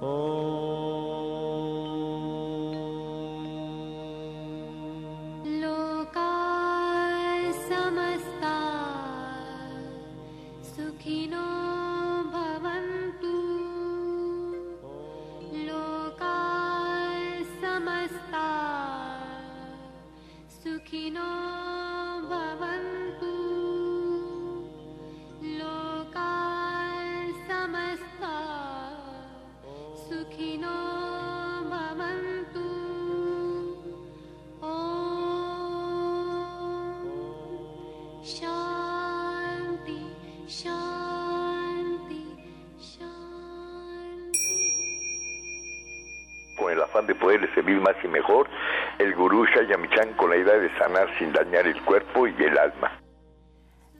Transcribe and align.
de 0.00 0.29
más 47.80 47.96
y 48.04 48.08
mejor, 48.08 48.48
el 48.98 49.14
gurú 49.14 49.44
Shayamichan 49.46 50.14
con 50.14 50.30
la 50.30 50.36
idea 50.36 50.58
de 50.58 50.70
sanar 50.78 51.08
sin 51.18 51.32
dañar 51.32 51.66
el 51.66 51.82
cuerpo 51.82 52.26
y 52.26 52.34
el 52.42 52.56
alma. 52.58 53.00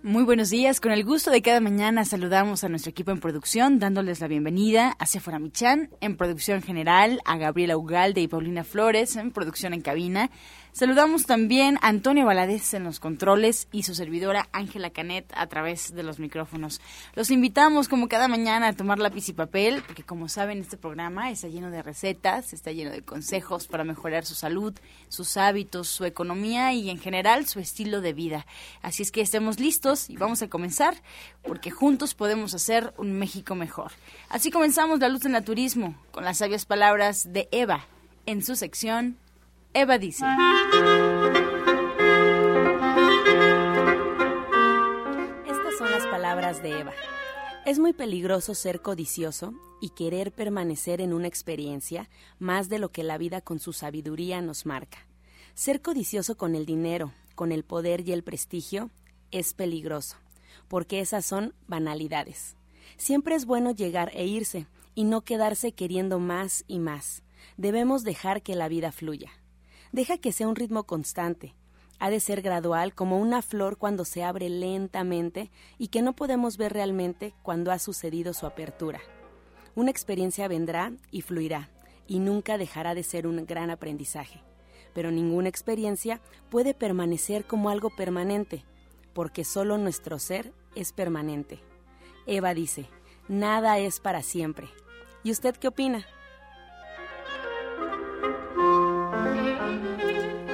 Muy 0.02 0.25
buenos 0.25 0.48
días, 0.48 0.80
con 0.80 0.93
el 0.93 1.05
gusto 1.05 1.30
de 1.30 1.43
cada 1.43 1.61
mañana 1.61 2.07
saludamos 2.07 2.65
a 2.65 2.71
nuestro 2.71 2.91
equipo 2.91 3.11
en 3.11 3.21
producción, 3.21 3.79
dándoles 3.79 4.21
la 4.21 4.29
bienvenida 4.29 4.96
a 4.99 5.05
Sephora 5.05 5.38
Michan, 5.38 5.90
en 6.01 6.16
producción 6.16 6.63
general, 6.63 7.21
a 7.27 7.37
Gabriela 7.37 7.77
Ugalde 7.77 8.23
y 8.23 8.29
Paulina 8.29 8.65
Flores, 8.65 9.16
en 9.16 9.30
producción 9.30 9.74
en 9.74 9.83
cabina, 9.83 10.30
Saludamos 10.73 11.26
también 11.26 11.79
a 11.82 11.88
Antonio 11.88 12.24
Valadez 12.24 12.74
en 12.74 12.85
los 12.85 13.01
controles 13.01 13.66
y 13.73 13.82
su 13.82 13.96
servidora 13.96 14.49
Ángela 14.52 14.90
Canet 14.90 15.30
a 15.35 15.49
través 15.49 15.93
de 15.95 16.04
los 16.04 16.21
micrófonos. 16.21 16.80
Los 17.15 17.32
invitamos 17.32 17.88
como 17.88 18.09
cada 18.09 18.29
mañana 18.29 18.68
a 18.68 18.73
tomar 18.73 19.01
lápiz 19.01 19.29
y 19.29 19.32
papel, 19.32 19.82
porque 19.85 20.04
como 20.04 20.29
saben 20.29 20.60
este 20.60 20.77
programa 20.77 21.30
está 21.32 21.49
lleno 21.49 21.73
de 21.73 21.82
recetas, 21.82 22.52
está 22.52 22.71
lleno 22.71 22.93
de 22.93 23.02
consejos 23.02 23.66
para 23.66 23.82
mejorar 23.82 24.24
su 24.24 24.37
salud, 24.37 24.73
sus 25.09 25.37
hábitos, 25.37 25.88
su 25.88 26.04
economía 26.04 26.73
y 26.73 26.88
en 26.88 26.99
general 26.99 27.46
su 27.46 27.59
estilo 27.59 28.01
de 28.01 28.12
vida. 28.12 28.46
Así 28.80 29.02
es 29.02 29.10
que 29.10 29.23
estemos 29.23 29.59
listos 29.59 30.09
y 30.09 30.16
vamos 30.16 30.40
a 30.40 30.49
comenzar, 30.49 30.95
porque 31.43 31.73
juntos 31.73 32.15
podemos 32.15 32.55
hacer 32.55 32.95
un 32.96 33.18
México 33.18 33.57
mejor. 33.57 33.90
Así 34.29 34.52
comenzamos 34.52 35.01
la 35.01 35.09
luz 35.09 35.23
del 35.23 35.32
naturismo 35.32 35.96
con 36.12 36.24
las 36.24 36.38
sabias 36.38 36.65
palabras 36.65 37.32
de 37.32 37.49
Eva 37.51 37.87
en 38.27 38.45
su 38.45 38.55
sección 38.55 39.18
Eva 39.73 39.99
dice. 39.99 40.24
Estas 45.46 45.79
son 45.79 45.93
las 45.93 46.04
palabras 46.10 46.60
de 46.60 46.80
Eva. 46.80 46.93
Es 47.65 47.79
muy 47.79 47.93
peligroso 47.93 48.57
ser 48.57 48.82
codicioso 48.82 49.54
y 49.80 49.90
querer 49.90 50.32
permanecer 50.32 51.01
en 51.01 51.12
una 51.12 51.29
experiencia 51.29 52.10
más 52.40 52.68
de 52.68 52.80
lo 52.80 52.90
que 52.90 53.04
la 53.04 53.16
vida 53.16 53.43
con 53.43 53.60
su 53.60 53.73
sabiduría 53.73 54.43
nos 54.43 54.66
marca. 54.66 55.07
Ser 55.54 55.80
codicioso 55.82 56.37
con 56.37 56.57
el 56.57 56.66
dinero, 56.66 57.12
con 57.37 57.52
el 57.52 57.62
poder 57.62 58.07
y 58.09 58.12
el 58.12 58.24
prestigio 58.24 58.90
es 59.30 59.55
peligroso, 59.55 60.16
porque 60.66 60.99
esas 60.99 61.24
son 61.24 61.55
banalidades. 61.68 62.57
Siempre 62.96 63.37
es 63.37 63.46
bueno 63.46 63.71
llegar 63.71 64.10
e 64.15 64.27
irse 64.27 64.66
y 64.97 65.05
no 65.05 65.21
quedarse 65.21 65.71
queriendo 65.71 66.19
más 66.19 66.65
y 66.66 66.81
más. 66.81 67.22
Debemos 67.56 68.03
dejar 68.03 68.43
que 68.43 68.56
la 68.56 68.66
vida 68.66 68.91
fluya. 68.91 69.31
Deja 69.93 70.19
que 70.19 70.33
sea 70.33 70.47
un 70.47 70.56
ritmo 70.56 70.84
constante. 70.84 71.55
Ha 71.99 72.11
de 72.11 72.21
ser 72.21 72.43
gradual 72.43 72.95
como 72.95 73.19
una 73.19 73.43
flor 73.43 73.77
cuando 73.77 74.05
se 74.05 74.23
abre 74.23 74.49
lentamente 74.49 75.51
y 75.78 75.89
que 75.89 76.01
no 76.01 76.15
podemos 76.15 76.56
ver 76.56 76.73
realmente 76.73 77.34
cuando 77.43 77.73
ha 77.73 77.78
sucedido 77.78 78.33
su 78.33 78.47
apertura. 78.47 79.01
Una 79.75 79.91
experiencia 79.91 80.49
vendrá 80.49 80.93
y 81.11 81.23
fluirá 81.23 81.71
y 82.06 82.21
nunca 82.21 82.56
dejará 82.56 82.95
de 82.95 83.03
ser 83.03 83.27
un 83.27 83.45
gran 83.47 83.71
aprendizaje. 83.71 84.43
Pero 84.95 85.11
ninguna 85.11 85.49
experiencia 85.49 86.21
puede 86.51 86.72
permanecer 86.72 87.45
como 87.45 87.69
algo 87.69 87.91
permanente, 87.91 88.65
porque 89.12 89.45
solo 89.45 89.77
nuestro 89.77 90.19
ser 90.19 90.53
es 90.75 90.93
permanente. 90.93 91.61
Eva 92.27 92.55
dice, 92.55 92.89
nada 93.28 93.78
es 93.78 94.01
para 94.01 94.22
siempre. 94.22 94.69
¿Y 95.22 95.31
usted 95.33 95.57
qué 95.57 95.69
opina? 95.69 96.07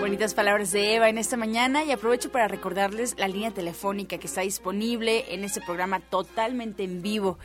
Bonitas 0.06 0.34
palabras 0.34 0.70
de 0.70 0.94
Eva 0.94 1.08
en 1.08 1.18
esta 1.18 1.36
mañana 1.36 1.82
y 1.82 1.90
aprovecho 1.90 2.30
para 2.30 2.46
recordarles 2.46 3.16
la 3.18 3.26
línea 3.26 3.50
telefónica 3.50 4.18
que 4.18 4.28
está 4.28 4.42
disponible 4.42 5.34
en 5.34 5.42
este 5.42 5.60
programa 5.60 5.98
totalmente 5.98 6.84
en 6.84 7.02
vivo 7.02 7.40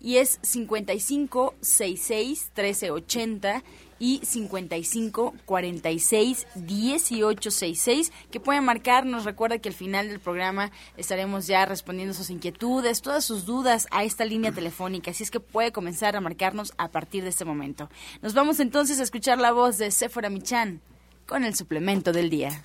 y 0.00 0.16
es 0.16 0.38
55 0.40 1.54
66 1.60 2.52
1380 2.56 3.62
y 3.98 4.22
55 4.24 5.34
46 5.44 6.46
1866 6.54 8.12
que 8.30 8.40
pueden 8.40 8.64
marcarnos. 8.64 9.26
Recuerda 9.26 9.58
que 9.58 9.68
al 9.68 9.74
final 9.74 10.08
del 10.08 10.18
programa 10.18 10.72
estaremos 10.96 11.46
ya 11.46 11.66
respondiendo 11.66 12.14
sus 12.14 12.30
inquietudes, 12.30 13.02
todas 13.02 13.26
sus 13.26 13.44
dudas 13.44 13.88
a 13.90 14.04
esta 14.04 14.24
línea 14.24 14.52
telefónica. 14.52 15.10
Así 15.10 15.22
es 15.22 15.30
que 15.30 15.40
puede 15.40 15.70
comenzar 15.70 16.16
a 16.16 16.22
marcarnos 16.22 16.72
a 16.78 16.88
partir 16.88 17.24
de 17.24 17.28
este 17.28 17.44
momento. 17.44 17.90
Nos 18.22 18.32
vamos 18.32 18.58
entonces 18.58 19.00
a 19.00 19.02
escuchar 19.02 19.36
la 19.36 19.52
voz 19.52 19.76
de 19.76 19.90
Sephora 19.90 20.30
Michan 20.30 20.80
con 21.26 21.44
el 21.44 21.54
suplemento 21.54 22.12
del 22.12 22.30
día. 22.30 22.62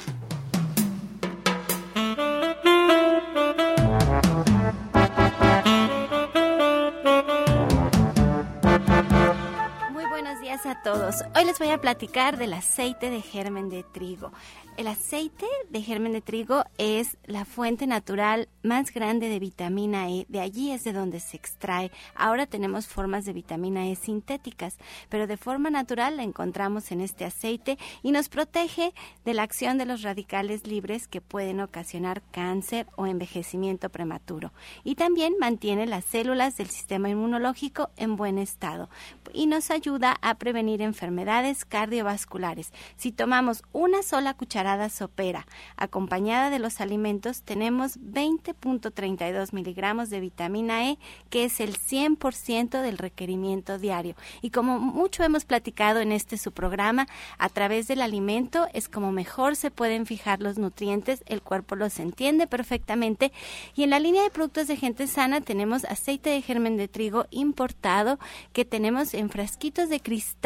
A 10.66 10.82
todos. 10.84 11.16
Hoy 11.36 11.46
les 11.46 11.58
voy 11.58 11.70
a 11.70 11.80
platicar 11.80 12.38
del 12.38 12.54
aceite 12.54 13.10
de 13.10 13.22
germen 13.22 13.70
de 13.70 13.84
trigo. 13.84 14.32
El 14.78 14.88
aceite 14.88 15.46
de 15.70 15.82
germen 15.82 16.14
de 16.14 16.22
trigo 16.22 16.64
es 16.78 17.18
la 17.26 17.46
fuente 17.46 17.88
natural 17.88 18.48
más 18.64 18.94
grande 18.94 19.28
de 19.28 19.38
vitamina 19.38 20.10
E. 20.10 20.26
De 20.30 20.40
allí 20.40 20.72
es 20.72 20.84
de 20.84 20.94
donde 20.94 21.20
se 21.20 21.36
extrae. 21.36 21.92
Ahora 22.16 22.46
tenemos 22.46 22.88
formas 22.88 23.26
de 23.26 23.34
vitamina 23.34 23.88
E 23.88 23.96
sintéticas, 23.96 24.78
pero 25.10 25.28
de 25.28 25.36
forma 25.36 25.70
natural 25.70 26.18
la 26.18 26.24
encontramos 26.24 26.92
en 26.92 27.02
este 27.02 27.26
aceite 27.26 27.78
y 28.02 28.12
nos 28.12 28.30
protege 28.30 28.94
de 29.26 29.34
la 29.34 29.44
acción 29.44 29.78
de 29.78 29.86
los 29.86 30.04
radicales 30.04 30.66
libres 30.66 31.08
que 31.08 31.22
pueden 31.22 31.60
ocasionar 31.60 32.22
cáncer 32.32 32.88
o 32.96 33.08
envejecimiento 33.08 33.90
prematuro. 33.90 34.54
Y 34.84 34.96
también 34.96 35.34
mantiene 35.40 35.86
las 35.86 36.06
células 36.06 36.56
del 36.58 36.70
sistema 36.70 37.10
inmunológico 37.10 37.90
en 37.98 38.16
buen 38.16 38.38
estado 38.38 38.90
y 39.34 39.48
nos 39.48 39.70
ayuda 39.70 40.18
a 40.22 40.36
prevenir 40.36 40.51
enfermedades 40.56 41.66
cardiovasculares. 41.66 42.72
Si 42.98 43.12
tomamos 43.12 43.64
una 43.72 44.04
sola 44.04 44.34
cucharada 44.34 44.90
sopera, 44.90 45.46
acompañada 45.78 46.50
de 46.50 46.60
los 46.60 46.82
alimentos, 46.82 47.44
tenemos 47.44 48.00
20.32 48.00 49.54
miligramos 49.54 50.10
de 50.10 50.20
vitamina 50.20 50.90
E, 50.90 50.98
que 51.30 51.46
es 51.46 51.60
el 51.60 51.78
100% 51.78 52.82
del 52.82 52.98
requerimiento 52.98 53.78
diario. 53.78 54.16
Y 54.42 54.52
como 54.52 54.80
mucho 54.80 55.24
hemos 55.24 55.46
platicado 55.46 56.00
en 56.00 56.12
este 56.12 56.38
su 56.38 56.52
programa, 56.52 57.08
a 57.38 57.50
través 57.50 57.88
del 57.88 58.02
alimento 58.02 58.68
es 58.74 58.90
como 58.90 59.12
mejor 59.12 59.56
se 59.56 59.72
pueden 59.72 60.06
fijar 60.06 60.42
los 60.42 60.58
nutrientes, 60.58 61.24
el 61.26 61.42
cuerpo 61.42 61.76
los 61.76 62.00
entiende 62.00 62.48
perfectamente. 62.48 63.32
Y 63.76 63.84
en 63.84 63.92
la 63.92 64.00
línea 64.00 64.24
de 64.24 64.30
productos 64.30 64.68
de 64.68 64.78
gente 64.78 65.08
sana 65.08 65.42
tenemos 65.42 65.86
aceite 65.86 66.30
de 66.30 66.42
germen 66.42 66.78
de 66.78 66.88
trigo 66.88 67.26
importado 67.32 68.20
que 68.54 68.66
tenemos 68.66 69.14
en 69.14 69.30
frasquitos 69.30 69.90
de 69.90 70.00
cristal 70.00 70.41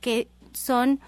que 0.00 0.28
son 0.52 1.00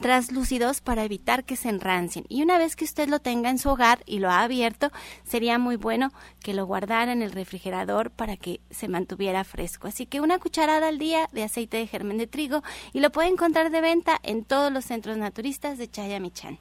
translúcidos 0.00 0.80
para 0.80 1.04
evitar 1.04 1.44
que 1.44 1.56
se 1.56 1.68
enrancien. 1.68 2.24
Y 2.28 2.42
una 2.42 2.58
vez 2.58 2.74
que 2.74 2.84
usted 2.84 3.08
lo 3.08 3.20
tenga 3.20 3.50
en 3.50 3.58
su 3.58 3.68
hogar 3.68 4.02
y 4.06 4.18
lo 4.18 4.30
ha 4.30 4.42
abierto, 4.42 4.90
sería 5.24 5.58
muy 5.58 5.76
bueno 5.76 6.10
que 6.42 6.54
lo 6.54 6.66
guardara 6.66 7.12
en 7.12 7.22
el 7.22 7.32
refrigerador 7.32 8.10
para 8.10 8.36
que 8.36 8.60
se 8.70 8.88
mantuviera 8.88 9.44
fresco. 9.44 9.86
Así 9.86 10.06
que 10.06 10.20
una 10.20 10.38
cucharada 10.38 10.88
al 10.88 10.98
día 10.98 11.28
de 11.32 11.44
aceite 11.44 11.76
de 11.76 11.86
germen 11.86 12.18
de 12.18 12.26
trigo 12.26 12.62
y 12.92 13.00
lo 13.00 13.12
puede 13.12 13.28
encontrar 13.28 13.70
de 13.70 13.80
venta 13.80 14.18
en 14.22 14.44
todos 14.44 14.72
los 14.72 14.84
centros 14.86 15.16
naturistas 15.16 15.78
de 15.78 15.90
Chayamichán. 15.90 16.58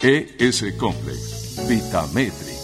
ES 0.00 0.64
Complex, 0.78 1.66
Vitametric. 1.68 2.58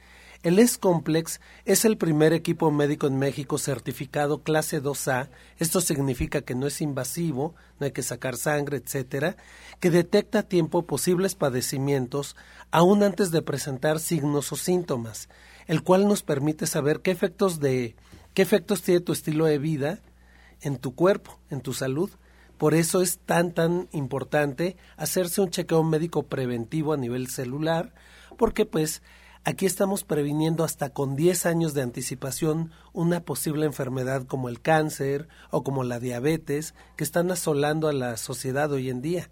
El 0.45 0.61
S-Complex 0.61 1.41
es 1.65 1.85
el 1.85 1.97
primer 1.97 2.33
equipo 2.33 2.71
médico 2.71 3.09
en 3.09 3.19
México 3.19 3.59
certificado 3.59 4.45
clase 4.45 4.81
2A, 4.81 5.31
esto 5.59 5.81
significa 5.81 6.43
que 6.43 6.55
no 6.55 6.69
es 6.69 6.81
invasivo, 6.81 7.57
no 7.81 7.87
hay 7.87 7.91
que 7.91 8.05
sacar 8.05 8.37
sangre, 8.37 8.77
etcétera, 8.77 9.37
que 9.81 9.91
detecta 9.91 10.41
a 10.41 10.43
tiempo 10.45 10.87
posibles 10.87 11.35
padecimientos 11.35 12.37
aún 12.71 13.03
antes 13.03 13.33
de 13.33 13.43
presentar 13.43 13.99
signos 13.99 14.53
o 14.53 14.57
síntomas, 14.57 15.29
el 15.67 15.83
cual 15.83 16.07
nos 16.07 16.23
permite 16.23 16.69
saber 16.69 17.01
qué 17.01 17.11
efectos 17.11 17.59
de 17.59 17.97
qué 18.33 18.43
efectos 18.43 18.83
tiene 18.83 19.01
tu 19.01 19.13
estilo 19.13 19.47
de 19.47 19.59
vida 19.59 19.99
en 20.61 20.79
tu 20.79 20.95
cuerpo, 20.95 21.37
en 21.51 21.63
tu 21.63 21.75
salud. 21.75 22.11
Por 22.59 22.75
eso 22.75 23.03
es 23.03 23.19
tan 23.19 23.53
tan 23.55 23.89
importante 23.91 24.77
hacerse 24.97 25.41
un 25.41 25.51
chequeo 25.51 25.83
médico 25.83 26.23
preventivo 26.23 26.93
a 26.93 26.97
nivel 26.97 27.27
celular, 27.27 27.93
porque 28.37 28.67
pues 28.67 29.03
Aquí 29.49 29.65
estamos 29.65 30.05
previniendo 30.05 30.63
hasta 30.63 30.91
con 30.91 31.17
10 31.17 31.47
años 31.47 31.73
de 31.73 31.81
anticipación 31.81 32.71
una 32.93 33.21
posible 33.21 33.65
enfermedad 33.65 34.27
como 34.27 34.51
el 34.51 34.61
cáncer 34.61 35.27
o 35.51 35.65
como 35.65 35.85
la 35.85 35.99
diabetes 35.99 36.75
que 36.97 37.05
están 37.05 37.31
asolando 37.31 37.89
a 37.89 37.95
la 37.95 38.19
sociedad 38.19 38.71
hoy 38.71 38.91
en 38.91 39.01
día. 39.01 39.31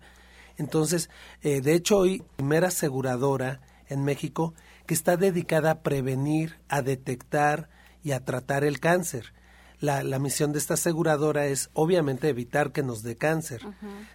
Entonces, 0.56 1.10
eh, 1.42 1.60
de 1.60 1.74
hecho, 1.74 1.98
hoy 1.98 2.22
primera 2.36 2.68
aseguradora 2.68 3.60
en 3.90 4.06
México 4.06 4.54
que 4.86 4.94
está 4.94 5.18
dedicada 5.18 5.70
a 5.70 5.82
prevenir, 5.82 6.60
a 6.70 6.80
detectar 6.80 7.68
y 8.02 8.12
a 8.12 8.24
tratar 8.24 8.64
el 8.64 8.80
cáncer. 8.80 9.34
La, 9.80 10.02
la 10.02 10.18
misión 10.18 10.50
de 10.52 10.58
esta 10.60 10.74
aseguradora 10.74 11.44
es 11.44 11.68
obviamente 11.74 12.30
evitar 12.30 12.72
que 12.72 12.82
nos 12.82 13.02
dé 13.02 13.18
cáncer. 13.18 13.60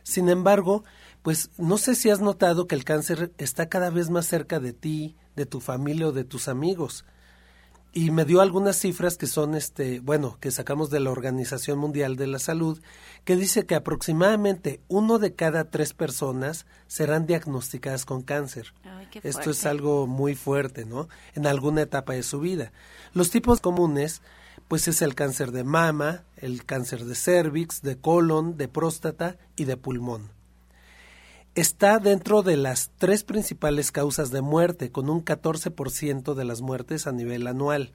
Sin 0.01 0.29
embargo, 0.29 0.83
pues 1.21 1.51
no 1.57 1.77
sé 1.77 1.95
si 1.95 2.09
has 2.09 2.19
notado 2.19 2.67
que 2.67 2.75
el 2.75 2.83
cáncer 2.83 3.31
está 3.37 3.69
cada 3.69 3.89
vez 3.89 4.09
más 4.09 4.25
cerca 4.25 4.59
de 4.59 4.73
ti, 4.73 5.15
de 5.35 5.45
tu 5.45 5.59
familia 5.59 6.07
o 6.07 6.11
de 6.11 6.23
tus 6.23 6.47
amigos. 6.47 7.05
Y 7.93 8.09
me 8.09 8.23
dio 8.23 8.39
algunas 8.39 8.77
cifras 8.77 9.17
que 9.17 9.27
son, 9.27 9.53
este, 9.53 9.99
bueno, 9.99 10.37
que 10.39 10.49
sacamos 10.49 10.89
de 10.89 11.01
la 11.01 11.11
Organización 11.11 11.77
Mundial 11.77 12.15
de 12.15 12.25
la 12.25 12.39
Salud, 12.39 12.81
que 13.25 13.35
dice 13.35 13.65
que 13.65 13.75
aproximadamente 13.75 14.79
uno 14.87 15.19
de 15.19 15.35
cada 15.35 15.65
tres 15.65 15.93
personas 15.93 16.65
serán 16.87 17.25
diagnosticadas 17.25 18.05
con 18.05 18.21
cáncer. 18.21 18.73
Esto 19.23 19.51
es 19.51 19.65
algo 19.65 20.07
muy 20.07 20.35
fuerte, 20.35 20.85
¿no? 20.85 21.09
En 21.35 21.45
alguna 21.45 21.81
etapa 21.81 22.13
de 22.13 22.23
su 22.23 22.39
vida. 22.39 22.71
Los 23.13 23.29
tipos 23.29 23.59
comunes, 23.59 24.21
pues 24.69 24.87
es 24.87 25.01
el 25.01 25.13
cáncer 25.13 25.51
de 25.51 25.65
mama, 25.65 26.23
el 26.37 26.65
cáncer 26.65 27.03
de 27.03 27.15
cervix, 27.15 27.81
de 27.81 27.97
colon, 27.97 28.55
de 28.55 28.69
próstata 28.69 29.37
y 29.57 29.65
de 29.65 29.75
pulmón 29.75 30.40
está 31.55 31.99
dentro 31.99 32.43
de 32.43 32.57
las 32.57 32.91
tres 32.97 33.23
principales 33.23 33.91
causas 33.91 34.31
de 34.31 34.41
muerte, 34.41 34.91
con 34.91 35.09
un 35.09 35.23
14% 35.23 36.33
de 36.33 36.45
las 36.45 36.61
muertes 36.61 37.07
a 37.07 37.11
nivel 37.11 37.47
anual. 37.47 37.91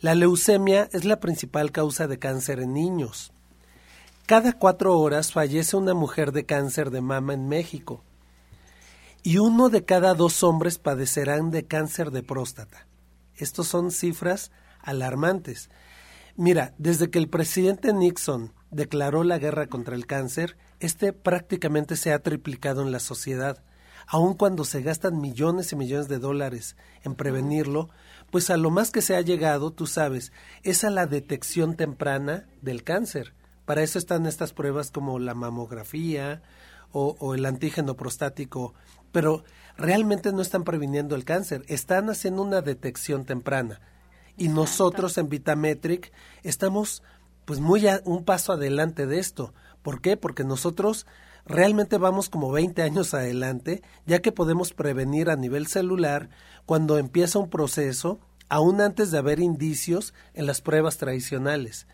La 0.00 0.14
leucemia 0.14 0.88
es 0.92 1.04
la 1.04 1.20
principal 1.20 1.72
causa 1.72 2.06
de 2.06 2.18
cáncer 2.18 2.60
en 2.60 2.74
niños. 2.74 3.32
Cada 4.26 4.52
cuatro 4.52 4.98
horas 4.98 5.32
fallece 5.32 5.76
una 5.76 5.94
mujer 5.94 6.32
de 6.32 6.46
cáncer 6.46 6.90
de 6.90 7.00
mama 7.00 7.34
en 7.34 7.48
México 7.48 8.02
y 9.22 9.38
uno 9.38 9.70
de 9.70 9.84
cada 9.84 10.14
dos 10.14 10.42
hombres 10.42 10.78
padecerán 10.78 11.50
de 11.50 11.66
cáncer 11.66 12.10
de 12.10 12.22
próstata. 12.22 12.86
Estos 13.36 13.68
son 13.68 13.90
cifras 13.90 14.50
alarmantes. 14.80 15.70
Mira, 16.36 16.74
desde 16.78 17.10
que 17.10 17.18
el 17.18 17.28
presidente 17.28 17.92
Nixon 17.92 18.52
declaró 18.70 19.24
la 19.24 19.38
guerra 19.38 19.66
contra 19.66 19.94
el 19.94 20.06
cáncer, 20.06 20.56
este 20.80 21.12
prácticamente 21.12 21.96
se 21.96 22.12
ha 22.12 22.18
triplicado 22.20 22.82
en 22.82 22.92
la 22.92 23.00
sociedad. 23.00 23.62
Aun 24.06 24.34
cuando 24.34 24.64
se 24.64 24.82
gastan 24.82 25.20
millones 25.20 25.72
y 25.72 25.76
millones 25.76 26.08
de 26.08 26.18
dólares 26.18 26.76
en 27.04 27.14
prevenirlo, 27.14 27.88
pues 28.30 28.50
a 28.50 28.56
lo 28.56 28.70
más 28.70 28.90
que 28.90 29.00
se 29.00 29.16
ha 29.16 29.20
llegado, 29.20 29.70
tú 29.70 29.86
sabes, 29.86 30.32
es 30.62 30.84
a 30.84 30.90
la 30.90 31.06
detección 31.06 31.76
temprana 31.76 32.46
del 32.60 32.82
cáncer. 32.82 33.34
Para 33.64 33.82
eso 33.82 33.98
están 33.98 34.26
estas 34.26 34.52
pruebas 34.52 34.90
como 34.90 35.18
la 35.18 35.34
mamografía 35.34 36.42
o, 36.92 37.16
o 37.18 37.34
el 37.34 37.46
antígeno 37.46 37.94
prostático, 37.94 38.74
pero 39.10 39.44
realmente 39.76 40.32
no 40.32 40.42
están 40.42 40.64
previniendo 40.64 41.16
el 41.16 41.24
cáncer, 41.24 41.64
están 41.68 42.10
haciendo 42.10 42.42
una 42.42 42.60
detección 42.60 43.24
temprana. 43.24 43.80
Y 44.36 44.48
nosotros 44.48 45.16
en 45.16 45.28
Vitametric 45.28 46.12
estamos 46.42 47.02
pues 47.44 47.60
muy 47.60 47.86
un 48.04 48.24
paso 48.24 48.52
adelante 48.52 49.06
de 49.06 49.18
esto. 49.18 49.54
¿Por 49.84 50.00
qué? 50.00 50.16
Porque 50.16 50.44
nosotros 50.44 51.06
realmente 51.44 51.98
vamos 51.98 52.30
como 52.30 52.50
20 52.50 52.80
años 52.80 53.12
adelante, 53.12 53.82
ya 54.06 54.20
que 54.20 54.32
podemos 54.32 54.72
prevenir 54.72 55.28
a 55.28 55.36
nivel 55.36 55.66
celular 55.66 56.30
cuando 56.64 56.96
empieza 56.96 57.38
un 57.38 57.50
proceso, 57.50 58.18
aún 58.48 58.80
antes 58.80 59.10
de 59.10 59.18
haber 59.18 59.40
indicios 59.40 60.14
en 60.32 60.46
las 60.46 60.62
pruebas 60.62 60.96
tradicionales. 60.96 61.86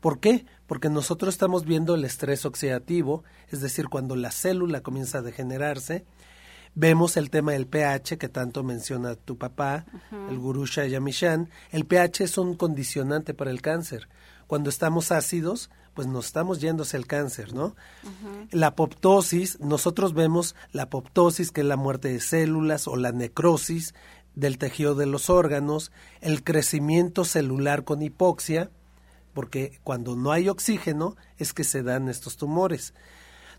¿Por 0.00 0.18
qué? 0.18 0.44
Porque 0.66 0.90
nosotros 0.90 1.34
estamos 1.34 1.64
viendo 1.64 1.94
el 1.94 2.04
estrés 2.04 2.44
oxidativo, 2.44 3.22
es 3.48 3.60
decir, 3.60 3.88
cuando 3.88 4.16
la 4.16 4.32
célula 4.32 4.80
comienza 4.80 5.18
a 5.18 5.22
degenerarse, 5.22 6.04
vemos 6.74 7.16
el 7.16 7.30
tema 7.30 7.52
del 7.52 7.68
pH 7.68 8.18
que 8.18 8.28
tanto 8.28 8.64
menciona 8.64 9.14
tu 9.14 9.38
papá, 9.38 9.86
el 10.28 10.36
gurú 10.36 10.66
Shayamishan. 10.66 11.48
El 11.70 11.86
pH 11.86 12.24
es 12.24 12.38
un 12.38 12.56
condicionante 12.56 13.34
para 13.34 13.52
el 13.52 13.62
cáncer. 13.62 14.08
Cuando 14.48 14.68
estamos 14.68 15.12
ácidos, 15.12 15.70
pues 15.96 16.06
nos 16.06 16.26
estamos 16.26 16.60
yendo 16.60 16.82
hacia 16.82 16.98
el 16.98 17.06
cáncer, 17.06 17.54
¿no? 17.54 17.74
La 18.50 18.68
apoptosis, 18.68 19.58
nosotros 19.60 20.12
vemos 20.12 20.54
la 20.70 20.84
apoptosis, 20.84 21.50
que 21.50 21.62
es 21.62 21.66
la 21.66 21.76
muerte 21.76 22.08
de 22.08 22.20
células, 22.20 22.86
o 22.86 22.96
la 22.96 23.12
necrosis 23.12 23.94
del 24.34 24.58
tejido 24.58 24.94
de 24.94 25.06
los 25.06 25.30
órganos, 25.30 25.90
el 26.20 26.44
crecimiento 26.44 27.24
celular 27.24 27.84
con 27.84 28.02
hipoxia, 28.02 28.70
porque 29.32 29.80
cuando 29.82 30.16
no 30.16 30.32
hay 30.32 30.50
oxígeno 30.50 31.16
es 31.38 31.54
que 31.54 31.64
se 31.64 31.82
dan 31.82 32.10
estos 32.10 32.36
tumores. 32.36 32.92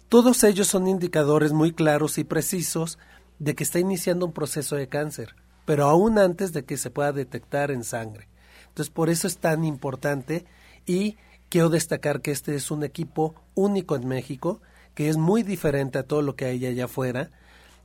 Todos 0.07 0.43
ellos 0.43 0.67
son 0.67 0.87
indicadores 0.87 1.53
muy 1.53 1.73
claros 1.73 2.19
y 2.19 2.23
precisos 2.23 2.99
de 3.39 3.55
que 3.55 3.63
está 3.63 3.79
iniciando 3.79 4.27
un 4.27 4.31
proceso 4.31 4.75
de 4.75 4.87
cáncer, 4.87 5.35
pero 5.65 5.85
aún 5.85 6.19
antes 6.19 6.53
de 6.53 6.65
que 6.65 6.77
se 6.77 6.91
pueda 6.91 7.11
detectar 7.11 7.71
en 7.71 7.83
sangre. 7.83 8.29
Entonces, 8.69 8.93
por 8.93 9.09
eso 9.09 9.25
es 9.25 9.39
tan 9.39 9.65
importante 9.65 10.45
y 10.85 11.17
Quiero 11.49 11.69
destacar 11.69 12.21
que 12.21 12.31
este 12.31 12.55
es 12.55 12.71
un 12.71 12.83
equipo 12.83 13.35
único 13.55 13.95
en 13.95 14.07
México, 14.07 14.61
que 14.95 15.09
es 15.09 15.17
muy 15.17 15.43
diferente 15.43 15.97
a 15.99 16.03
todo 16.03 16.21
lo 16.21 16.35
que 16.35 16.45
hay 16.45 16.65
allá 16.65 16.85
afuera, 16.85 17.29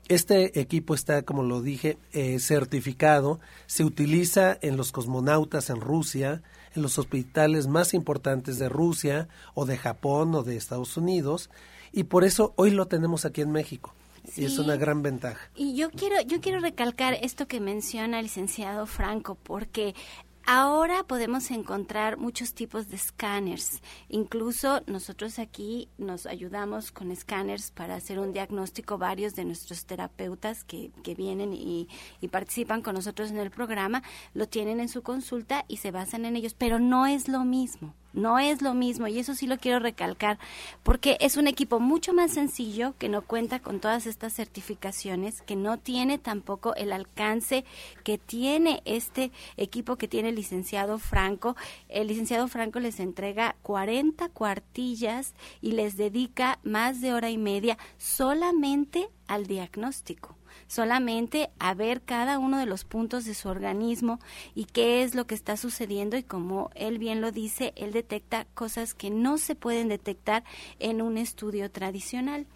Este 0.09 0.61
equipo 0.61 0.95
está, 0.95 1.23
como 1.23 1.43
lo 1.45 1.63
dije, 1.63 1.97
eh, 2.13 2.41
certificado, 2.41 3.39
se 3.67 3.85
utiliza 3.85 4.59
en 4.61 4.77
los 4.77 4.91
cosmonautas 4.91 5.71
en 5.71 5.81
Rusia, 5.81 6.43
en 6.75 6.83
los 6.83 6.99
hospitales 6.99 7.69
más 7.69 7.95
importantes 7.95 8.59
de 8.59 8.69
Rusia 8.69 9.29
o 9.55 9.65
de 9.65 9.79
Japón 9.79 10.35
o 10.35 10.43
de 10.43 10.57
Estados 10.57 10.97
Unidos, 10.97 11.51
y 11.93 12.05
por 12.05 12.25
eso 12.25 12.53
hoy 12.57 12.73
lo 12.73 12.87
tenemos 12.87 13.25
aquí 13.25 13.43
en 13.43 13.53
México. 13.53 13.95
Y 14.37 14.45
es 14.45 14.59
una 14.59 14.77
gran 14.77 15.03
ventaja. 15.03 15.51
Y 15.57 15.75
yo 15.75 15.91
quiero, 15.91 16.21
yo 16.23 16.41
quiero 16.41 16.61
recalcar 16.61 17.15
esto 17.23 17.47
que 17.47 17.61
menciona 17.61 18.19
el 18.19 18.25
licenciado 18.27 18.87
Franco, 18.87 19.37
porque 19.37 19.95
Ahora 20.45 21.05
podemos 21.05 21.51
encontrar 21.53 22.17
muchos 22.17 22.53
tipos 22.53 22.89
de 22.89 22.97
escáneres. 22.97 23.81
Incluso 24.09 24.83
nosotros 24.87 25.39
aquí 25.39 25.89
nos 25.99 26.27
ayudamos 26.27 26.91
con 26.91 27.13
escáneres 27.13 27.71
para 27.71 27.95
hacer 27.95 28.19
un 28.19 28.33
diagnóstico. 28.33 28.99
Varios 28.99 29.35
de 29.35 29.45
nuestros 29.45 29.87
terapeutas 29.87 30.65
que, 30.65 30.91
que 31.05 31.15
vienen 31.15 31.53
y, 31.53 31.89
y, 32.21 32.29
participan 32.29 32.83
con 32.83 32.95
nosotros 32.95 33.31
en 33.31 33.39
el 33.39 33.51
programa 33.51 34.03
lo 34.35 34.49
tienen 34.49 34.81
en 34.81 34.89
su 34.89 35.03
consulta 35.03 35.65
y 35.69 35.77
se 35.77 35.93
basan 35.93 36.25
en 36.25 36.35
ellos. 36.35 36.55
Pero 36.55 36.81
no 36.81 37.07
es 37.07 37.29
lo 37.29 37.45
mismo. 37.45 37.95
No 38.13 38.39
es 38.39 38.63
lo 38.63 38.75
mismo 38.75 39.07
y 39.07 39.19
eso 39.19 39.35
sí 39.35 39.47
lo 39.47 39.59
quiero 39.59 39.79
recalcar 39.79 40.39
porque 40.83 41.17
es 41.21 41.37
un 41.37 41.47
equipo 41.47 41.81
mucho 41.81 42.13
más 42.13 42.33
sencillo 42.33 42.95
que 42.99 43.09
no 43.09 43.23
cuenta 43.23 43.61
con 43.61 43.81
todas 43.81 44.07
estas 44.07 44.35
certificaciones, 44.35 45.43
que 45.43 45.57
no 45.57 45.79
tiene 45.79 46.19
tampoco 46.19 46.75
el 46.75 46.93
alcance 46.93 47.65
que 48.05 48.19
tiene 48.19 48.83
este 48.85 49.33
equipo 49.57 49.97
que 49.97 50.09
tiene 50.09 50.31
el 50.31 50.35
licenciado 50.35 50.99
Franco. 50.99 51.57
El 51.89 52.09
licenciado 52.09 52.49
Franco 52.49 52.81
les 52.81 53.01
entrega 53.01 53.57
40 53.63 54.29
cuartillas 54.31 55.35
y 55.61 55.73
les 55.73 55.97
dedica 55.97 56.59
más 56.63 57.01
de 57.01 57.15
hora 57.15 57.31
y 57.31 57.39
media 57.39 57.79
solamente 57.99 59.09
al 59.27 59.47
diagnóstico 59.47 60.37
solamente 60.73 61.51
a 61.59 61.75
ver 61.75 62.01
cada 62.01 62.39
uno 62.39 62.57
de 62.57 62.65
los 62.65 62.85
puntos 62.85 63.27
de 63.27 63.35
su 63.35 63.51
organismo 63.51 64.21
y 64.55 64.65
qué 64.65 65.03
es 65.03 65.15
lo 65.15 65.27
que 65.27 65.35
está 65.35 65.59
sucediendo 65.59 66.17
y 66.17 66.23
como 66.23 66.71
él 66.75 66.99
bien 66.99 67.21
lo 67.21 67.31
dice, 67.31 67.75
él 67.77 67.93
detecta 67.93 68.47
cosas 68.55 68.95
que 68.95 69.11
no 69.11 69.37
se 69.37 69.55
pueden 69.55 69.89
detectar 69.89 70.45
en 70.79 71.03
un 71.03 71.19
estudio 71.19 71.71
tradicional. 71.71 72.47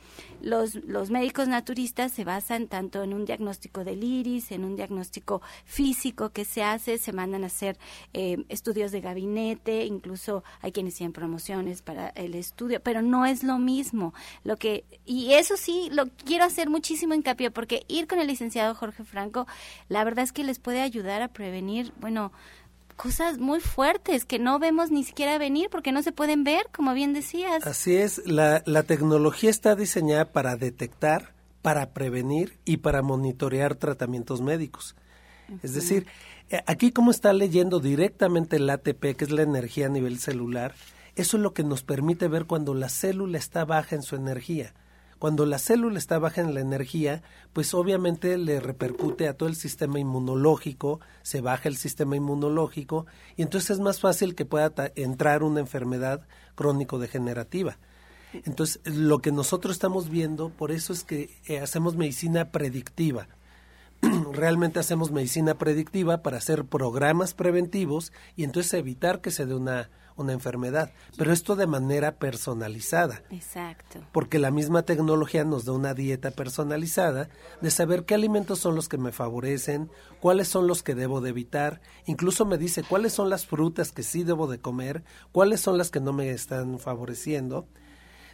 Los, 0.47 0.77
los 0.77 1.11
médicos 1.11 1.49
naturistas 1.49 2.13
se 2.13 2.23
basan 2.23 2.69
tanto 2.69 3.03
en 3.03 3.13
un 3.15 3.25
diagnóstico 3.25 3.83
del 3.83 4.05
iris, 4.05 4.53
en 4.53 4.65
un 4.65 4.77
diagnóstico 4.77 5.43
físico 5.65 6.31
que 6.31 6.45
se 6.45 6.63
hace, 6.63 6.99
se 6.99 7.13
mandan 7.13 7.43
a 7.43 7.49
hacer 7.49 7.77
eh, 8.13 8.45
estudios 8.49 8.93
de 8.93 9.01
gabinete, 9.01 9.87
incluso 9.87 10.45
hay 10.63 10.71
quienes 10.71 10.95
tienen 10.95 11.13
promociones 11.13 11.83
para 11.83 12.11
el 12.11 12.37
estudio, 12.37 12.79
pero 12.81 13.03
no 13.03 13.27
es 13.27 13.43
lo 13.43 13.59
mismo. 13.59 14.15
Lo 14.45 14.57
que, 14.57 14.85
y 15.05 15.33
eso 15.33 15.57
sí, 15.57 15.89
lo 15.91 16.07
quiero 16.25 16.45
hacer 16.45 16.71
muchísimo 16.71 17.15
hincapié 17.15 17.51
porque 17.51 17.85
ir 17.89 18.07
con 18.07 18.21
el 18.21 18.29
licenciado 18.29 18.77
Jorge 18.77 19.03
Franco, 19.03 19.49
la 19.89 20.05
verdad 20.05 20.23
es 20.23 20.33
que 20.33 20.45
les 20.45 20.61
puede 20.61 20.81
ayudar 20.81 21.23
a 21.23 21.29
prevenir, 21.29 21.93
bueno, 21.99 22.31
cosas 22.97 23.39
muy 23.39 23.61
fuertes 23.61 24.25
que 24.25 24.39
no 24.39 24.59
vemos 24.59 24.91
ni 24.91 25.05
siquiera 25.05 25.39
venir 25.39 25.69
porque 25.71 25.93
no 25.93 26.03
se 26.03 26.13
pueden 26.13 26.45
ver, 26.45 26.67
como 26.75 26.95
bien 26.95 27.13
decías. 27.13 27.67
Así 27.67 27.97
es, 27.97 28.27
la, 28.27 28.63
la 28.67 28.83
tecnología 28.83 29.51
está 29.51 29.77
diseñada 29.77 30.33
para 30.33 30.57
detectar, 30.57 31.35
para 31.63 31.91
prevenir 31.91 32.59
y 32.65 32.79
para 32.79 33.03
monitorear 33.03 33.75
tratamientos 33.75 34.41
médicos. 34.41 34.97
Es 35.63 35.75
decir, 35.75 36.07
eh, 36.51 36.63
aquí 36.67 36.93
como 36.93 37.11
está 37.11 37.33
leyendo 37.33 37.81
directamente 37.81 38.57
el 38.57 38.69
ATP, 38.69 39.17
que 39.17 39.25
es 39.25 39.31
la 39.31 39.43
energía 39.43 39.87
a 39.87 39.91
nivel 39.91 40.19
celular, 40.19 40.75
eso 41.15 41.37
es 41.37 41.43
lo 41.43 41.55
que 41.55 41.65
nos 41.65 41.83
permite 41.83 42.29
ver 42.29 42.47
cuando 42.47 42.75
la 42.75 42.89
célula 42.89 43.39
está 43.39 43.65
baja 43.65 43.97
en 43.97 44.03
su 44.03 44.17
energía. 44.17 44.75
Cuando 45.19 45.47
la 45.47 45.59
célula 45.59 45.99
está 45.99 46.19
baja 46.19 46.43
en 46.43 46.53
la 46.53 46.61
energía, 46.61 47.23
pues 47.53 47.73
obviamente 47.73 48.37
le 48.37 48.61
repercute 48.61 49.29
a 49.29 49.35
todo 49.35 49.49
el 49.49 49.57
sistema 49.57 49.99
inmunológico, 49.99 51.01
se 51.23 51.41
baja 51.41 51.69
el 51.69 51.77
sistema 51.77 52.17
inmunológico 52.17 53.07
y 53.37 53.43
entonces 53.43 53.71
es 53.71 53.81
más 53.81 54.01
fácil 54.01 54.35
que 54.35 54.45
pueda 54.45 54.73
entrar 54.95 55.43
una 55.43 55.61
enfermedad 55.61 56.27
crónico-degenerativa. 56.55 57.79
Entonces, 58.45 58.81
lo 58.85 59.21
que 59.21 59.33
nosotros 59.33 59.77
estamos 59.77 60.11
viendo, 60.11 60.51
por 60.51 60.71
eso 60.71 60.93
es 60.93 61.05
que 61.05 61.31
eh, 61.47 61.61
hacemos 61.61 61.97
medicina 61.97 62.51
predictiva. 62.51 63.29
Realmente 64.33 64.79
hacemos 64.79 65.11
medicina 65.11 65.57
predictiva 65.57 66.23
para 66.23 66.37
hacer 66.37 66.67
programas 66.67 67.33
preventivos 67.33 68.13
y 68.37 68.45
entonces 68.45 68.75
evitar 68.75 69.23
que 69.23 69.31
se 69.31 69.47
dé 69.47 69.55
una, 69.55 69.89
una 70.17 70.33
enfermedad, 70.33 70.93
pero 71.17 71.33
esto 71.33 71.57
de 71.57 71.67
manera 71.67 72.17
personalizada. 72.17 73.23
Exacto. 73.31 74.01
Porque 74.13 74.39
la 74.39 74.51
misma 74.51 74.83
tecnología 74.83 75.45
nos 75.45 75.65
da 75.65 75.73
una 75.73 75.95
dieta 75.95 76.31
personalizada 76.31 77.29
de 77.61 77.71
saber 77.71 78.05
qué 78.05 78.15
alimentos 78.15 78.59
son 78.59 78.75
los 78.75 78.89
que 78.89 78.99
me 78.99 79.13
favorecen, 79.13 79.91
cuáles 80.21 80.49
son 80.49 80.67
los 80.67 80.83
que 80.83 80.95
debo 80.95 81.21
de 81.21 81.31
evitar, 81.31 81.81
incluso 82.07 82.47
me 82.47 82.59
dice 82.59 82.83
cuáles 82.83 83.13
son 83.13 83.31
las 83.31 83.47
frutas 83.47 83.93
que 83.93 84.03
sí 84.03 84.25
debo 84.25 84.47
de 84.47 84.59
comer, 84.59 85.05
cuáles 85.33 85.61
son 85.61 85.79
las 85.79 85.91
que 85.91 86.01
no 86.01 86.13
me 86.13 86.31
están 86.31 86.79
favoreciendo. 86.79 87.69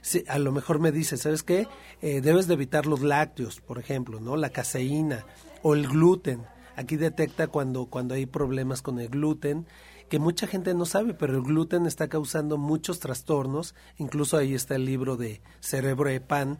Sí, 0.00 0.24
a 0.28 0.38
lo 0.38 0.50
mejor 0.50 0.80
me 0.80 0.90
dice, 0.90 1.16
¿sabes 1.16 1.44
qué? 1.44 1.68
Eh, 2.00 2.20
debes 2.20 2.48
de 2.48 2.54
evitar 2.54 2.86
los 2.86 3.02
lácteos, 3.02 3.60
por 3.60 3.78
ejemplo, 3.78 4.18
¿no? 4.18 4.36
La 4.36 4.50
caseína 4.50 5.24
o 5.62 5.74
el 5.74 5.86
gluten. 5.86 6.44
Aquí 6.74 6.96
detecta 6.96 7.46
cuando, 7.46 7.86
cuando 7.86 8.14
hay 8.14 8.26
problemas 8.26 8.82
con 8.82 8.98
el 8.98 9.08
gluten 9.08 9.66
que 10.12 10.18
mucha 10.18 10.46
gente 10.46 10.74
no 10.74 10.84
sabe, 10.84 11.14
pero 11.14 11.38
el 11.38 11.42
gluten 11.42 11.86
está 11.86 12.06
causando 12.06 12.58
muchos 12.58 13.00
trastornos, 13.00 13.74
incluso 13.96 14.36
ahí 14.36 14.52
está 14.52 14.74
el 14.74 14.84
libro 14.84 15.16
de 15.16 15.40
Cerebro 15.60 16.10
de 16.10 16.20
Pan, 16.20 16.58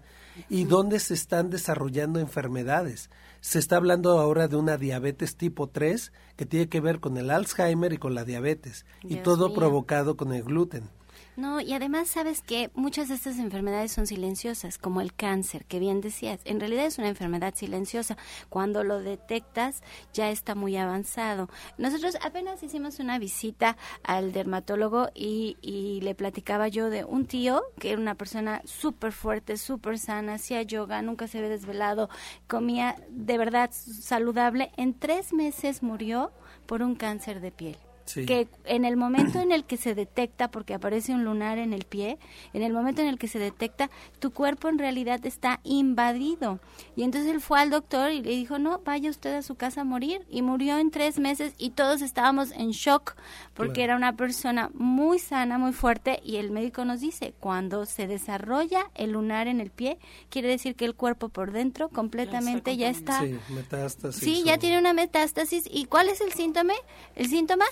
y 0.49 0.64
donde 0.64 0.99
se 1.00 1.12
están 1.12 1.50
desarrollando 1.50 2.18
enfermedades. 2.18 3.11
Se 3.42 3.59
está 3.59 3.76
hablando 3.76 4.18
ahora 4.18 4.49
de 4.49 4.56
una 4.56 4.78
diabetes 4.78 5.37
tipo 5.37 5.68
3 5.68 6.14
que 6.35 6.47
tiene 6.47 6.71
que 6.71 6.80
ver 6.80 6.99
con 6.99 7.18
el 7.18 7.30
Alzheimer 7.30 7.92
y 7.92 7.99
con 7.99 8.14
la 8.14 8.25
diabetes, 8.25 8.87
y 9.02 9.16
todo 9.16 9.52
provocado 9.52 10.16
con 10.16 10.32
el 10.32 10.44
gluten. 10.44 10.88
No, 11.34 11.62
y 11.62 11.72
además 11.72 12.08
sabes 12.08 12.42
que 12.42 12.70
muchas 12.74 13.08
de 13.08 13.14
estas 13.14 13.38
enfermedades 13.38 13.90
son 13.90 14.06
silenciosas, 14.06 14.76
como 14.76 15.00
el 15.00 15.14
cáncer, 15.14 15.64
que 15.64 15.78
bien 15.78 16.02
decías. 16.02 16.40
En 16.44 16.60
realidad 16.60 16.84
es 16.84 16.98
una 16.98 17.08
enfermedad 17.08 17.54
silenciosa. 17.54 18.18
Cuando 18.50 18.84
lo 18.84 19.00
detectas 19.00 19.82
ya 20.12 20.30
está 20.30 20.54
muy 20.54 20.76
avanzado. 20.76 21.48
Nosotros 21.78 22.18
apenas 22.22 22.62
hicimos 22.62 22.98
una 22.98 23.18
visita 23.18 23.78
al 24.02 24.32
dermatólogo 24.32 25.08
y, 25.14 25.56
y 25.62 26.02
le 26.02 26.14
platicaba 26.14 26.68
yo 26.68 26.90
de 26.90 27.04
un 27.04 27.24
tío 27.24 27.62
que 27.78 27.92
era 27.92 28.00
una 28.00 28.14
persona 28.14 28.60
súper 28.66 29.12
fuerte, 29.12 29.56
súper 29.56 29.98
sana, 29.98 30.34
hacía 30.34 30.60
yoga, 30.60 31.00
nunca 31.00 31.28
se 31.28 31.38
había 31.38 31.48
desvelado, 31.48 32.10
comía 32.46 32.96
de 33.08 33.38
verdad 33.38 33.70
saludable. 33.72 34.70
En 34.76 34.92
tres 34.92 35.32
meses 35.32 35.82
murió 35.82 36.30
por 36.66 36.82
un 36.82 36.94
cáncer 36.94 37.40
de 37.40 37.52
piel 37.52 37.78
que 38.06 38.49
en 38.64 38.85
el 38.85 38.97
momento 38.97 39.40
en 39.40 39.52
el 39.52 39.64
que 39.64 39.76
se 39.76 39.94
detecta, 39.94 40.50
porque 40.50 40.75
aparece 40.75 41.14
un 41.14 41.25
lunar 41.25 41.59
en 41.59 41.73
el 41.73 41.85
pie, 41.85 42.18
en 42.52 42.62
el 42.62 42.73
momento 42.73 43.02
en 43.02 43.09
el 43.09 43.18
que 43.18 43.28
se 43.28 43.38
detecta, 43.38 43.90
tu 44.18 44.32
cuerpo 44.32 44.68
en 44.68 44.78
realidad 44.78 45.25
está 45.25 45.61
invadido. 45.64 46.61
Y 46.97 47.02
entonces 47.02 47.30
él 47.30 47.40
fue 47.40 47.61
al 47.61 47.71
doctor 47.71 48.12
y 48.12 48.23
le 48.23 48.30
dijo, 48.30 48.59
no, 48.59 48.80
vaya 48.85 49.11
usted 49.11 49.35
a 49.35 49.42
su 49.42 49.54
casa 49.54 49.82
a 49.82 49.85
morir. 49.85 50.26
Y 50.30 50.42
murió 50.42 50.78
en 50.78 50.90
tres 50.90 51.18
meses 51.18 51.54
y 51.59 51.71
todos 51.71 52.02
estábamos 52.02 52.52
en 52.52 52.71
shock 52.71 53.14
porque 53.54 53.85
era 53.85 53.97
una 53.97 54.16
persona 54.16 54.71
muy 54.75 55.18
sana, 55.18 55.59
muy 55.59 55.73
fuerte. 55.73 56.21
Y 56.25 56.37
el 56.37 56.50
médico 56.50 56.85
nos 56.85 57.00
dice, 57.00 57.35
cuando 57.40 57.87
se 57.87 58.06
desarrolla 58.06 58.90
el 58.94 59.12
lunar 59.12 59.49
en 59.49 59.61
el 59.61 59.71
pie, 59.71 59.99
quiere 60.28 60.49
decir 60.49 60.75
que 60.75 60.85
el 60.85 60.94
cuerpo 60.94 61.28
por 61.28 61.52
dentro 61.52 61.88
completamente 61.88 62.76
ya 62.76 62.88
está... 62.88 63.21
sí, 63.21 63.38
metástasis. 63.50 64.23
Sí, 64.23 64.42
ya 64.44 64.59
tiene 64.59 64.78
una 64.78 64.92
metástasis. 64.92 65.64
¿Y 65.71 65.87
cuál 65.87 66.09
es 66.09 66.21
el 66.21 66.32
síntoma? 66.32 66.75
El 67.14 67.28
síntoma 67.28 67.64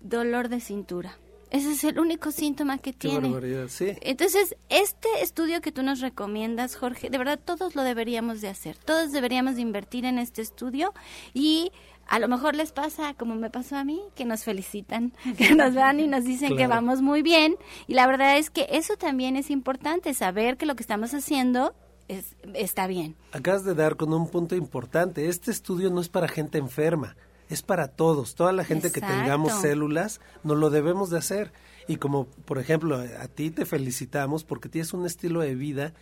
dolor 0.00 0.48
de 0.48 0.60
cintura. 0.60 1.18
Ese 1.50 1.72
es 1.72 1.82
el 1.82 1.98
único 1.98 2.30
síntoma 2.30 2.78
que 2.78 2.92
tiene. 2.92 3.68
sí. 3.68 3.96
Entonces, 4.02 4.54
este 4.68 5.08
estudio 5.20 5.60
que 5.60 5.72
tú 5.72 5.82
nos 5.82 6.00
recomiendas, 6.00 6.76
Jorge, 6.76 7.10
de 7.10 7.18
verdad 7.18 7.40
todos 7.44 7.74
lo 7.74 7.82
deberíamos 7.82 8.40
de 8.40 8.48
hacer. 8.48 8.76
Todos 8.76 9.10
deberíamos 9.10 9.56
de 9.56 9.62
invertir 9.62 10.04
en 10.04 10.18
este 10.18 10.42
estudio 10.42 10.94
y 11.34 11.72
a 12.06 12.20
lo 12.20 12.28
mejor 12.28 12.54
les 12.54 12.70
pasa 12.70 13.14
como 13.14 13.34
me 13.34 13.50
pasó 13.50 13.76
a 13.76 13.84
mí, 13.84 14.00
que 14.14 14.24
nos 14.24 14.44
felicitan, 14.44 15.12
que 15.38 15.54
nos 15.56 15.74
dan 15.74 15.98
y 15.98 16.06
nos 16.06 16.24
dicen 16.24 16.56
que 16.56 16.68
vamos 16.68 17.02
muy 17.02 17.22
bien. 17.22 17.56
Y 17.88 17.94
la 17.94 18.06
verdad 18.06 18.38
es 18.38 18.50
que 18.50 18.68
eso 18.70 18.96
también 18.96 19.34
es 19.34 19.50
importante, 19.50 20.14
saber 20.14 20.56
que 20.56 20.66
lo 20.66 20.76
que 20.76 20.84
estamos 20.84 21.14
haciendo 21.14 21.74
es, 22.06 22.36
está 22.54 22.86
bien. 22.86 23.16
Acabas 23.32 23.64
de 23.64 23.74
dar 23.74 23.96
con 23.96 24.12
un 24.12 24.28
punto 24.28 24.54
importante. 24.54 25.28
Este 25.28 25.50
estudio 25.50 25.90
no 25.90 26.00
es 26.00 26.08
para 26.08 26.28
gente 26.28 26.58
enferma 26.58 27.16
es 27.50 27.62
para 27.62 27.88
todos. 27.88 28.36
Toda 28.36 28.52
la 28.52 28.64
gente 28.64 28.92
que 28.92 29.00
tengamos 29.00 29.60
células, 29.60 30.20
nos 30.44 30.56
lo 30.56 30.70
debemos 30.70 31.10
de 31.10 31.18
hacer. 31.18 31.52
Y 31.88 31.96
como, 31.96 32.26
por 32.26 32.58
ejemplo, 32.58 32.96
a 32.96 33.26
ti 33.26 33.50
te 33.50 33.66
felicitamos 33.66 34.44
porque 34.44 34.68
tienes 34.68 34.94
un 34.94 35.04
estilo 35.04 35.40
de 35.40 35.56
vida 35.56 35.92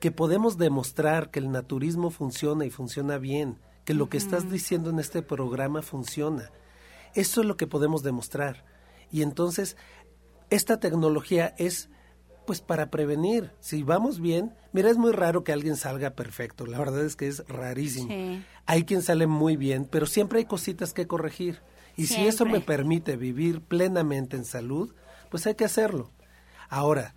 que 0.00 0.10
podemos 0.10 0.58
demostrar 0.58 1.30
que 1.30 1.38
el 1.38 1.52
naturismo 1.52 2.10
funciona 2.10 2.64
y 2.64 2.70
funciona 2.70 3.18
bien, 3.18 3.58
que 3.84 3.94
lo 3.94 4.08
que 4.08 4.16
estás 4.16 4.50
diciendo 4.50 4.90
en 4.90 4.98
este 4.98 5.22
programa 5.22 5.82
funciona. 5.82 6.50
Eso 7.14 7.42
es 7.42 7.46
lo 7.46 7.56
que 7.56 7.68
podemos 7.68 8.02
demostrar. 8.02 8.64
Y 9.12 9.22
entonces, 9.22 9.76
esta 10.50 10.80
tecnología 10.80 11.54
es 11.56 11.88
pues 12.50 12.60
para 12.60 12.90
prevenir. 12.90 13.52
Si 13.60 13.84
vamos 13.84 14.18
bien, 14.18 14.56
mira, 14.72 14.90
es 14.90 14.98
muy 14.98 15.12
raro 15.12 15.44
que 15.44 15.52
alguien 15.52 15.76
salga 15.76 16.16
perfecto, 16.16 16.66
la 16.66 16.80
verdad 16.80 17.04
es 17.04 17.14
que 17.14 17.28
es 17.28 17.46
rarísimo. 17.46 18.12
Hay 18.66 18.82
quien 18.82 19.02
sale 19.02 19.28
muy 19.28 19.56
bien, 19.56 19.86
pero 19.88 20.04
siempre 20.04 20.40
hay 20.40 20.46
cositas 20.46 20.92
que 20.92 21.06
corregir. 21.06 21.60
Y 21.96 22.08
si 22.08 22.26
eso 22.26 22.44
me 22.46 22.60
permite 22.60 23.16
vivir 23.16 23.60
plenamente 23.60 24.36
en 24.36 24.44
salud, 24.44 24.92
pues 25.30 25.46
hay 25.46 25.54
que 25.54 25.64
hacerlo. 25.64 26.10
Ahora, 26.68 27.14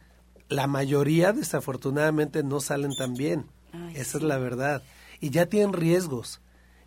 la 0.49 0.67
mayoría 0.67 1.33
desafortunadamente 1.33 2.43
no 2.43 2.59
salen 2.59 2.95
tan 2.95 3.15
bien. 3.15 3.47
Esa 3.95 4.19
es 4.19 4.23
la 4.23 4.37
verdad. 4.37 4.83
Y 5.19 5.31
ya 5.31 5.47
tienen 5.47 5.73
riesgos. 5.73 6.41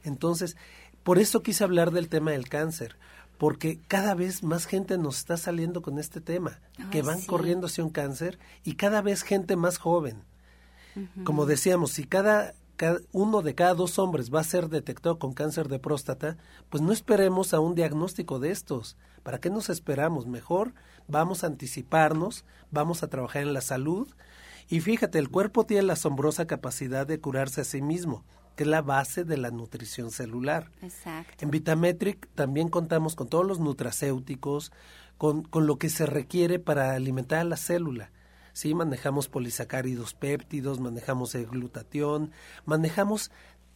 Entonces, 0.05 0.57
por 1.03 1.19
eso 1.19 1.43
quise 1.43 1.65
hablar 1.65 1.91
del 1.91 2.09
tema 2.09 2.31
del 2.31 2.49
cáncer, 2.49 2.97
porque 3.39 3.79
cada 3.89 4.15
vez 4.15 4.43
más 4.43 4.67
gente 4.67 4.99
nos 4.99 5.19
está 5.19 5.37
saliendo 5.37 5.83
con 5.83 5.99
este 5.99 6.21
tema, 6.21 6.61
que 6.91 7.03
van 7.03 7.21
corriendo 7.23 7.67
hacia 7.67 7.85
un 7.85 7.91
cáncer 7.91 8.39
y 8.65 8.75
cada 8.75 9.03
vez 9.03 9.23
gente 9.23 9.57
más 9.57 9.79
joven. 9.79 10.23
Como 11.25 11.45
decíamos, 11.45 11.93
si 11.93 12.05
cada, 12.05 12.55
cada, 12.77 13.01
uno 13.13 13.43
de 13.43 13.55
cada 13.55 13.75
dos 13.75 13.99
hombres 13.99 14.33
va 14.33 14.41
a 14.41 14.45
ser 14.45 14.71
detectado 14.71 15.19
con 15.19 15.35
cáncer 15.35 15.69
de 15.69 15.79
próstata, 15.79 16.39
pues 16.71 16.83
no 16.83 16.91
esperemos 16.93 17.53
a 17.53 17.61
un 17.61 17.75
diagnóstico 17.75 18.39
de 18.39 18.51
estos. 18.51 18.97
¿Para 19.23 19.39
qué 19.39 19.51
nos 19.51 19.69
esperamos? 19.69 20.27
Mejor 20.27 20.73
vamos 21.07 21.45
a 21.45 21.49
anticiparnos, 21.49 22.47
vamos 22.71 23.03
a 23.03 23.09
trabajar 23.09 23.43
en 23.43 23.53
la 23.53 23.61
salud. 23.61 24.09
Y 24.69 24.81
fíjate, 24.81 25.19
el 25.19 25.29
cuerpo 25.29 25.67
tiene 25.67 25.83
la 25.83 25.93
asombrosa 25.93 26.47
capacidad 26.47 27.07
de 27.07 27.21
curarse 27.21 27.61
a 27.61 27.65
sí 27.65 27.83
mismo 27.83 28.25
que 28.57 28.65
es 28.65 28.69
la 28.69 28.83
base 28.83 29.25
de 29.25 29.37
la 29.37 29.51
nutrición 29.51 30.11
celular. 30.11 30.71
Exacto. 30.83 31.45
En 31.45 31.51
Vitametric 31.51 32.29
también 32.35 32.69
contamos 32.69 33.15
con 33.15 33.29
todos 33.29 33.47
los 33.47 33.61
nutracéuticos, 33.61 34.73
con, 35.19 35.43
con 35.43 35.67
lo 35.67 35.79
que 35.79 35.91
se 35.91 36.07
requiere 36.07 36.59
para 36.59 36.95
alimentar 36.95 37.41
a 37.41 37.45
la 37.45 37.57
célula. 37.57 38.11
Sí, 38.53 38.75
manejamos 38.75 39.29
polisacáridos 39.29 40.15
péptidos, 40.15 40.81
manejamos 40.81 41.35
el 41.35 41.47
glutatión, 41.47 42.33
manejamos 42.65 43.31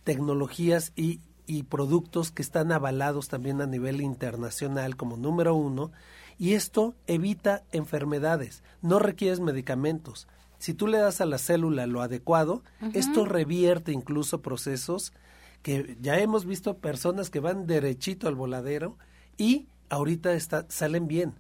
tecnologías 0.05 0.93
y, 0.97 1.21
y 1.47 1.65
productos 1.65 2.31
que 2.31 2.41
están 2.41 2.73
avalados 2.73 3.29
también 3.29 3.61
a 3.61 3.67
nivel 3.67 4.01
internacional 4.01 4.97
como 4.97 5.19
número 5.19 5.55
uno, 5.55 5.93
y 6.39 6.55
esto 6.55 6.95
evita 7.07 7.65
enfermedades, 7.71 8.63
no 8.81 8.99
requieres 8.99 9.41
medicamentos 9.41 10.27
si 10.61 10.75
tú 10.75 10.87
le 10.87 10.99
das 10.99 11.23
a 11.23 11.25
la 11.25 11.39
célula 11.39 11.87
lo 11.87 12.03
adecuado, 12.03 12.63
esto 12.93 13.25
revierte 13.25 13.93
incluso 13.93 14.43
procesos 14.43 15.15
que 15.63 15.97
ya 16.03 16.19
hemos 16.19 16.45
visto 16.45 16.77
personas 16.77 17.31
que 17.31 17.41
van 17.41 17.67
derechito 17.67 18.29
al 18.29 18.35
voladero 18.35 18.99
y 19.39 19.69
ahorita 19.89 20.35
está, 20.35 20.67
salen 20.69 21.09
bien. 21.09 21.35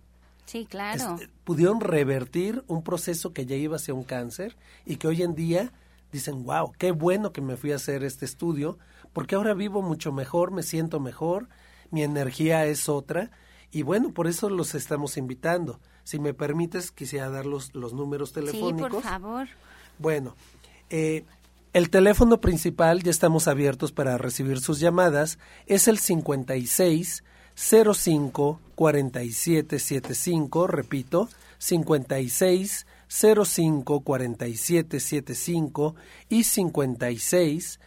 Sí, 0.47 0.67
claro. 0.69 1.19
pudieron 1.45 1.81
revertir 1.81 2.65
un 2.67 2.83
proceso 2.83 3.35
que 3.35 3.45
ya 3.45 3.57
iba 3.57 3.77
hacia 3.77 3.95
un 3.95 4.05
cáncer 4.05 4.57
y 4.87 4.97
que 4.97 5.07
hoy 5.07 5.23
en 5.23 5.35
día 5.35 5.71
dicen, 6.11 6.43
wow, 6.45 6.73
qué 6.79 6.91
bueno 6.91 7.31
que 7.33 7.43
me 7.43 7.59
fui 7.59 7.73
a 7.73 7.77
hacer 7.77 8.03
este 8.03 8.25
estudio, 8.25 8.79
porque 9.13 9.35
ahora 9.35 9.53
vivo 9.53 9.83
mucho 9.83 10.13
mejor, 10.13 10.51
me 10.51 10.63
siento 10.63 10.99
mejor, 10.99 11.49
mi 11.91 12.03
energía 12.03 12.65
es 12.65 12.89
otra, 12.89 13.31
y 13.73 13.83
bueno, 13.83 14.13
por 14.13 14.27
eso 14.27 14.51
los 14.51 14.75
estamos 14.75 15.17
invitando. 15.17 15.81
Si 16.05 16.19
me 16.19 16.35
permites, 16.35 16.91
quisiera 16.91 17.31
dar 17.31 17.47
los, 17.47 17.75
los 17.75 17.93
números 17.93 18.33
telefónicos. 18.33 18.91
Sí, 18.91 18.95
por 18.95 19.03
favor. 19.03 19.49
Bueno, 19.99 20.35
eh, 20.89 21.25
el 21.73 21.91
teléfono 21.91 22.41
principal, 22.41 23.03
ya 23.03 23.11
estamos 23.11 23.47
abiertos 23.47 23.93
para 23.93 24.19
recibir 24.19 24.61
sus 24.61 24.81
llamadas, 24.81 25.39
es 25.67 25.87
el 25.87 25.99
56 25.99 27.23
05 27.55 28.61
47 28.75 29.79
75, 29.79 30.67
repito, 30.67 31.29
56 31.59 32.87
05 33.09 34.01
47 34.01 35.01
75 35.01 35.95
y 36.29 36.45
56 36.45 37.81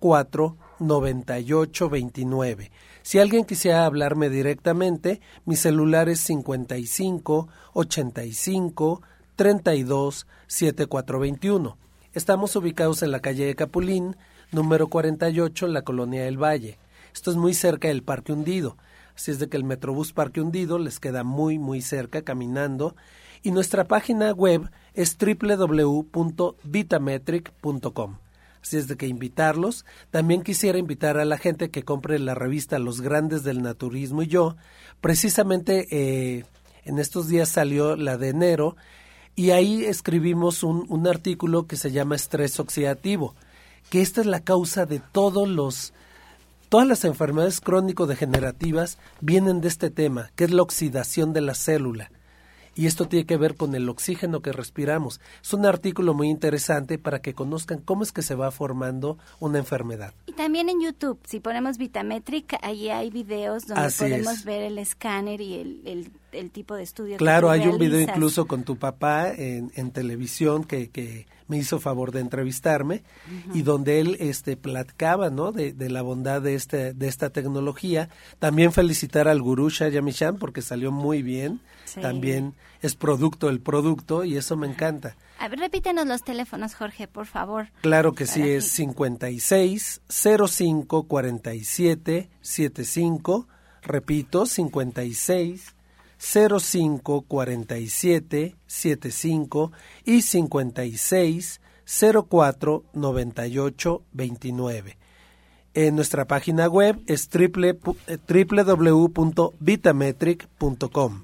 04 0.00 0.56
98 0.82 1.88
29. 1.88 2.70
Si 3.02 3.18
alguien 3.18 3.44
quisiera 3.44 3.86
hablarme 3.86 4.28
directamente, 4.28 5.20
mi 5.44 5.56
celular 5.56 6.08
es 6.08 6.20
55 6.20 7.48
85 7.72 9.02
32 9.36 10.26
7421. 10.46 11.76
Estamos 12.14 12.56
ubicados 12.56 13.02
en 13.02 13.10
la 13.10 13.20
calle 13.20 13.46
de 13.46 13.54
Capulín, 13.54 14.16
número 14.50 14.88
48, 14.88 15.66
en 15.66 15.72
la 15.72 15.82
colonia 15.82 16.24
del 16.24 16.36
Valle. 16.36 16.78
Esto 17.14 17.30
es 17.30 17.36
muy 17.36 17.54
cerca 17.54 17.88
del 17.88 18.02
Parque 18.02 18.32
Hundido. 18.32 18.76
Así 19.16 19.30
es 19.30 19.38
de 19.38 19.48
que 19.48 19.56
el 19.56 19.64
Metrobús 19.64 20.12
Parque 20.12 20.40
Hundido 20.40 20.78
les 20.78 21.00
queda 21.00 21.24
muy, 21.24 21.58
muy 21.58 21.82
cerca 21.82 22.22
caminando. 22.22 22.96
Y 23.42 23.50
nuestra 23.50 23.88
página 23.88 24.32
web 24.32 24.70
es 24.94 25.16
www.vitametric.com. 25.18 28.16
Así 28.62 28.76
es 28.76 28.86
de 28.86 28.96
que 28.96 29.06
invitarlos. 29.06 29.84
También 30.10 30.42
quisiera 30.42 30.78
invitar 30.78 31.18
a 31.18 31.24
la 31.24 31.36
gente 31.36 31.70
que 31.70 31.82
compre 31.82 32.18
la 32.18 32.34
revista 32.34 32.78
Los 32.78 33.00
Grandes 33.00 33.42
del 33.42 33.62
Naturismo 33.62 34.22
y 34.22 34.28
yo. 34.28 34.56
Precisamente 35.00 35.88
eh, 35.90 36.44
en 36.84 36.98
estos 36.98 37.28
días 37.28 37.48
salió 37.48 37.96
la 37.96 38.16
de 38.16 38.28
enero 38.28 38.76
y 39.34 39.50
ahí 39.50 39.84
escribimos 39.84 40.62
un, 40.62 40.86
un 40.88 41.08
artículo 41.08 41.66
que 41.66 41.76
se 41.76 41.90
llama 41.90 42.14
estrés 42.14 42.60
oxidativo, 42.60 43.34
que 43.90 44.00
esta 44.00 44.20
es 44.20 44.26
la 44.26 44.40
causa 44.40 44.86
de 44.86 45.00
todos 45.00 45.48
los 45.48 45.92
todas 46.68 46.88
las 46.88 47.04
enfermedades 47.04 47.60
crónico-degenerativas 47.60 48.96
vienen 49.20 49.60
de 49.60 49.68
este 49.68 49.90
tema, 49.90 50.30
que 50.36 50.44
es 50.44 50.52
la 50.52 50.62
oxidación 50.62 51.34
de 51.34 51.42
la 51.42 51.54
célula 51.54 52.10
y 52.74 52.86
esto 52.86 53.06
tiene 53.06 53.26
que 53.26 53.36
ver 53.36 53.56
con 53.56 53.74
el 53.74 53.88
oxígeno 53.88 54.40
que 54.40 54.52
respiramos. 54.52 55.20
Es 55.42 55.52
un 55.52 55.66
artículo 55.66 56.14
muy 56.14 56.28
interesante 56.28 56.98
para 56.98 57.20
que 57.20 57.34
conozcan 57.34 57.80
cómo 57.80 58.02
es 58.02 58.12
que 58.12 58.22
se 58.22 58.34
va 58.34 58.50
formando 58.50 59.18
una 59.40 59.58
enfermedad. 59.58 60.14
Y 60.26 60.32
también 60.32 60.68
en 60.68 60.80
YouTube, 60.80 61.18
si 61.24 61.40
ponemos 61.40 61.78
Vitametric, 61.78 62.58
ahí 62.62 62.88
hay 62.88 63.10
videos 63.10 63.66
donde 63.66 63.90
podemos 63.96 64.44
ver 64.44 64.62
el 64.62 64.78
escáner 64.78 65.40
y 65.40 65.54
el, 65.54 66.10
el, 66.32 66.50
tipo 66.50 66.74
de 66.74 66.82
estudio. 66.82 67.16
Claro, 67.16 67.50
hay 67.50 67.66
un 67.66 67.78
video 67.78 68.00
incluso 68.00 68.46
con 68.46 68.64
tu 68.64 68.76
papá 68.76 69.30
en, 69.30 69.70
en 69.74 69.90
televisión 69.90 70.64
que, 70.64 70.90
que 70.90 71.26
me 71.52 71.58
hizo 71.58 71.80
favor 71.80 72.12
de 72.12 72.20
entrevistarme 72.20 73.02
y 73.52 73.60
donde 73.60 74.00
él 74.00 74.16
este 74.20 74.56
platicaba 74.56 75.28
no 75.28 75.52
de, 75.52 75.74
de, 75.74 75.90
la 75.90 76.00
bondad 76.00 76.40
de 76.40 76.54
este 76.54 76.94
de 76.94 77.08
esta 77.08 77.28
tecnología. 77.28 78.08
También 78.38 78.72
felicitar 78.72 79.28
al 79.28 79.42
gurú 79.42 79.68
Shayamishan 79.68 80.38
porque 80.38 80.62
salió 80.62 80.90
muy 80.90 81.22
bien. 81.22 81.60
También 82.00 82.54
es 82.80 82.94
producto 82.94 83.48
del 83.48 83.60
producto 83.60 84.24
y 84.24 84.38
eso 84.38 84.56
me 84.56 84.66
encanta. 84.66 85.14
A 85.38 85.48
ver, 85.48 85.58
repítenos 85.58 86.06
los 86.06 86.22
teléfonos 86.22 86.74
Jorge 86.74 87.06
por 87.06 87.26
favor. 87.26 87.68
Claro 87.82 88.14
que 88.14 88.24
sí 88.24 88.40
es 88.40 88.64
56 88.68 90.00
05 90.08 91.02
47 91.02 92.30
75 92.40 93.46
repito 93.82 94.46
56 94.46 95.74
05 96.22 97.22
47 97.22 98.56
75 98.66 99.72
y 100.04 100.22
56 100.22 101.60
04 101.84 102.84
98 102.92 104.02
29. 104.12 104.98
En 105.74 105.96
nuestra 105.96 106.26
página 106.26 106.68
web 106.68 107.00
es 107.06 107.28
triple, 107.28 107.78
www.vitametric.com. 108.28 111.22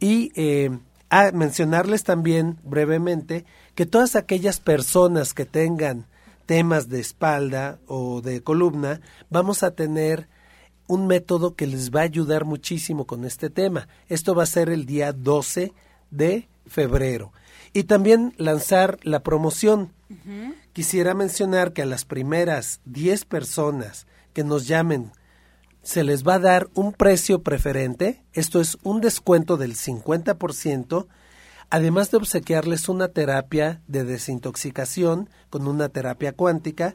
Y 0.00 0.32
eh, 0.34 0.78
a 1.10 1.30
mencionarles 1.32 2.04
también 2.04 2.58
brevemente 2.64 3.46
que 3.74 3.86
todas 3.86 4.14
aquellas 4.14 4.60
personas 4.60 5.32
que 5.32 5.46
tengan 5.46 6.04
temas 6.44 6.88
de 6.88 7.00
espalda 7.00 7.78
o 7.86 8.20
de 8.20 8.42
columna, 8.42 9.00
vamos 9.30 9.62
a 9.62 9.70
tener 9.70 10.28
un 10.88 11.06
método 11.06 11.54
que 11.54 11.66
les 11.66 11.90
va 11.90 12.00
a 12.00 12.04
ayudar 12.04 12.44
muchísimo 12.44 13.06
con 13.06 13.24
este 13.24 13.50
tema. 13.50 13.86
Esto 14.08 14.34
va 14.34 14.42
a 14.42 14.46
ser 14.46 14.70
el 14.70 14.86
día 14.86 15.12
12 15.12 15.72
de 16.10 16.48
febrero. 16.66 17.32
Y 17.72 17.84
también 17.84 18.34
lanzar 18.38 18.98
la 19.02 19.22
promoción. 19.22 19.92
Quisiera 20.72 21.14
mencionar 21.14 21.72
que 21.72 21.82
a 21.82 21.86
las 21.86 22.04
primeras 22.04 22.80
10 22.86 23.26
personas 23.26 24.06
que 24.32 24.42
nos 24.42 24.66
llamen 24.66 25.12
se 25.82 26.04
les 26.04 26.26
va 26.26 26.34
a 26.34 26.38
dar 26.38 26.68
un 26.74 26.92
precio 26.92 27.42
preferente, 27.42 28.24
esto 28.32 28.60
es 28.60 28.78
un 28.82 29.00
descuento 29.00 29.56
del 29.56 29.74
50%, 29.74 31.06
además 31.70 32.10
de 32.10 32.16
obsequiarles 32.16 32.88
una 32.88 33.08
terapia 33.08 33.80
de 33.86 34.04
desintoxicación 34.04 35.30
con 35.50 35.66
una 35.66 35.88
terapia 35.88 36.32
cuántica 36.32 36.94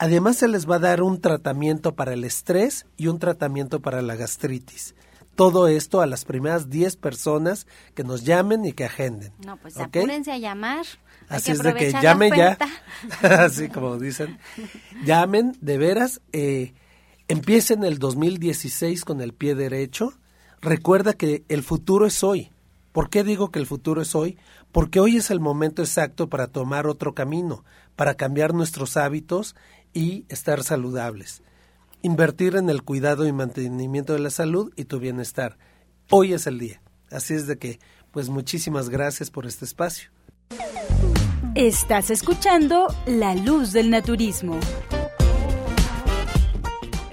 Además 0.00 0.38
se 0.38 0.48
les 0.48 0.68
va 0.68 0.76
a 0.76 0.78
dar 0.78 1.02
un 1.02 1.20
tratamiento 1.20 1.94
para 1.94 2.14
el 2.14 2.24
estrés 2.24 2.86
y 2.96 3.08
un 3.08 3.18
tratamiento 3.18 3.80
para 3.80 4.00
la 4.00 4.16
gastritis. 4.16 4.94
Todo 5.34 5.68
esto 5.68 6.00
a 6.00 6.06
las 6.06 6.24
primeras 6.24 6.70
10 6.70 6.96
personas 6.96 7.66
que 7.94 8.02
nos 8.02 8.24
llamen 8.24 8.64
y 8.64 8.72
que 8.72 8.86
agenden. 8.86 9.34
No, 9.44 9.58
pues 9.58 9.76
apúrense 9.76 10.32
a 10.32 10.38
llamar. 10.38 10.86
Así 11.28 11.52
es 11.52 11.58
de 11.58 11.74
que 11.74 11.92
llamen 11.92 12.32
ya, 12.34 12.56
así 13.22 13.68
como 13.68 13.98
dicen, 13.98 14.38
llamen 15.04 15.54
de 15.60 15.76
veras, 15.76 16.22
eh, 16.32 16.72
empiecen 17.28 17.84
el 17.84 17.98
2016 17.98 19.04
con 19.04 19.20
el 19.20 19.34
pie 19.34 19.54
derecho. 19.54 20.14
Recuerda 20.62 21.12
que 21.12 21.44
el 21.50 21.62
futuro 21.62 22.06
es 22.06 22.24
hoy. 22.24 22.50
¿Por 22.92 23.10
qué 23.10 23.22
digo 23.22 23.50
que 23.50 23.58
el 23.58 23.66
futuro 23.66 24.00
es 24.00 24.14
hoy? 24.14 24.38
Porque 24.72 24.98
hoy 24.98 25.18
es 25.18 25.30
el 25.30 25.40
momento 25.40 25.82
exacto 25.82 26.28
para 26.30 26.46
tomar 26.46 26.86
otro 26.86 27.14
camino, 27.14 27.64
para 27.96 28.14
cambiar 28.14 28.54
nuestros 28.54 28.96
hábitos 28.96 29.54
y 29.92 30.24
estar 30.28 30.62
saludables. 30.62 31.42
Invertir 32.02 32.56
en 32.56 32.70
el 32.70 32.82
cuidado 32.82 33.26
y 33.26 33.32
mantenimiento 33.32 34.12
de 34.12 34.20
la 34.20 34.30
salud 34.30 34.72
y 34.76 34.84
tu 34.84 34.98
bienestar. 34.98 35.58
Hoy 36.10 36.32
es 36.32 36.46
el 36.46 36.58
día. 36.58 36.82
Así 37.10 37.34
es 37.34 37.46
de 37.46 37.58
que, 37.58 37.78
pues 38.10 38.28
muchísimas 38.28 38.88
gracias 38.88 39.30
por 39.30 39.46
este 39.46 39.64
espacio. 39.64 40.10
Estás 41.54 42.10
escuchando 42.10 42.86
La 43.06 43.34
Luz 43.34 43.72
del 43.72 43.90
Naturismo. 43.90 44.58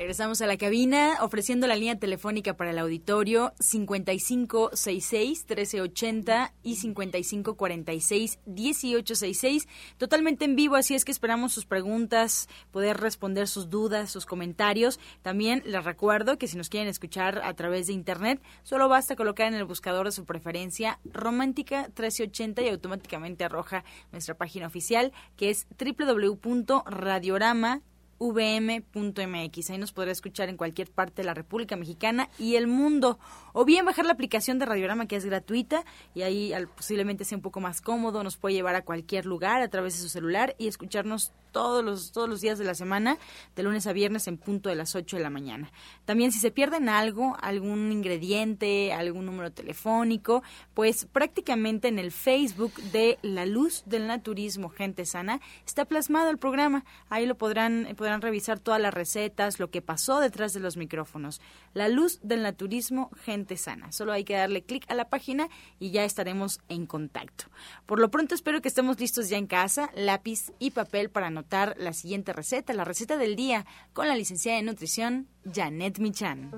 Regresamos 0.07 0.39
a 0.41 0.47
la 0.47 0.55
cabina 0.55 1.17
ofreciendo 1.19 1.67
la 1.67 1.75
línea 1.75 1.99
telefónica 1.99 2.55
para 2.55 2.71
el 2.71 2.79
auditorio 2.79 3.51
5566-1380 3.59 6.53
y 6.63 6.77
5546-1866. 6.77 9.67
Totalmente 9.97 10.45
en 10.45 10.55
vivo, 10.55 10.77
así 10.77 10.95
es 10.95 11.03
que 11.03 11.11
esperamos 11.11 11.51
sus 11.51 11.65
preguntas, 11.65 12.47
poder 12.71 13.01
responder 13.01 13.49
sus 13.49 13.69
dudas, 13.69 14.09
sus 14.09 14.25
comentarios. 14.25 14.97
También 15.23 15.61
les 15.65 15.83
recuerdo 15.83 16.37
que 16.37 16.47
si 16.47 16.55
nos 16.55 16.69
quieren 16.69 16.87
escuchar 16.87 17.41
a 17.43 17.53
través 17.53 17.87
de 17.87 17.93
internet, 17.93 18.41
solo 18.63 18.87
basta 18.87 19.17
colocar 19.17 19.47
en 19.47 19.55
el 19.55 19.65
buscador 19.65 20.05
de 20.05 20.13
su 20.13 20.23
preferencia 20.23 21.01
Romántica 21.03 21.87
1380 21.87 22.61
y 22.61 22.69
automáticamente 22.69 23.43
arroja 23.43 23.83
nuestra 24.13 24.37
página 24.37 24.67
oficial 24.67 25.11
que 25.35 25.49
es 25.49 25.67
www.radiorama 25.77 27.81
vm.mx. 28.19 29.69
Ahí 29.69 29.77
nos 29.77 29.91
podrá 29.91 30.11
escuchar 30.11 30.49
en 30.49 30.57
cualquier 30.57 30.89
parte 30.89 31.21
de 31.21 31.25
la 31.25 31.33
República 31.33 31.75
Mexicana 31.75 32.29
y 32.37 32.55
el 32.55 32.67
mundo. 32.67 33.19
O 33.53 33.65
bien 33.65 33.85
bajar 33.85 34.05
la 34.05 34.13
aplicación 34.13 34.59
de 34.59 34.65
Radiorama 34.65 35.07
que 35.07 35.15
es 35.15 35.25
gratuita 35.25 35.83
y 36.13 36.21
ahí 36.21 36.53
posiblemente 36.75 37.25
sea 37.25 37.37
un 37.37 37.41
poco 37.41 37.59
más 37.59 37.81
cómodo. 37.81 38.23
Nos 38.23 38.37
puede 38.37 38.55
llevar 38.55 38.75
a 38.75 38.83
cualquier 38.83 39.25
lugar 39.25 39.61
a 39.61 39.67
través 39.69 39.95
de 39.95 40.01
su 40.01 40.09
celular 40.09 40.55
y 40.57 40.67
escucharnos 40.67 41.31
todos 41.51 41.83
los, 41.83 42.11
todos 42.11 42.29
los 42.29 42.41
días 42.41 42.57
de 42.57 42.65
la 42.65 42.75
semana, 42.75 43.17
de 43.55 43.63
lunes 43.63 43.87
a 43.87 43.93
viernes 43.93 44.27
en 44.27 44.37
punto 44.37 44.69
de 44.69 44.75
las 44.75 44.95
8 44.95 45.17
de 45.17 45.23
la 45.23 45.29
mañana. 45.29 45.71
También 46.05 46.31
si 46.31 46.39
se 46.39 46.51
pierden 46.51 46.89
algo, 46.89 47.35
algún 47.41 47.91
ingrediente, 47.91 48.93
algún 48.93 49.25
número 49.25 49.51
telefónico, 49.51 50.43
pues 50.73 51.05
prácticamente 51.05 51.87
en 51.87 51.99
el 51.99 52.11
Facebook 52.11 52.73
de 52.91 53.17
La 53.21 53.45
Luz 53.45 53.83
del 53.85 54.07
Naturismo 54.07 54.69
Gente 54.69 55.05
Sana 55.05 55.39
está 55.65 55.85
plasmado 55.85 56.29
el 56.29 56.37
programa. 56.37 56.85
Ahí 57.09 57.25
lo 57.25 57.35
podrán, 57.35 57.93
podrán 57.97 58.21
revisar 58.21 58.59
todas 58.59 58.81
las 58.81 58.93
recetas, 58.93 59.59
lo 59.59 59.69
que 59.69 59.81
pasó 59.81 60.19
detrás 60.19 60.53
de 60.53 60.59
los 60.59 60.77
micrófonos. 60.77 61.41
La 61.73 61.89
Luz 61.89 62.19
del 62.23 62.43
Naturismo 62.43 63.09
Gente 63.23 63.57
Sana. 63.57 63.91
Solo 63.91 64.11
hay 64.11 64.23
que 64.23 64.35
darle 64.35 64.63
clic 64.63 64.85
a 64.89 64.95
la 64.95 65.09
página 65.09 65.49
y 65.79 65.91
ya 65.91 66.03
estaremos 66.03 66.59
en 66.69 66.85
contacto. 66.85 67.45
Por 67.85 67.99
lo 67.99 68.09
pronto 68.09 68.35
espero 68.35 68.61
que 68.61 68.67
estemos 68.67 68.99
listos 68.99 69.29
ya 69.29 69.37
en 69.37 69.47
casa, 69.47 69.89
lápiz 69.95 70.51
y 70.59 70.71
papel 70.71 71.09
para 71.09 71.29
anotar 71.37 71.75
la 71.77 71.93
siguiente 71.93 72.33
receta, 72.33 72.73
la 72.73 72.83
receta 72.83 73.17
del 73.17 73.35
día, 73.35 73.65
con 73.93 74.07
la 74.07 74.15
licenciada 74.15 74.57
en 74.57 74.65
nutrición, 74.65 75.27
Janet 75.45 75.99
Michan. 75.99 76.51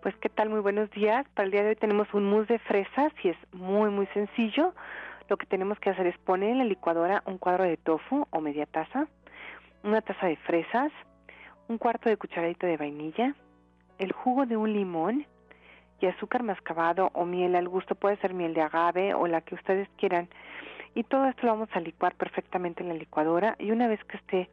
Pues 0.00 0.14
qué 0.20 0.28
tal, 0.28 0.48
muy 0.48 0.60
buenos 0.60 0.88
días. 0.92 1.26
Para 1.34 1.46
el 1.46 1.50
día 1.50 1.62
de 1.64 1.70
hoy 1.70 1.76
tenemos 1.76 2.06
un 2.14 2.30
mousse 2.30 2.46
de 2.48 2.58
fresas 2.60 3.12
y 3.24 3.30
es 3.30 3.36
muy 3.52 3.90
muy 3.90 4.06
sencillo. 4.14 4.72
Lo 5.28 5.36
que 5.36 5.46
tenemos 5.46 5.78
que 5.80 5.90
hacer 5.90 6.06
es 6.06 6.16
poner 6.18 6.50
en 6.50 6.58
la 6.58 6.64
licuadora 6.64 7.22
un 7.26 7.36
cuadro 7.36 7.64
de 7.64 7.76
tofu 7.76 8.26
o 8.30 8.40
media 8.40 8.64
taza, 8.64 9.08
una 9.82 10.00
taza 10.00 10.28
de 10.28 10.36
fresas, 10.36 10.92
un 11.66 11.78
cuarto 11.78 12.08
de 12.08 12.16
cucharadita 12.16 12.66
de 12.66 12.76
vainilla, 12.76 13.34
el 13.98 14.12
jugo 14.12 14.46
de 14.46 14.56
un 14.56 14.72
limón, 14.72 15.26
y 16.00 16.06
azúcar 16.06 16.42
mascabado 16.42 17.10
o 17.14 17.24
miel 17.24 17.54
al 17.56 17.68
gusto, 17.68 17.94
puede 17.94 18.16
ser 18.18 18.34
miel 18.34 18.54
de 18.54 18.62
agave 18.62 19.14
o 19.14 19.26
la 19.26 19.40
que 19.40 19.54
ustedes 19.54 19.88
quieran. 19.96 20.28
Y 20.94 21.04
todo 21.04 21.26
esto 21.26 21.46
lo 21.46 21.52
vamos 21.52 21.68
a 21.72 21.80
licuar 21.80 22.14
perfectamente 22.14 22.82
en 22.82 22.88
la 22.88 22.94
licuadora 22.94 23.56
y 23.58 23.70
una 23.70 23.88
vez 23.88 24.02
que 24.04 24.16
esté 24.16 24.50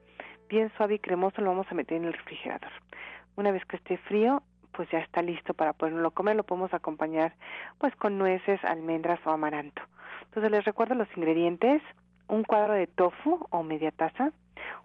bien 0.50 0.72
suave 0.78 0.96
y 0.96 1.00
cremoso 1.00 1.42
lo 1.42 1.50
vamos 1.50 1.68
a 1.70 1.76
meter 1.76 1.98
en 1.98 2.06
el 2.06 2.14
refrigerador. 2.14 2.72
Una 3.36 3.52
vez 3.52 3.66
que 3.66 3.78
esté 3.78 3.98
frío, 3.98 4.44
pues 4.72 4.90
ya 4.92 5.00
está 5.00 5.22
listo 5.22 5.54
para 5.54 5.74
poderlo 5.74 6.12
comer, 6.12 6.36
lo 6.36 6.44
podemos 6.44 6.74
acompañar 6.74 7.34
pues 7.80 7.96
con 7.96 8.18
nueces, 8.18 8.64
almendras 8.64 9.20
o 9.26 9.32
amaranto. 9.32 9.82
Entonces 10.26 10.52
les 10.52 10.66
recuerdo 10.66 10.96
los 10.96 11.08
ingredientes, 11.16 11.82
un 12.28 12.44
cuadro 12.44 12.74
de 12.74 12.88
tofu 12.88 13.48
o 13.50 13.64
media 13.64 13.92
taza, 13.92 14.32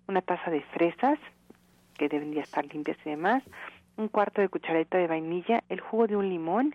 una 0.06 0.22
taza 0.22 0.50
de 0.50 0.62
fresas, 0.62 1.18
que 1.98 2.08
deben 2.08 2.32
ya 2.32 2.42
estar 2.42 2.64
limpias 2.64 2.96
y 3.04 3.10
demás, 3.10 3.42
un 4.00 4.08
cuarto 4.08 4.40
de 4.40 4.48
cucharadita 4.48 4.98
de 4.98 5.06
vainilla, 5.06 5.62
el 5.68 5.80
jugo 5.80 6.06
de 6.06 6.16
un 6.16 6.28
limón 6.28 6.74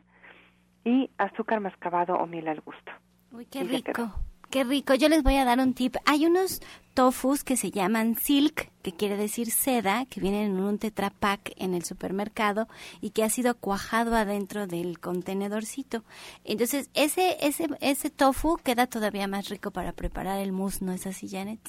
y 0.83 1.09
azúcar 1.17 1.59
mascabado 1.59 2.15
o 2.15 2.27
miel 2.27 2.47
al 2.47 2.61
gusto. 2.61 2.91
Uy, 3.31 3.45
qué 3.47 3.63
rico. 3.63 4.13
Qué 4.51 4.63
rico. 4.63 4.93
Yo 4.93 5.09
les 5.09 5.23
voy 5.23 5.35
a 5.35 5.43
dar 5.43 5.59
un 5.59 5.73
tip. 5.73 5.95
Hay 6.05 6.25
unos 6.25 6.61
tofus 6.93 7.43
que 7.43 7.57
se 7.57 7.71
llaman 7.71 8.15
silk, 8.15 8.71
que 8.83 8.93
quiere 8.93 9.17
decir 9.17 9.47
seda, 9.47 10.05
que 10.05 10.21
vienen 10.21 10.51
en 10.51 10.59
un 10.61 10.77
tetrapack 10.77 11.51
en 11.57 11.73
el 11.73 11.83
supermercado 11.83 12.67
y 13.01 13.09
que 13.09 13.23
ha 13.23 13.29
sido 13.29 13.55
cuajado 13.55 14.15
adentro 14.15 14.67
del 14.67 14.99
contenedorcito. 14.99 16.03
Entonces, 16.45 16.89
ese 16.93 17.35
ese 17.41 17.67
ese 17.81 18.09
tofu 18.11 18.57
queda 18.63 18.87
todavía 18.87 19.27
más 19.27 19.49
rico 19.49 19.71
para 19.71 19.91
preparar 19.91 20.39
el 20.39 20.53
mousse, 20.53 20.83
¿no 20.83 20.93
es 20.93 21.07
así, 21.07 21.27
Janet? 21.27 21.59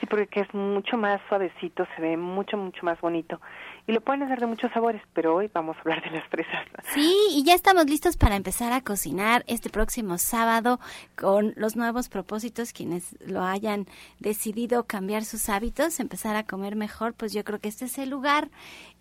Sí, 0.00 0.06
porque 0.06 0.40
es 0.40 0.52
mucho 0.52 0.98
más 0.98 1.20
suavecito, 1.28 1.86
se 1.94 2.02
ve 2.02 2.16
mucho, 2.16 2.58
mucho 2.58 2.84
más 2.84 3.00
bonito 3.00 3.40
y 3.86 3.92
lo 3.92 4.00
pueden 4.00 4.22
hacer 4.22 4.40
de 4.40 4.46
muchos 4.46 4.72
sabores, 4.72 5.02
pero 5.12 5.34
hoy 5.34 5.50
vamos 5.52 5.76
a 5.76 5.80
hablar 5.80 6.02
de 6.02 6.10
las 6.10 6.26
fresas. 6.28 6.66
Sí, 6.94 7.14
y 7.32 7.44
ya 7.44 7.54
estamos 7.54 7.84
listos 7.86 8.16
para 8.16 8.36
empezar 8.36 8.72
a 8.72 8.80
cocinar 8.80 9.44
este 9.46 9.68
próximo 9.68 10.16
sábado 10.16 10.80
con 11.16 11.52
los 11.56 11.76
nuevos 11.76 12.08
propósitos, 12.08 12.72
quienes 12.72 13.14
lo 13.26 13.42
hayan 13.42 13.86
decidido 14.20 14.84
cambiar 14.84 15.24
sus 15.24 15.50
hábitos, 15.50 16.00
empezar 16.00 16.34
a 16.36 16.44
comer 16.44 16.76
mejor, 16.76 17.12
pues 17.12 17.32
yo 17.34 17.44
creo 17.44 17.58
que 17.58 17.68
este 17.68 17.84
es 17.84 17.98
el 17.98 18.08
lugar. 18.08 18.48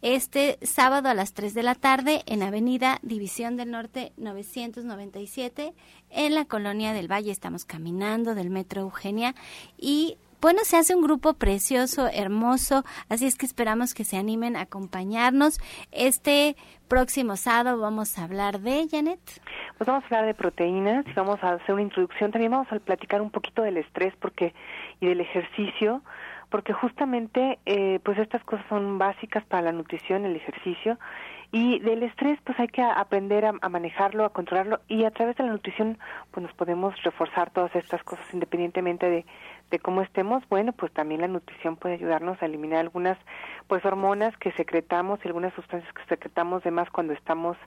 Este 0.01 0.57
sábado 0.61 1.07
a 1.07 1.13
las 1.13 1.33
3 1.33 1.53
de 1.53 1.63
la 1.63 1.75
tarde 1.75 2.23
en 2.25 2.43
Avenida 2.43 2.99
División 3.03 3.55
del 3.55 3.71
Norte 3.71 4.11
997 4.17 5.73
en 6.09 6.35
la 6.35 6.43
Colonia 6.43 6.91
del 6.91 7.09
Valle. 7.09 7.31
Estamos 7.31 7.63
caminando 7.63 8.35
del 8.35 8.49
Metro 8.49 8.81
Eugenia 8.81 9.33
y 9.77 10.17
bueno, 10.43 10.59
se 10.65 10.75
hace 10.75 10.93
un 10.93 11.01
grupo 11.01 11.35
precioso, 11.35 12.09
hermoso, 12.13 12.83
así 13.07 13.25
es 13.25 13.37
que 13.37 13.45
esperamos 13.45 13.93
que 13.93 14.03
se 14.03 14.17
animen 14.17 14.57
a 14.57 14.63
acompañarnos. 14.63 15.57
Este 15.93 16.57
próximo 16.89 17.37
sábado 17.37 17.79
vamos 17.79 18.19
a 18.19 18.25
hablar 18.25 18.59
de, 18.59 18.85
Janet. 18.91 19.21
Pues 19.77 19.87
vamos 19.87 20.03
a 20.03 20.07
hablar 20.07 20.25
de 20.25 20.33
proteínas 20.33 21.05
y 21.07 21.13
vamos 21.13 21.41
a 21.41 21.53
hacer 21.53 21.73
una 21.73 21.83
introducción. 21.83 22.33
También 22.33 22.51
vamos 22.51 22.67
a 22.73 22.79
platicar 22.79 23.21
un 23.21 23.31
poquito 23.31 23.61
del 23.61 23.77
estrés 23.77 24.13
porque 24.19 24.53
y 24.99 25.07
del 25.07 25.21
ejercicio, 25.21 26.01
porque 26.49 26.73
justamente 26.73 27.59
eh, 27.65 28.01
pues 28.03 28.19
estas 28.19 28.43
cosas 28.43 28.65
son 28.67 28.97
básicas 28.97 29.45
para 29.45 29.63
la 29.63 29.71
nutrición, 29.71 30.25
el 30.25 30.35
ejercicio 30.35 30.99
y 31.53 31.79
del 31.79 32.01
estrés 32.01 32.39
pues 32.43 32.59
hay 32.59 32.67
que 32.67 32.81
aprender 32.81 33.45
a, 33.45 33.53
a, 33.61 33.69
manejarlo, 33.69 34.25
a 34.25 34.33
controlarlo 34.33 34.81
y 34.87 35.05
a 35.05 35.11
través 35.11 35.37
de 35.37 35.43
la 35.43 35.51
nutrición 35.51 35.99
pues 36.31 36.43
nos 36.43 36.53
podemos 36.55 37.01
reforzar 37.03 37.51
todas 37.51 37.73
estas 37.75 38.03
cosas 38.03 38.25
independientemente 38.33 39.07
de 39.07 39.25
de 39.71 39.79
cómo 39.79 40.01
estemos, 40.01 40.47
bueno, 40.49 40.71
pues 40.71 40.91
también 40.91 41.21
la 41.21 41.27
nutrición 41.27 41.77
puede 41.77 41.95
ayudarnos 41.95 42.41
a 42.41 42.45
eliminar 42.45 42.79
algunas 42.79 43.17
pues 43.67 43.83
hormonas 43.85 44.35
que 44.37 44.51
secretamos 44.51 45.19
y 45.23 45.27
algunas 45.27 45.53
sustancias 45.53 45.91
que 45.93 46.05
secretamos 46.05 46.63
de 46.63 46.71
más 46.71 46.89
cuando 46.91 47.13
estamos 47.13 47.57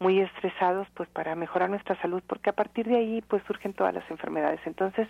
muy 0.00 0.20
estresados, 0.20 0.88
pues 0.94 1.08
para 1.08 1.36
mejorar 1.36 1.70
nuestra 1.70 2.00
salud, 2.00 2.22
porque 2.26 2.50
a 2.50 2.54
partir 2.54 2.88
de 2.88 2.96
ahí 2.96 3.22
pues 3.28 3.42
surgen 3.46 3.74
todas 3.74 3.94
las 3.94 4.10
enfermedades. 4.10 4.60
Entonces, 4.64 5.06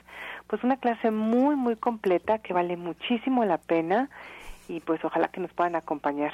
pues 0.47 0.63
una 0.63 0.77
clase 0.77 1.11
muy 1.11 1.57
muy 1.57 1.77
completa 1.77 2.39
que 2.39 2.53
vale 2.53 2.77
muchísimo 2.77 3.45
la 3.45 3.59
pena 3.59 4.11
y 4.69 4.81
pues 4.81 5.05
ojalá 5.05 5.29
que 5.29 5.41
nos 5.41 5.53
puedan 5.53 5.77
acompañar. 5.77 6.33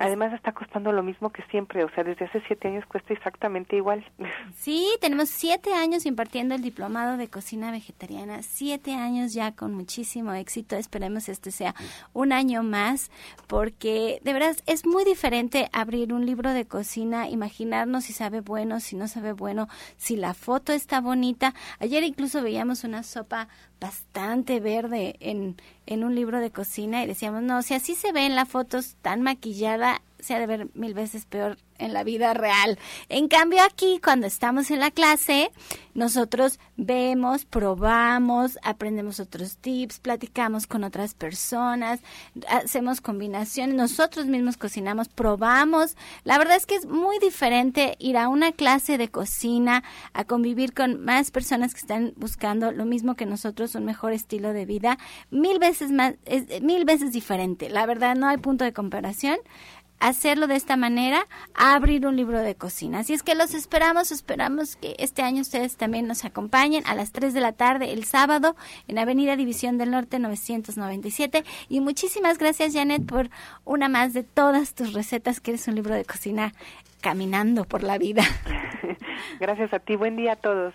Pues 0.00 0.06
Además 0.06 0.32
está 0.32 0.52
costando 0.52 0.92
lo 0.92 1.02
mismo 1.02 1.28
que 1.28 1.42
siempre, 1.50 1.84
o 1.84 1.90
sea, 1.90 2.02
desde 2.02 2.24
hace 2.24 2.42
siete 2.46 2.68
años 2.68 2.86
cuesta 2.86 3.12
exactamente 3.12 3.76
igual. 3.76 4.02
Sí, 4.54 4.88
tenemos 5.00 5.28
siete 5.28 5.74
años 5.74 6.06
impartiendo 6.06 6.54
el 6.54 6.62
diplomado 6.62 7.18
de 7.18 7.28
cocina 7.28 7.70
vegetariana, 7.70 8.42
siete 8.42 8.94
años 8.94 9.34
ya 9.34 9.52
con 9.52 9.74
muchísimo 9.74 10.32
éxito. 10.32 10.76
Esperemos 10.76 11.28
este 11.28 11.50
sea 11.50 11.74
un 12.14 12.32
año 12.32 12.62
más, 12.62 13.10
porque 13.46 14.20
de 14.22 14.32
verdad 14.32 14.56
es 14.66 14.86
muy 14.86 15.04
diferente 15.04 15.68
abrir 15.72 16.14
un 16.14 16.24
libro 16.24 16.52
de 16.52 16.66
cocina, 16.66 17.28
imaginarnos 17.28 18.04
si 18.04 18.14
sabe 18.14 18.40
bueno, 18.40 18.80
si 18.80 18.96
no 18.96 19.06
sabe 19.06 19.32
bueno, 19.32 19.68
si 19.98 20.16
la 20.16 20.32
foto 20.32 20.72
está 20.72 21.00
bonita. 21.00 21.54
Ayer 21.78 22.04
incluso 22.04 22.42
veíamos 22.42 22.84
una 22.84 23.02
sopa 23.02 23.48
bastante 23.80 24.60
verde 24.60 25.16
en, 25.20 25.56
en 25.86 26.04
un 26.04 26.14
libro 26.14 26.38
de 26.38 26.50
cocina 26.50 27.02
y 27.02 27.06
decíamos, 27.06 27.42
no, 27.42 27.62
si 27.62 27.74
así 27.74 27.94
se 27.94 28.12
ve 28.12 28.26
en 28.26 28.36
las 28.36 28.48
fotos 28.48 28.96
tan 29.00 29.22
maquillada, 29.22 30.02
se 30.22 30.34
ha 30.34 30.38
de 30.38 30.46
ver 30.46 30.68
mil 30.74 30.94
veces 30.94 31.24
peor 31.26 31.58
en 31.80 31.92
la 31.92 32.04
vida 32.04 32.34
real. 32.34 32.78
En 33.08 33.28
cambio 33.28 33.62
aquí, 33.62 34.00
cuando 34.02 34.26
estamos 34.26 34.70
en 34.70 34.80
la 34.80 34.90
clase, 34.90 35.50
nosotros 35.94 36.60
vemos, 36.76 37.44
probamos, 37.44 38.58
aprendemos 38.62 39.18
otros 39.18 39.56
tips, 39.56 39.98
platicamos 39.98 40.66
con 40.66 40.84
otras 40.84 41.14
personas, 41.14 42.00
hacemos 42.48 43.00
combinaciones, 43.00 43.74
nosotros 43.74 44.26
mismos 44.26 44.56
cocinamos, 44.56 45.08
probamos. 45.08 45.96
La 46.24 46.38
verdad 46.38 46.56
es 46.56 46.66
que 46.66 46.76
es 46.76 46.86
muy 46.86 47.18
diferente 47.18 47.96
ir 47.98 48.16
a 48.16 48.28
una 48.28 48.52
clase 48.52 48.98
de 48.98 49.08
cocina, 49.08 49.82
a 50.12 50.24
convivir 50.24 50.74
con 50.74 51.02
más 51.04 51.30
personas 51.30 51.74
que 51.74 51.80
están 51.80 52.12
buscando 52.16 52.70
lo 52.72 52.84
mismo 52.84 53.16
que 53.16 53.26
nosotros, 53.26 53.74
un 53.74 53.84
mejor 53.84 54.12
estilo 54.12 54.52
de 54.52 54.66
vida, 54.66 54.98
mil 55.30 55.58
veces 55.58 55.90
más, 55.90 56.14
es, 56.24 56.62
mil 56.62 56.84
veces 56.84 57.12
diferente. 57.12 57.68
La 57.68 57.86
verdad 57.86 58.14
no 58.16 58.28
hay 58.28 58.36
punto 58.36 58.64
de 58.64 58.72
comparación 58.72 59.38
hacerlo 60.00 60.46
de 60.46 60.56
esta 60.56 60.76
manera, 60.76 61.26
abrir 61.54 62.06
un 62.06 62.16
libro 62.16 62.40
de 62.40 62.54
cocina. 62.54 63.00
Así 63.00 63.12
es 63.12 63.22
que 63.22 63.34
los 63.34 63.54
esperamos, 63.54 64.10
esperamos 64.10 64.76
que 64.76 64.96
este 64.98 65.22
año 65.22 65.42
ustedes 65.42 65.76
también 65.76 66.06
nos 66.06 66.24
acompañen 66.24 66.82
a 66.86 66.94
las 66.94 67.12
3 67.12 67.32
de 67.34 67.40
la 67.40 67.52
tarde 67.52 67.92
el 67.92 68.04
sábado 68.04 68.56
en 68.88 68.98
Avenida 68.98 69.36
División 69.36 69.78
del 69.78 69.90
Norte 69.90 70.18
997. 70.18 71.44
Y 71.68 71.80
muchísimas 71.80 72.38
gracias 72.38 72.74
Janet 72.74 73.06
por 73.06 73.30
una 73.64 73.88
más 73.88 74.12
de 74.12 74.24
todas 74.24 74.74
tus 74.74 74.94
recetas, 74.94 75.40
que 75.40 75.52
eres 75.52 75.68
un 75.68 75.74
libro 75.74 75.94
de 75.94 76.04
cocina 76.04 76.52
caminando 77.00 77.64
por 77.64 77.82
la 77.82 77.98
vida. 77.98 78.22
gracias 79.40 79.72
a 79.72 79.78
ti, 79.78 79.96
buen 79.96 80.16
día 80.16 80.32
a 80.32 80.36
todos. 80.36 80.74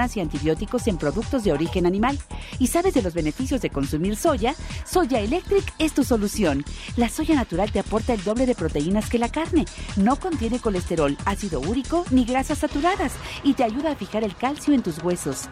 y 0.15 0.19
antibióticos 0.19 0.87
en 0.87 0.97
productos 0.97 1.43
de 1.43 1.51
origen 1.51 1.85
animal. 1.85 2.17
¿Y 2.59 2.67
sabes 2.67 2.93
de 2.93 3.01
los 3.01 3.13
beneficios 3.13 3.61
de 3.61 3.69
consumir 3.69 4.15
soya? 4.15 4.55
Soya 4.85 5.19
Electric 5.19 5.73
es 5.79 5.93
tu 5.93 6.03
solución. 6.03 6.65
La 6.97 7.09
soya 7.09 7.35
natural 7.35 7.71
te 7.71 7.79
aporta 7.79 8.13
el 8.13 8.23
doble 8.23 8.45
de 8.45 8.55
proteínas 8.55 9.09
que 9.09 9.19
la 9.19 9.29
carne. 9.29 9.65
No 9.95 10.15
contiene 10.15 10.59
colesterol, 10.59 11.17
ácido 11.25 11.59
úrico 11.61 12.05
ni 12.11 12.25
grasas 12.25 12.59
saturadas 12.59 13.13
y 13.43 13.53
te 13.53 13.63
ayuda 13.63 13.91
a 13.91 13.95
fijar 13.95 14.23
el 14.23 14.35
calcio 14.35 14.73
en 14.73 14.81
tus 14.81 15.01
huesos 15.03 15.47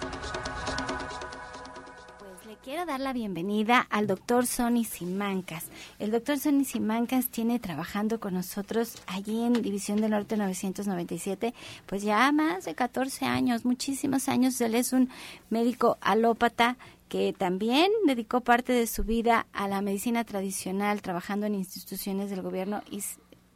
quiero 2.70 2.86
dar 2.86 3.00
la 3.00 3.14
bienvenida 3.14 3.80
al 3.90 4.06
doctor 4.06 4.46
Sonny 4.46 4.86
Simancas. 4.86 5.66
El 5.98 6.12
doctor 6.12 6.38
Sonny 6.38 6.66
Simancas 6.66 7.30
tiene 7.30 7.58
trabajando 7.58 8.20
con 8.20 8.36
nosotros 8.36 9.02
allí 9.08 9.42
en 9.42 9.54
División 9.54 10.00
del 10.02 10.12
Norte 10.12 10.38
997, 10.38 11.56
pues 11.88 12.04
ya 12.04 12.32
más 12.32 12.66
de 12.66 12.76
14 12.76 13.26
años, 13.26 13.66
muchísimos 13.66 14.30
años. 14.30 14.62
Él 14.62 14.76
es 14.76 14.94
un 14.94 15.10
médico 15.50 15.98
alópata 16.00 16.78
que 17.08 17.34
también 17.34 17.90
dedicó 18.06 18.42
parte 18.42 18.72
de 18.72 18.86
su 18.86 19.04
vida 19.04 19.48
a 19.52 19.68
la 19.68 19.82
medicina 19.82 20.24
tradicional, 20.24 21.02
trabajando 21.02 21.48
en 21.48 21.56
instituciones 21.56 22.30
del 22.30 22.44
gobierno 22.44 22.84
y 22.92 23.02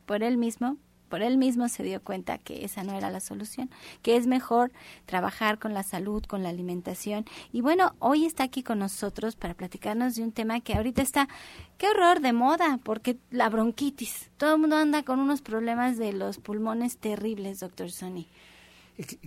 por 0.08 0.24
él 0.24 0.40
mismo 0.40 0.78
por 1.14 1.22
él 1.22 1.38
mismo 1.38 1.70
se 1.70 1.84
dio 1.84 2.02
cuenta 2.02 2.40
que 2.40 2.66
esa 2.66 2.84
no 2.84 2.98
era 2.98 3.12
la 3.12 3.20
solución, 3.20 3.70
que 4.02 4.16
es 4.16 4.26
mejor 4.26 4.72
trabajar 5.06 5.60
con 5.60 5.76
la 5.76 5.84
salud, 5.84 6.24
con 6.24 6.42
la 6.42 6.50
alimentación. 6.50 7.26
Y 7.52 7.62
bueno, 7.62 7.94
hoy 8.00 8.26
está 8.26 8.42
aquí 8.42 8.64
con 8.64 8.80
nosotros 8.80 9.36
para 9.36 9.54
platicarnos 9.54 10.16
de 10.16 10.24
un 10.24 10.32
tema 10.32 10.60
que 10.62 10.74
ahorita 10.74 11.04
está, 11.04 11.30
qué 11.78 11.88
horror 11.88 12.20
de 12.20 12.34
moda, 12.34 12.80
porque 12.82 13.18
la 13.30 13.48
bronquitis. 13.48 14.32
Todo 14.38 14.56
el 14.56 14.62
mundo 14.62 14.76
anda 14.76 15.04
con 15.04 15.20
unos 15.20 15.44
problemas 15.44 16.00
de 16.00 16.14
los 16.14 16.40
pulmones 16.40 16.98
terribles, 16.98 17.60
doctor 17.60 17.92
Sony. 17.92 18.26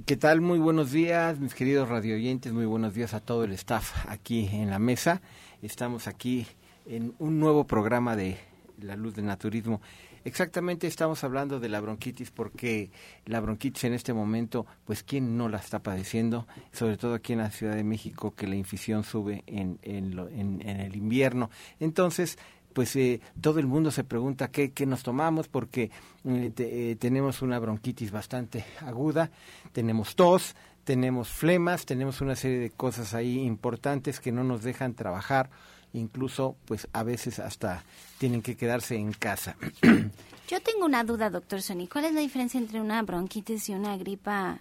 ¿Qué 0.06 0.16
tal? 0.16 0.40
Muy 0.40 0.58
buenos 0.58 0.90
días, 0.90 1.38
mis 1.38 1.54
queridos 1.54 1.88
radioyentes, 1.88 2.52
muy 2.52 2.66
buenos 2.66 2.94
días 2.94 3.14
a 3.14 3.20
todo 3.20 3.44
el 3.44 3.52
staff 3.52 4.08
aquí 4.08 4.48
en 4.50 4.70
la 4.70 4.80
mesa. 4.80 5.22
Estamos 5.62 6.08
aquí 6.08 6.48
en 6.84 7.14
un 7.20 7.38
nuevo 7.38 7.62
programa 7.62 8.16
de 8.16 8.38
La 8.80 8.96
Luz 8.96 9.14
del 9.14 9.26
Naturismo. 9.26 9.80
Exactamente, 10.26 10.88
estamos 10.88 11.22
hablando 11.22 11.60
de 11.60 11.68
la 11.68 11.80
bronquitis 11.80 12.32
porque 12.32 12.90
la 13.26 13.38
bronquitis 13.38 13.84
en 13.84 13.92
este 13.92 14.12
momento, 14.12 14.66
pues 14.84 15.04
quién 15.04 15.38
no 15.38 15.48
la 15.48 15.58
está 15.58 15.84
padeciendo, 15.84 16.48
sobre 16.72 16.96
todo 16.96 17.14
aquí 17.14 17.34
en 17.34 17.38
la 17.38 17.52
Ciudad 17.52 17.76
de 17.76 17.84
México 17.84 18.34
que 18.34 18.48
la 18.48 18.56
infusión 18.56 19.04
sube 19.04 19.44
en, 19.46 19.78
en, 19.82 20.62
el 20.68 20.96
invierno. 20.96 21.48
Entonces, 21.78 22.38
pues 22.72 22.96
eh, 22.96 23.20
todo 23.40 23.60
el 23.60 23.68
mundo 23.68 23.92
se 23.92 24.02
pregunta 24.02 24.48
qué, 24.48 24.72
qué 24.72 24.84
nos 24.84 25.04
tomamos 25.04 25.46
porque 25.46 25.92
eh, 26.24 26.52
eh, 26.58 26.96
tenemos 26.98 27.40
una 27.40 27.60
bronquitis 27.60 28.10
bastante 28.10 28.64
aguda, 28.80 29.30
tenemos 29.70 30.16
tos, 30.16 30.56
tenemos 30.82 31.28
flemas, 31.28 31.86
tenemos 31.86 32.20
una 32.20 32.34
serie 32.34 32.58
de 32.58 32.70
cosas 32.70 33.14
ahí 33.14 33.38
importantes 33.38 34.18
que 34.18 34.32
no 34.32 34.42
nos 34.42 34.64
dejan 34.64 34.94
trabajar 34.94 35.50
incluso 35.92 36.56
pues 36.66 36.88
a 36.92 37.02
veces 37.02 37.38
hasta 37.38 37.84
tienen 38.18 38.42
que 38.42 38.56
quedarse 38.56 38.96
en 38.96 39.12
casa. 39.12 39.56
Yo 40.48 40.60
tengo 40.60 40.86
una 40.86 41.02
duda, 41.02 41.28
doctor 41.28 41.60
Sony. 41.60 41.88
¿Cuál 41.90 42.04
es 42.04 42.14
la 42.14 42.20
diferencia 42.20 42.60
entre 42.60 42.80
una 42.80 43.02
bronquitis 43.02 43.68
y 43.68 43.74
una 43.74 43.96
gripa, 43.96 44.58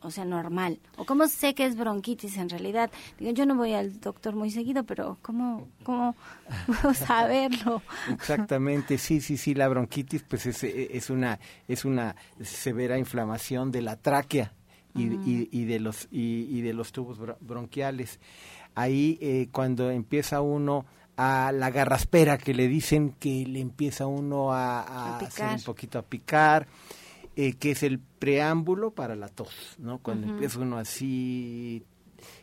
o 0.00 0.12
sea, 0.12 0.24
normal? 0.24 0.78
¿O 0.96 1.04
cómo 1.04 1.26
sé 1.26 1.56
que 1.56 1.66
es 1.66 1.76
bronquitis 1.76 2.36
en 2.36 2.48
realidad? 2.48 2.88
Digo, 3.18 3.32
yo 3.32 3.44
no 3.44 3.56
voy 3.56 3.72
al 3.72 3.98
doctor 3.98 4.36
muy 4.36 4.52
seguido, 4.52 4.84
pero 4.84 5.18
¿cómo, 5.22 5.66
cómo 5.82 6.14
puedo 6.66 6.94
saberlo? 6.94 7.82
Exactamente, 8.12 8.96
sí, 8.96 9.20
sí, 9.20 9.36
sí. 9.36 9.54
La 9.54 9.66
bronquitis, 9.66 10.22
pues 10.22 10.46
es, 10.46 10.62
es 10.62 11.10
una 11.10 11.40
es 11.66 11.84
una 11.84 12.14
severa 12.40 12.96
inflamación 12.96 13.72
de 13.72 13.82
la 13.82 13.96
tráquea 13.96 14.52
y, 14.94 15.06
y, 15.06 15.48
y 15.50 15.64
de 15.64 15.80
los 15.80 16.06
y, 16.12 16.46
y 16.48 16.60
de 16.60 16.74
los 16.74 16.92
tubos 16.92 17.18
bronquiales 17.40 18.20
ahí 18.74 19.18
eh, 19.20 19.48
cuando 19.52 19.90
empieza 19.90 20.40
uno 20.40 20.86
a 21.16 21.52
la 21.52 21.70
garraspera 21.70 22.38
que 22.38 22.54
le 22.54 22.68
dicen 22.68 23.14
que 23.18 23.46
le 23.46 23.60
empieza 23.60 24.06
uno 24.06 24.52
a, 24.52 25.18
hacer 25.18 25.46
un 25.56 25.62
poquito 25.62 25.98
a 25.98 26.02
picar, 26.02 26.66
eh, 27.36 27.54
que 27.54 27.72
es 27.72 27.82
el 27.82 27.98
preámbulo 27.98 28.90
para 28.90 29.14
la 29.14 29.28
tos, 29.28 29.76
¿no? 29.78 29.98
Cuando 29.98 30.26
empieza 30.26 30.58
uno 30.58 30.78
así 30.78 31.84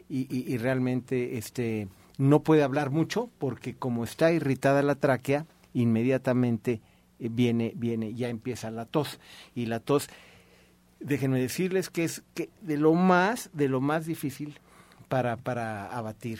y, 0.09 0.27
y, 0.53 0.57
realmente 0.57 1.37
este 1.37 1.87
no 2.17 2.43
puede 2.43 2.63
hablar 2.63 2.91
mucho 2.91 3.29
porque 3.39 3.75
como 3.75 4.03
está 4.03 4.31
irritada 4.31 4.83
la 4.83 4.95
tráquea, 4.95 5.45
inmediatamente 5.73 6.81
eh, 7.19 7.29
viene, 7.31 7.73
viene, 7.75 8.13
ya 8.13 8.29
empieza 8.29 8.71
la 8.71 8.85
tos. 8.85 9.19
Y 9.55 9.67
la 9.67 9.79
tos, 9.79 10.09
déjenme 10.99 11.39
decirles 11.39 11.89
que 11.89 12.03
es 12.03 12.23
que 12.33 12.49
de 12.61 12.77
lo 12.77 12.93
más, 12.93 13.49
de 13.53 13.69
lo 13.69 13.81
más 13.81 14.05
difícil 14.05 14.59
para, 15.11 15.35
para 15.35 15.87
abatir. 15.87 16.39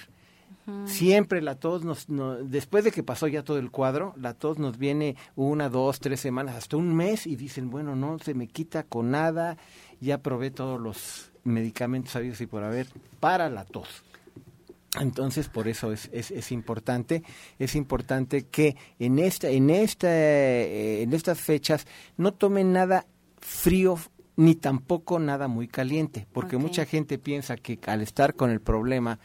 Siempre 0.86 1.42
la 1.42 1.56
tos 1.56 1.84
nos, 1.84 2.06
después 2.50 2.86
de 2.86 2.92
que 2.92 3.04
pasó 3.04 3.28
ya 3.28 3.44
todo 3.44 3.58
el 3.58 3.70
cuadro, 3.70 4.14
la 4.16 4.34
tos 4.34 4.60
nos 4.60 4.78
viene 4.78 5.18
una, 5.36 5.68
dos, 5.68 6.00
tres 6.00 6.22
semanas, 6.22 6.56
hasta 6.56 6.78
un 6.78 6.96
mes 6.96 7.28
y 7.28 7.36
dicen, 7.36 7.70
bueno, 7.70 7.98
no 7.98 8.18
se 8.20 8.34
me 8.34 8.48
quita 8.48 8.84
con 8.84 9.12
nada, 9.12 9.58
ya 10.00 10.20
probé 10.20 10.52
todos 10.52 10.80
los 10.80 11.32
medicamentos 11.44 12.16
habidos 12.16 12.40
y 12.40 12.46
por 12.46 12.64
haber 12.64 12.88
para 13.20 13.50
la 13.50 13.66
tos. 13.66 14.04
Entonces, 15.02 15.50
por 15.50 15.68
eso 15.68 15.92
es, 15.92 16.10
es, 16.14 16.32
es, 16.32 16.54
importante, 16.54 17.24
es 17.60 17.76
importante 17.76 18.44
que 18.44 18.78
en 19.00 19.20
esta, 19.20 19.50
en 19.50 19.70
esta, 19.70 20.08
eh, 20.10 21.02
en 21.02 21.12
estas 21.12 21.42
fechas 21.42 21.86
no 22.16 22.34
tomen 22.34 22.72
nada 22.72 23.06
frío 23.40 23.98
ni 24.36 24.56
tampoco 24.56 25.20
nada 25.20 25.48
muy 25.48 25.68
caliente, 25.68 26.28
porque 26.32 26.58
mucha 26.58 26.86
gente 26.86 27.18
piensa 27.18 27.58
que 27.58 27.80
al 27.86 28.02
estar 28.02 28.36
con 28.36 28.50
el 28.50 28.62
problema, 28.62 29.20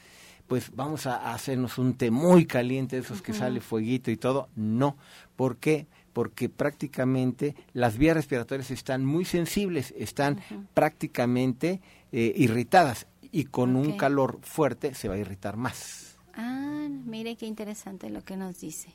pues 0.47 0.71
vamos 0.75 1.07
a 1.07 1.33
hacernos 1.33 1.79
un 1.79 1.95
té 1.95 2.11
muy 2.11 2.47
caliente, 2.47 2.99
esos 2.99 3.23
que 3.23 3.33
sale 3.33 3.61
fueguito 3.61 4.11
y 4.11 4.16
todo. 4.16 4.49
No, 4.55 4.97
¿por 5.35 5.57
qué? 5.57 5.87
Porque 6.12 6.49
prácticamente 6.49 7.55
las 7.73 7.99
vías 7.99 8.16
respiratorias 8.16 8.71
están 8.71 9.05
muy 9.05 9.25
sensibles, 9.25 9.92
están 9.97 10.40
prácticamente 10.73 11.81
eh, 12.12 12.33
irritadas 12.37 13.07
y 13.33 13.45
con 13.45 13.77
un 13.77 13.97
calor 13.97 14.38
fuerte 14.42 14.95
se 14.95 15.09
va 15.09 15.14
a 15.14 15.19
irritar 15.19 15.57
más. 15.57 16.16
Ah, 16.35 16.88
mire 16.88 17.37
qué 17.37 17.47
interesante 17.47 18.09
lo 18.11 18.23
que 18.23 18.37
nos 18.37 18.61
dice. 18.61 18.95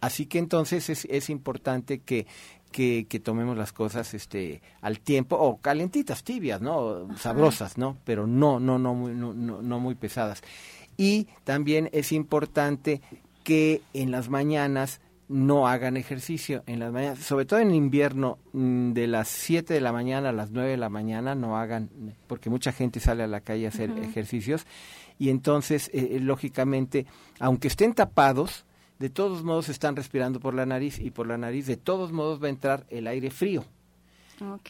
Así 0.00 0.26
que 0.26 0.38
entonces 0.38 0.90
es, 0.90 1.06
es 1.06 1.30
importante 1.30 2.00
que 2.00 2.26
que, 2.74 3.06
que, 3.08 3.20
tomemos 3.20 3.56
las 3.56 3.72
cosas 3.72 4.14
este 4.14 4.60
al 4.80 4.98
tiempo 4.98 5.36
o 5.36 5.58
calentitas 5.58 6.24
tibias 6.24 6.60
no 6.60 7.06
sabrosas 7.16 7.78
no 7.78 7.96
pero 8.04 8.26
no 8.26 8.58
no 8.58 8.80
no 8.80 8.94
muy 8.94 9.14
no, 9.14 9.32
no, 9.32 9.78
muy 9.78 9.94
pesadas. 9.94 10.42
Y 10.96 11.28
también 11.44 11.88
es 11.92 12.10
importante 12.10 13.00
que 13.44 13.80
en 13.92 14.10
las 14.10 14.28
mañanas 14.28 15.00
no 15.28 15.68
hagan 15.68 15.96
ejercicio. 15.96 16.64
En 16.66 16.80
las 16.80 16.92
mañanas, 16.92 17.20
sobre 17.20 17.44
todo 17.44 17.60
en 17.60 17.72
invierno, 17.72 18.38
mm, 18.52 18.92
de 18.92 19.06
las 19.06 19.28
7 19.28 19.72
de 19.72 19.80
la 19.80 19.92
mañana 19.92 20.30
a 20.30 20.32
las 20.32 20.50
9 20.50 20.70
de 20.70 20.76
la 20.76 20.88
mañana 20.88 21.36
no 21.36 21.56
hagan, 21.56 21.90
porque 22.26 22.50
mucha 22.50 22.72
gente 22.72 22.98
sale 22.98 23.22
a 23.22 23.28
la 23.28 23.40
calle 23.40 23.66
a 23.66 23.68
hacer 23.68 23.90
ejercicios. 23.98 24.66
Y 25.18 25.30
entonces, 25.30 25.90
eh, 25.94 26.16
eh, 26.16 26.20
lógicamente, 26.20 27.06
aunque 27.38 27.68
estén 27.68 27.94
tapados, 27.94 28.64
de 28.98 29.10
todos 29.10 29.42
modos 29.42 29.68
están 29.68 29.96
respirando 29.96 30.40
por 30.40 30.54
la 30.54 30.66
nariz 30.66 30.98
y 30.98 31.10
por 31.10 31.26
la 31.26 31.38
nariz 31.38 31.66
de 31.66 31.76
todos 31.76 32.12
modos 32.12 32.42
va 32.42 32.46
a 32.46 32.50
entrar 32.50 32.86
el 32.90 33.06
aire 33.06 33.30
frío. 33.30 33.64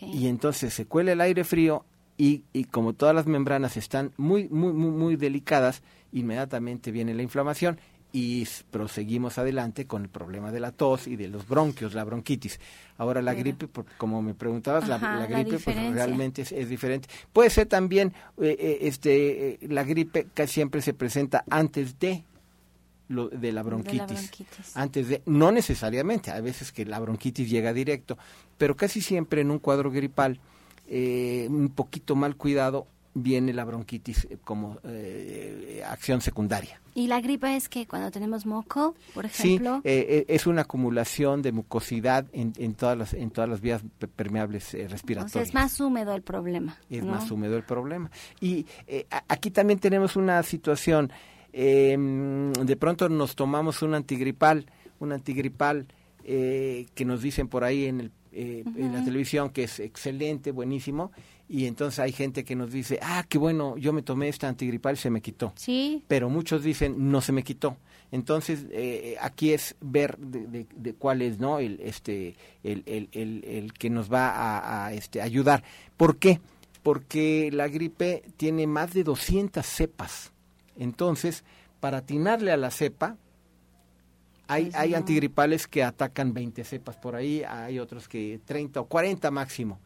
Y 0.01 0.29
entonces 0.29 0.75
se 0.75 0.87
cuela 0.87 1.13
el 1.13 1.21
aire 1.21 1.45
frío 1.45 1.85
y, 2.17 2.45
y, 2.53 2.65
como 2.65 2.93
todas 2.93 3.15
las 3.15 3.27
membranas 3.27 3.77
están 3.77 4.13
muy, 4.17 4.49
muy, 4.49 4.73
muy, 4.73 4.91
muy 4.91 5.17
delicadas, 5.17 5.83
inmediatamente 6.13 6.93
viene 6.93 7.15
la 7.15 7.23
inflamación 7.23 7.79
y 8.15 8.47
proseguimos 8.71 9.39
adelante 9.39 9.89
con 9.89 10.03
el 10.03 10.09
problema 10.09 10.53
de 10.53 10.61
la 10.61 10.71
tos 10.71 11.09
y 11.09 11.17
de 11.17 11.27
los 11.27 11.49
bronquios, 11.49 11.95
la 11.95 12.05
bronquitis. 12.05 12.61
Ahora 12.97 13.21
la 13.21 13.35
gripe, 13.35 13.69
como 13.99 14.23
me 14.23 14.35
preguntabas, 14.35 14.87
la, 14.87 15.27
gripe 15.27 15.59
pues, 15.59 15.77
realmente 15.93 16.43
es, 16.43 16.69
diferente. 16.69 17.09
Puede 17.33 17.51
ser 17.51 17.67
también, 17.67 18.13
eh, 18.41 18.57
eh, 18.57 18.79
este, 18.83 19.49
eh, 19.49 19.59
la 19.63 19.83
gripe 19.83 20.29
casi 20.33 20.55
siempre 20.55 20.81
se 20.81 20.95
presenta 20.95 21.43
antes 21.51 21.99
de 21.99 22.23
lo, 23.15 23.29
de, 23.29 23.53
la 23.53 23.63
bronquitis, 23.63 24.31
Antes 24.75 25.09
de, 25.09 25.23
no 25.27 25.53
necesariamente, 25.53 26.31
a 26.31 26.41
veces 26.41 26.73
que 26.73 26.85
la 26.85 26.99
bronquitis 26.99 27.49
llega 27.49 27.73
directo, 27.73 28.19
pero 28.59 28.77
casi 28.77 29.01
siempre 29.01 29.41
en 29.41 29.51
un 29.51 29.59
cuadro 29.59 29.91
gripal, 29.91 30.41
un 30.87 31.73
poquito 31.75 32.15
mal 32.15 32.37
cuidado, 32.37 32.87
viene 33.15 33.53
la 33.53 33.65
bronquitis 33.65 34.27
como 34.45 34.79
eh, 34.85 35.83
acción 35.87 36.21
secundaria. 36.21 36.81
¿Y 36.95 37.07
la 37.07 37.21
gripa 37.21 37.55
es 37.55 37.69
que 37.69 37.87
cuando 37.87 38.11
tenemos 38.11 38.45
moco, 38.45 38.95
por 39.15 39.25
ejemplo? 39.25 39.77
Sí, 39.77 39.89
eh, 39.89 40.07
eh, 40.09 40.25
es 40.29 40.47
una 40.47 40.63
acumulación 40.63 41.43
de 41.43 41.53
mucosidad 41.53 42.27
en, 42.33 42.53
en, 42.59 42.75
todas, 42.75 42.99
las, 42.99 43.15
en 43.15 43.31
todas 43.31 43.49
las 43.49 43.61
vías 43.61 43.83
permeables 44.15 44.73
respiratorias. 44.91 45.49
es 45.49 45.55
más 45.55 45.81
húmedo 45.81 46.15
el 46.15 46.23
problema. 46.23 46.77
Es 46.91 47.05
más 47.05 47.31
húmedo 47.31 47.57
el 47.57 47.65
problema. 47.65 48.11
Y 48.41 48.67
aquí 49.29 49.51
también 49.51 49.79
tenemos 49.79 50.17
una 50.17 50.43
situación, 50.43 51.11
em, 51.55 52.53
de 52.53 52.77
pronto 52.77 53.09
nos 53.09 53.37
tomamos 53.37 53.83
un 53.83 53.95
antigripal, 53.95 54.67
un 54.99 55.13
antigripal 55.13 55.87
que 56.25 57.05
nos 57.05 57.21
dicen 57.21 57.49
por 57.49 57.65
ahí 57.65 57.85
en, 57.85 58.01
el, 58.01 58.13
en 58.33 58.95
la 58.95 59.05
televisión 59.05 59.51
que 59.51 59.65
es 59.65 59.79
excelente, 59.79 60.53
buenísimo, 60.53 61.13
y 61.49 61.67
entonces 61.67 61.99
hay 61.99 62.13
gente 62.13 62.45
que 62.45 62.57
nos 62.57 62.73
dice, 62.73 62.99
ah, 63.03 63.25
qué 63.29 63.37
bueno, 63.37 63.77
yo 63.77 63.93
me 63.93 64.03
tomé 64.03 64.29
esta 64.29 64.49
antigripal 64.49 64.95
y 64.95 64.97
se 64.97 65.11
me 65.11 65.21
quitó. 65.21 65.53
Sí. 65.57 66.03
Pero 66.09 66.31
muchos 66.31 66.63
dicen, 66.63 67.11
no 67.11 67.21
se 67.21 67.33
me 67.33 67.43
quitó. 67.43 67.77
Entonces, 68.11 68.67
eh, 68.71 69.17
aquí 69.21 69.53
es 69.53 69.77
ver 69.81 70.17
de, 70.19 70.67
de, 70.75 70.95
cuál 70.95 71.21
es 71.21 71.39
¿no? 71.39 71.59
el, 71.59 71.81
este, 71.81 72.37
el, 72.63 72.83
el, 72.87 73.09
el, 73.45 73.73
que 73.73 73.91
nos 73.91 74.13
va 74.13 74.31
a, 74.31 74.87
a, 74.87 74.93
este, 74.95 75.21
ayudar. 75.21 75.65
¿Por 75.97 76.17
qué? 76.17 76.41
Porque 76.83 77.51
la 77.53 77.69
gripe 77.69 78.23
tiene 78.37 78.67
más 78.67 78.95
de 78.95 79.05
200 79.05 79.67
cepas. 79.67 80.33
Entonces, 80.77 81.45
para 81.81 81.99
atinarle 81.99 82.53
a 82.53 82.57
la 82.57 82.71
cepa, 82.71 83.17
hay, 84.47 84.95
antigripales 84.95 85.67
que 85.67 85.83
atacan 85.83 86.35
20 86.35 86.65
cepas 86.65 86.97
por 86.97 87.17
ahí, 87.17 87.43
hay 87.45 87.79
otros 87.79 88.09
que 88.09 88.41
30 88.45 88.81
o 88.81 88.85
40 88.87 89.31
máximo 89.31 89.81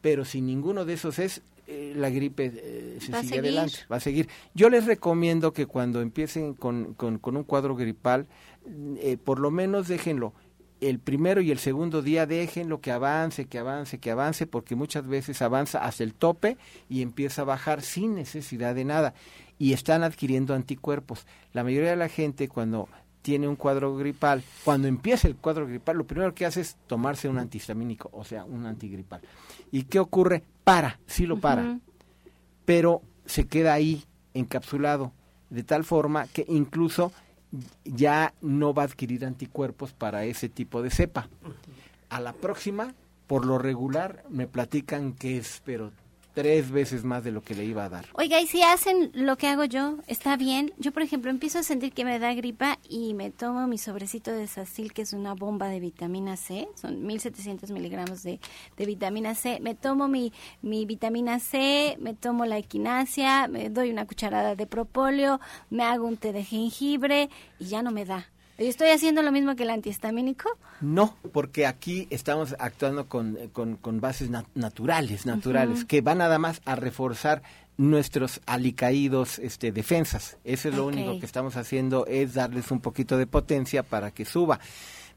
pero 0.00 0.24
si 0.24 0.40
ninguno 0.40 0.84
de 0.84 0.94
esos 0.94 1.18
es, 1.18 1.42
eh, 1.66 1.92
la 1.96 2.10
gripe 2.10 2.52
eh, 2.54 2.98
se 3.00 3.12
sigue 3.20 3.38
adelante, 3.40 3.78
va 3.90 3.96
a 3.96 4.00
seguir. 4.00 4.28
Yo 4.54 4.70
les 4.70 4.86
recomiendo 4.86 5.52
que 5.52 5.66
cuando 5.66 6.00
empiecen 6.00 6.54
con, 6.54 6.94
con, 6.94 7.20
un 7.24 7.44
cuadro 7.44 7.76
gripal, 7.76 8.26
eh, 9.00 9.16
por 9.22 9.38
lo 9.38 9.50
menos 9.50 9.88
déjenlo. 9.88 10.32
El 10.80 11.00
primero 11.00 11.40
y 11.40 11.50
el 11.50 11.58
segundo 11.58 12.02
día 12.02 12.24
déjenlo 12.24 12.80
que 12.80 12.92
avance, 12.92 13.46
que 13.46 13.58
avance, 13.58 13.98
que 13.98 14.12
avance, 14.12 14.46
porque 14.46 14.76
muchas 14.76 15.08
veces 15.08 15.42
avanza 15.42 15.84
hasta 15.84 16.04
el 16.04 16.14
tope 16.14 16.56
y 16.88 17.02
empieza 17.02 17.42
a 17.42 17.46
bajar 17.46 17.82
sin 17.82 18.14
necesidad 18.14 18.76
de 18.76 18.84
nada. 18.84 19.12
Y 19.58 19.72
están 19.72 20.04
adquiriendo 20.04 20.54
anticuerpos. 20.54 21.26
La 21.52 21.64
mayoría 21.64 21.90
de 21.90 21.96
la 21.96 22.08
gente 22.08 22.48
cuando 22.48 22.88
tiene 23.22 23.48
un 23.48 23.56
cuadro 23.56 23.96
gripal, 23.96 24.42
cuando 24.64 24.88
empieza 24.88 25.28
el 25.28 25.36
cuadro 25.36 25.66
gripal, 25.66 25.98
lo 25.98 26.06
primero 26.06 26.34
que 26.34 26.46
hace 26.46 26.60
es 26.60 26.76
tomarse 26.86 27.28
un 27.28 27.38
antihistamínico, 27.38 28.08
o 28.12 28.24
sea, 28.24 28.44
un 28.44 28.64
antigripal. 28.66 29.20
¿Y 29.70 29.82
qué 29.82 29.98
ocurre? 29.98 30.42
Para, 30.64 30.98
sí 31.06 31.26
lo 31.26 31.38
para, 31.38 31.78
pero 32.64 33.02
se 33.26 33.46
queda 33.46 33.74
ahí 33.74 34.04
encapsulado, 34.34 35.12
de 35.50 35.62
tal 35.62 35.84
forma 35.84 36.26
que 36.28 36.44
incluso 36.48 37.12
ya 37.84 38.34
no 38.40 38.74
va 38.74 38.82
a 38.82 38.86
adquirir 38.86 39.24
anticuerpos 39.24 39.92
para 39.92 40.24
ese 40.24 40.48
tipo 40.48 40.82
de 40.82 40.90
cepa. 40.90 41.28
A 42.10 42.20
la 42.20 42.32
próxima, 42.32 42.94
por 43.26 43.44
lo 43.44 43.58
regular, 43.58 44.24
me 44.30 44.46
platican 44.46 45.12
que 45.12 45.38
es, 45.38 45.62
pero 45.64 45.92
tres 46.38 46.70
veces 46.70 47.02
más 47.02 47.24
de 47.24 47.32
lo 47.32 47.42
que 47.42 47.52
le 47.56 47.64
iba 47.64 47.84
a 47.84 47.88
dar. 47.88 48.06
Oiga, 48.12 48.40
y 48.40 48.46
si 48.46 48.62
hacen 48.62 49.10
lo 49.12 49.36
que 49.36 49.48
hago 49.48 49.64
yo, 49.64 49.96
está 50.06 50.36
bien. 50.36 50.72
Yo, 50.78 50.92
por 50.92 51.02
ejemplo, 51.02 51.32
empiezo 51.32 51.58
a 51.58 51.64
sentir 51.64 51.92
que 51.92 52.04
me 52.04 52.20
da 52.20 52.32
gripa 52.32 52.78
y 52.88 53.12
me 53.14 53.32
tomo 53.32 53.66
mi 53.66 53.76
sobrecito 53.76 54.30
de 54.30 54.46
Sacil, 54.46 54.92
que 54.92 55.02
es 55.02 55.12
una 55.12 55.34
bomba 55.34 55.66
de 55.66 55.80
vitamina 55.80 56.36
C, 56.36 56.68
son 56.80 57.04
1700 57.04 57.72
miligramos 57.72 58.22
de, 58.22 58.38
de 58.76 58.86
vitamina 58.86 59.34
C. 59.34 59.58
Me 59.60 59.74
tomo 59.74 60.06
mi, 60.06 60.32
mi 60.62 60.86
vitamina 60.86 61.40
C, 61.40 61.96
me 61.98 62.14
tomo 62.14 62.46
la 62.46 62.58
equinacia, 62.58 63.48
me 63.48 63.68
doy 63.68 63.90
una 63.90 64.06
cucharada 64.06 64.54
de 64.54 64.68
propóleo, 64.68 65.40
me 65.70 65.82
hago 65.82 66.06
un 66.06 66.18
té 66.18 66.32
de 66.32 66.44
jengibre 66.44 67.30
y 67.58 67.64
ya 67.64 67.82
no 67.82 67.90
me 67.90 68.04
da. 68.04 68.28
¿Estoy 68.58 68.88
haciendo 68.88 69.22
lo 69.22 69.30
mismo 69.30 69.54
que 69.54 69.62
el 69.62 69.70
antihistamínico? 69.70 70.50
No, 70.80 71.16
porque 71.32 71.64
aquí 71.64 72.08
estamos 72.10 72.56
actuando 72.58 73.08
con, 73.08 73.38
con, 73.52 74.00
bases 74.00 74.30
naturales, 74.54 75.26
naturales, 75.26 75.84
que 75.84 76.00
van 76.00 76.18
nada 76.18 76.40
más 76.40 76.60
a 76.64 76.74
reforzar 76.74 77.42
nuestros 77.76 78.40
alicaídos 78.46 79.38
este, 79.38 79.70
defensas. 79.70 80.38
Eso 80.42 80.70
es 80.70 80.74
lo 80.74 80.86
único 80.86 81.20
que 81.20 81.26
estamos 81.26 81.56
haciendo, 81.56 82.04
es 82.06 82.34
darles 82.34 82.72
un 82.72 82.80
poquito 82.80 83.16
de 83.16 83.28
potencia 83.28 83.84
para 83.84 84.10
que 84.10 84.24
suba, 84.24 84.58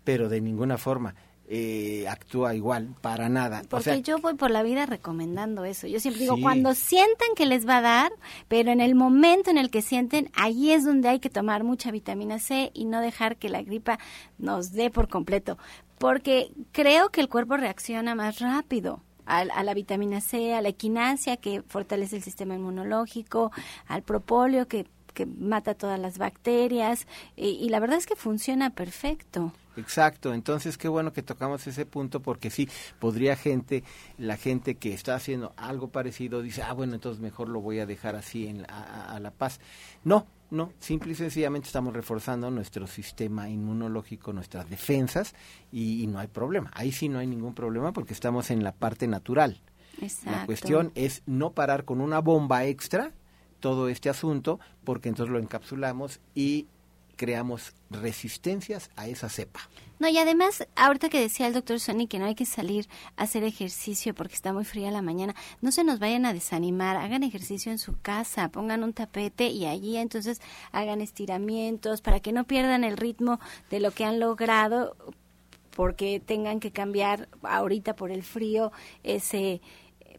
pero 0.03 0.29
de 0.29 0.39
ninguna 0.39 0.77
forma 0.77 1.15
eh, 1.53 2.07
actúa 2.07 2.55
igual, 2.55 2.95
para 3.01 3.27
nada. 3.27 3.63
Porque 3.67 4.01
yo 4.01 4.19
voy 4.19 4.35
por 4.35 4.51
la 4.51 4.63
vida 4.63 4.85
recomendando 4.85 5.65
eso. 5.65 5.85
Yo 5.85 5.99
siempre 5.99 6.21
digo, 6.21 6.37
cuando 6.41 6.73
sientan 6.73 7.27
que 7.35 7.45
les 7.45 7.67
va 7.67 7.79
a 7.79 7.81
dar, 7.81 8.13
pero 8.47 8.71
en 8.71 8.79
el 8.79 8.95
momento 8.95 9.49
en 9.49 9.57
el 9.57 9.69
que 9.69 9.81
sienten, 9.81 10.31
ahí 10.33 10.71
es 10.71 10.85
donde 10.85 11.09
hay 11.09 11.19
que 11.19 11.29
tomar 11.29 11.65
mucha 11.65 11.91
vitamina 11.91 12.39
C 12.39 12.71
y 12.73 12.85
no 12.85 13.01
dejar 13.01 13.35
que 13.35 13.49
la 13.49 13.63
gripa 13.63 13.99
nos 14.37 14.71
dé 14.71 14.89
por 14.91 15.09
completo. 15.09 15.57
Porque 15.97 16.53
creo 16.71 17.09
que 17.09 17.19
el 17.19 17.27
cuerpo 17.27 17.57
reacciona 17.57 18.15
más 18.15 18.39
rápido. 18.39 19.01
A, 19.25 19.43
la 19.45 19.73
vitamina 19.73 20.21
C, 20.21 20.53
a 20.55 20.61
la 20.61 20.69
equinacia 20.69 21.35
que 21.35 21.63
fortalece 21.63 22.15
el 22.15 22.23
sistema 22.23 22.55
inmunológico, 22.55 23.51
al 23.87 24.03
propóleo 24.03 24.69
que, 24.69 24.87
que 25.13 25.25
mata 25.25 25.73
todas 25.73 25.99
las 25.99 26.17
bacterias 26.17 27.07
y 27.35 27.69
la 27.69 27.79
verdad 27.79 27.97
es 27.97 28.07
que 28.07 28.15
funciona 28.15 28.71
perfecto. 28.71 29.53
Exacto, 29.77 30.33
entonces 30.33 30.77
qué 30.77 30.87
bueno 30.87 31.13
que 31.13 31.23
tocamos 31.23 31.65
ese 31.65 31.85
punto 31.85 32.21
porque 32.21 32.49
sí, 32.49 32.67
podría 32.99 33.35
gente, 33.35 33.83
la 34.17 34.35
gente 34.35 34.75
que 34.75 34.93
está 34.93 35.15
haciendo 35.15 35.53
algo 35.55 35.89
parecido 35.89 36.41
dice, 36.41 36.61
ah, 36.61 36.73
bueno, 36.73 36.95
entonces 36.95 37.21
mejor 37.21 37.47
lo 37.47 37.61
voy 37.61 37.79
a 37.79 37.85
dejar 37.85 38.15
así 38.15 38.47
en, 38.47 38.65
a, 38.69 39.17
la 39.21 39.31
paz. 39.31 39.59
No, 40.03 40.27
no, 40.49 40.73
simple 40.79 41.13
y 41.13 41.15
sencillamente 41.15 41.67
estamos 41.67 41.93
reforzando 41.93 42.51
nuestro 42.51 42.85
sistema 42.85 43.49
inmunológico, 43.49 44.33
nuestras 44.33 44.69
defensas 44.69 45.33
y, 45.71 46.05
no 46.07 46.19
hay 46.19 46.27
problema. 46.27 46.69
Ahí 46.73 46.91
sí 46.91 47.07
no 47.07 47.19
hay 47.19 47.27
ningún 47.27 47.53
problema 47.53 47.93
porque 47.93 48.13
estamos 48.13 48.51
en 48.51 48.63
la 48.63 48.73
parte 48.73 49.07
natural. 49.07 49.61
Exacto. 50.01 50.31
La 50.31 50.45
cuestión 50.45 50.91
es 50.95 51.23
no 51.25 51.51
parar 51.51 51.85
con 51.85 52.01
una 52.01 52.19
bomba 52.19 52.65
extra 52.65 53.13
todo 53.61 53.87
este 53.87 54.09
asunto 54.09 54.59
porque 54.83 55.07
entonces 55.07 55.31
lo 55.31 55.39
encapsulamos 55.39 56.19
y 56.35 56.67
creamos 57.21 57.75
resistencias 57.91 58.89
a 58.95 59.07
esa 59.07 59.29
cepa. 59.29 59.59
No, 59.99 60.07
y 60.09 60.17
además, 60.17 60.67
ahorita 60.75 61.07
que 61.07 61.19
decía 61.19 61.45
el 61.45 61.53
doctor 61.53 61.79
Sony 61.79 62.07
que 62.09 62.17
no 62.17 62.25
hay 62.25 62.33
que 62.33 62.47
salir 62.47 62.87
a 63.15 63.23
hacer 63.25 63.43
ejercicio 63.43 64.15
porque 64.15 64.33
está 64.33 64.53
muy 64.53 64.65
fría 64.65 64.89
la 64.89 65.03
mañana, 65.03 65.35
no 65.61 65.71
se 65.71 65.83
nos 65.83 65.99
vayan 65.99 66.25
a 66.25 66.33
desanimar, 66.33 66.97
hagan 66.97 67.21
ejercicio 67.21 67.71
en 67.71 67.77
su 67.77 67.95
casa, 68.01 68.49
pongan 68.49 68.83
un 68.83 68.93
tapete 68.93 69.49
y 69.49 69.67
allí 69.67 69.97
entonces 69.97 70.41
hagan 70.71 70.99
estiramientos 70.99 72.01
para 72.01 72.21
que 72.21 72.31
no 72.31 72.45
pierdan 72.45 72.83
el 72.83 72.97
ritmo 72.97 73.39
de 73.69 73.81
lo 73.81 73.91
que 73.91 74.03
han 74.03 74.19
logrado 74.19 74.95
porque 75.75 76.19
tengan 76.19 76.59
que 76.59 76.71
cambiar 76.71 77.29
ahorita 77.43 77.95
por 77.95 78.09
el 78.09 78.23
frío 78.23 78.71
ese 79.03 79.61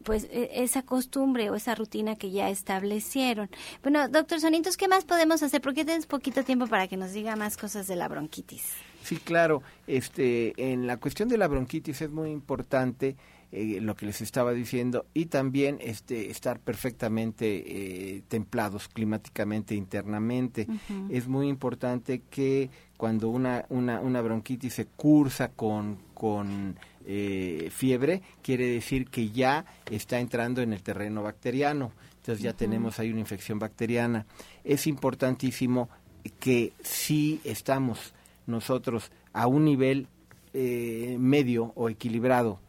pues 0.03 0.27
e, 0.31 0.63
esa 0.63 0.83
costumbre 0.83 1.49
o 1.49 1.55
esa 1.55 1.75
rutina 1.75 2.15
que 2.15 2.31
ya 2.31 2.49
establecieron. 2.49 3.49
Bueno, 3.81 4.07
doctor 4.07 4.39
Sonitos, 4.39 4.77
¿qué 4.77 4.87
más 4.87 5.05
podemos 5.05 5.41
hacer? 5.43 5.61
Porque 5.61 5.85
tienes 5.85 6.05
poquito 6.05 6.43
tiempo 6.43 6.67
para 6.67 6.87
que 6.87 6.97
nos 6.97 7.13
diga 7.13 7.35
más 7.35 7.57
cosas 7.57 7.87
de 7.87 7.95
la 7.95 8.07
bronquitis. 8.07 8.63
Sí, 9.03 9.17
claro. 9.17 9.61
Este, 9.87 10.53
en 10.71 10.87
la 10.87 10.97
cuestión 10.97 11.29
de 11.29 11.37
la 11.37 11.47
bronquitis 11.47 12.01
es 12.01 12.11
muy 12.11 12.31
importante 12.31 13.17
eh, 13.55 13.79
lo 13.81 13.95
que 13.95 14.07
les 14.07 14.19
estaba 14.21 14.51
diciendo, 14.51 15.05
y 15.13 15.27
también 15.27 15.77
este, 15.79 16.31
estar 16.31 16.59
perfectamente 16.59 18.15
eh, 18.15 18.23
templados 18.27 18.87
climáticamente 18.87 19.75
internamente. 19.75 20.65
Es 21.11 21.27
muy 21.27 21.49
importante 21.49 22.23
que 22.31 22.71
cuando 22.97 23.29
una, 23.29 23.65
una, 23.69 23.99
una 23.99 24.21
bronquitis 24.21 24.73
se 24.73 24.85
cursa 24.87 25.49
con, 25.49 25.99
con 26.15 26.79
eh, 27.05 27.69
fiebre, 27.71 28.21
quiere 28.41 28.67
decir 28.67 29.09
que 29.09 29.29
ya 29.29 29.65
está 29.89 30.19
entrando 30.19 30.61
en 30.61 30.73
el 30.73 30.83
terreno 30.83 31.23
bacteriano. 31.23 31.91
Entonces 32.17 32.43
ya 32.43 32.53
tenemos 32.53 32.99
ahí 32.99 33.11
una 33.11 33.19
infección 33.19 33.59
bacteriana. 33.59 34.25
Es 34.63 34.87
importantísimo 34.87 35.89
que 36.39 36.71
si 36.81 37.41
estamos 37.43 38.13
nosotros 38.47 39.11
a 39.33 39.47
un 39.47 39.65
nivel 39.65 40.07
eh, 40.53 41.17
medio 41.19 41.73
o 41.75 41.89
equilibrado 41.89 42.59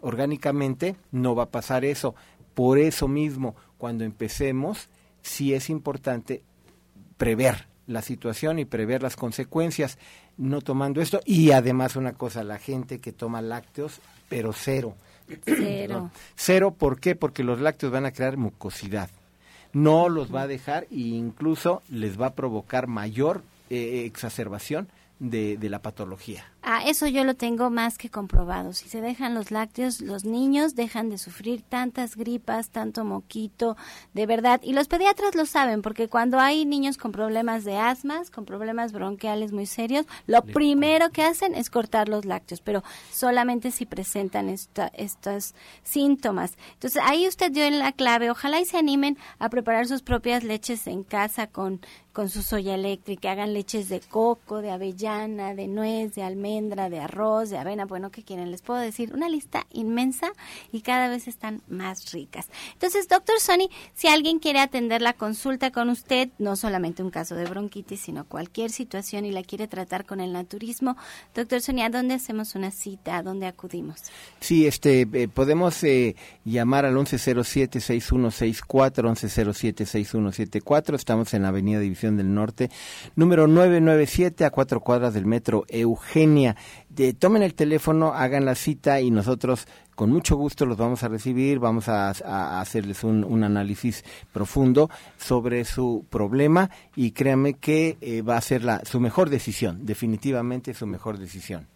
orgánicamente, 0.00 0.96
no 1.12 1.34
va 1.34 1.44
a 1.44 1.50
pasar 1.50 1.84
eso. 1.84 2.14
Por 2.54 2.78
eso 2.78 3.06
mismo, 3.08 3.54
cuando 3.78 4.04
empecemos, 4.04 4.88
sí 5.22 5.54
es 5.54 5.70
importante 5.70 6.42
prever 7.16 7.66
la 7.86 8.02
situación 8.02 8.58
y 8.58 8.64
prever 8.64 9.02
las 9.02 9.16
consecuencias, 9.16 9.98
no 10.36 10.60
tomando 10.60 11.00
esto. 11.00 11.20
Y 11.24 11.52
además 11.52 11.96
una 11.96 12.12
cosa, 12.12 12.44
la 12.44 12.58
gente 12.58 13.00
que 13.00 13.12
toma 13.12 13.42
lácteos, 13.42 14.00
pero 14.28 14.52
cero. 14.52 14.96
Cero. 15.44 16.10
Cero, 16.36 16.74
¿por 16.76 17.00
qué? 17.00 17.16
Porque 17.16 17.42
los 17.42 17.60
lácteos 17.60 17.92
van 17.92 18.06
a 18.06 18.12
crear 18.12 18.36
mucosidad. 18.36 19.10
No 19.72 20.08
los 20.08 20.34
va 20.34 20.42
a 20.42 20.46
dejar 20.46 20.84
e 20.84 20.98
incluso 20.98 21.82
les 21.90 22.20
va 22.20 22.26
a 22.26 22.34
provocar 22.34 22.86
mayor 22.86 23.42
eh, 23.68 24.04
exacerbación 24.06 24.88
de, 25.18 25.56
de 25.56 25.68
la 25.68 25.82
patología. 25.82 26.44
Ah, 26.68 26.82
eso 26.84 27.06
yo 27.06 27.22
lo 27.22 27.36
tengo 27.36 27.70
más 27.70 27.96
que 27.96 28.10
comprobado. 28.10 28.72
Si 28.72 28.88
se 28.88 29.00
dejan 29.00 29.34
los 29.34 29.52
lácteos, 29.52 30.00
los 30.00 30.24
niños 30.24 30.74
dejan 30.74 31.08
de 31.10 31.16
sufrir 31.16 31.62
tantas 31.62 32.16
gripas, 32.16 32.70
tanto 32.70 33.04
moquito, 33.04 33.76
de 34.14 34.26
verdad. 34.26 34.60
Y 34.64 34.72
los 34.72 34.88
pediatras 34.88 35.36
lo 35.36 35.46
saben, 35.46 35.80
porque 35.80 36.08
cuando 36.08 36.40
hay 36.40 36.64
niños 36.64 36.98
con 36.98 37.12
problemas 37.12 37.62
de 37.62 37.76
asmas, 37.76 38.32
con 38.32 38.46
problemas 38.46 38.90
bronquiales 38.90 39.52
muy 39.52 39.66
serios, 39.66 40.06
lo 40.26 40.42
primero 40.42 41.10
que 41.10 41.22
hacen 41.22 41.54
es 41.54 41.70
cortar 41.70 42.08
los 42.08 42.24
lácteos, 42.24 42.60
pero 42.62 42.82
solamente 43.12 43.70
si 43.70 43.86
presentan 43.86 44.48
esta, 44.48 44.88
estos 44.88 45.54
síntomas. 45.84 46.58
Entonces 46.72 47.00
ahí 47.06 47.28
usted 47.28 47.52
dio 47.52 47.62
en 47.62 47.78
la 47.78 47.92
clave. 47.92 48.28
Ojalá 48.28 48.58
y 48.60 48.64
se 48.64 48.76
animen 48.76 49.18
a 49.38 49.50
preparar 49.50 49.86
sus 49.86 50.02
propias 50.02 50.42
leches 50.42 50.88
en 50.88 51.04
casa 51.04 51.46
con, 51.46 51.80
con 52.12 52.28
su 52.28 52.42
soya 52.42 52.74
eléctrica. 52.74 53.30
Hagan 53.30 53.54
leches 53.54 53.88
de 53.88 54.00
coco, 54.00 54.62
de 54.62 54.72
avellana, 54.72 55.54
de 55.54 55.68
nuez, 55.68 56.16
de 56.16 56.24
almendra 56.24 56.55
de 56.56 57.00
arroz, 57.00 57.50
de 57.50 57.58
avena, 57.58 57.84
bueno, 57.84 58.10
¿qué 58.10 58.22
quieren? 58.22 58.50
Les 58.50 58.62
puedo 58.62 58.80
decir, 58.80 59.12
una 59.12 59.28
lista 59.28 59.66
inmensa 59.72 60.32
y 60.72 60.80
cada 60.80 61.08
vez 61.08 61.28
están 61.28 61.60
más 61.68 62.12
ricas. 62.12 62.48
Entonces, 62.72 63.08
doctor 63.08 63.38
Sony, 63.40 63.68
si 63.94 64.08
alguien 64.08 64.38
quiere 64.38 64.60
atender 64.60 65.02
la 65.02 65.12
consulta 65.12 65.70
con 65.70 65.90
usted, 65.90 66.30
no 66.38 66.56
solamente 66.56 67.02
un 67.02 67.10
caso 67.10 67.34
de 67.34 67.44
bronquitis, 67.44 68.00
sino 68.00 68.24
cualquier 68.24 68.70
situación 68.70 69.26
y 69.26 69.32
la 69.32 69.42
quiere 69.42 69.68
tratar 69.68 70.06
con 70.06 70.20
el 70.20 70.32
naturismo, 70.32 70.96
doctor 71.34 71.60
Sony, 71.60 71.82
¿a 71.82 71.90
dónde 71.90 72.14
hacemos 72.14 72.54
una 72.54 72.70
cita? 72.70 73.18
¿A 73.18 73.22
dónde 73.22 73.46
acudimos? 73.46 74.00
Sí, 74.40 74.66
este, 74.66 75.06
eh, 75.12 75.28
podemos 75.28 75.84
eh, 75.84 76.16
llamar 76.44 76.86
al 76.86 76.94
1107-6164, 76.94 78.64
1107-6174, 78.64 80.94
estamos 80.94 81.34
en 81.34 81.42
la 81.42 81.48
Avenida 81.48 81.80
División 81.80 82.16
del 82.16 82.32
Norte, 82.32 82.70
número 83.14 83.46
997 83.46 84.46
a 84.46 84.50
cuatro 84.50 84.80
cuadras 84.80 85.12
del 85.12 85.26
metro 85.26 85.66
Eugenia 85.68 86.45
tomen 87.18 87.42
el 87.42 87.54
teléfono, 87.54 88.12
hagan 88.14 88.44
la 88.44 88.54
cita 88.54 89.00
y 89.00 89.10
nosotros 89.10 89.66
con 89.96 90.10
mucho 90.10 90.36
gusto 90.36 90.66
los 90.66 90.76
vamos 90.76 91.02
a 91.02 91.08
recibir, 91.08 91.58
vamos 91.58 91.88
a, 91.88 92.10
hacerles 92.60 93.02
un, 93.02 93.42
análisis 93.42 94.04
profundo 94.32 94.90
sobre 95.16 95.64
su 95.64 96.04
problema 96.10 96.70
y 96.94 97.12
créanme 97.12 97.54
que 97.54 97.96
eh, 98.00 98.22
va 98.22 98.36
a 98.36 98.40
ser 98.40 98.62
la, 98.62 98.82
su 98.84 99.00
mejor 99.00 99.30
decisión, 99.30 99.86
definitivamente 99.86 100.74
su 100.74 100.86
mejor 100.86 101.18
decisión. 101.18 101.66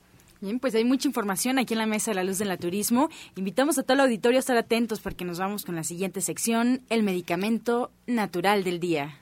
Bien, 0.41 0.59
pues 0.59 0.75
hay 0.75 0.85
mucha 0.85 1.07
información 1.07 1.59
aquí 1.59 1.75
en 1.75 1.79
la 1.79 1.87
Mesa 1.87 2.13
de 2.13 2.15
la 2.15 2.25
Luz 2.25 2.39
del 2.39 2.49
Naturismo. 2.49 3.11
Invitamos 3.37 3.79
a 3.79 3.83
todo 3.83 3.95
el 3.95 4.01
auditorio 4.01 4.39
a 4.39 4.41
estar 4.41 4.57
atentos 4.57 5.01
porque 5.01 5.25
nos 5.25 5.39
vamos 5.39 5.65
con 5.65 5.77
la 5.77 5.85
siguiente 5.85 6.23
sección, 6.23 6.81
el 6.89 7.03
medicamento 7.03 7.91
natural 8.07 8.65
del 8.65 8.81
día. 8.81 9.19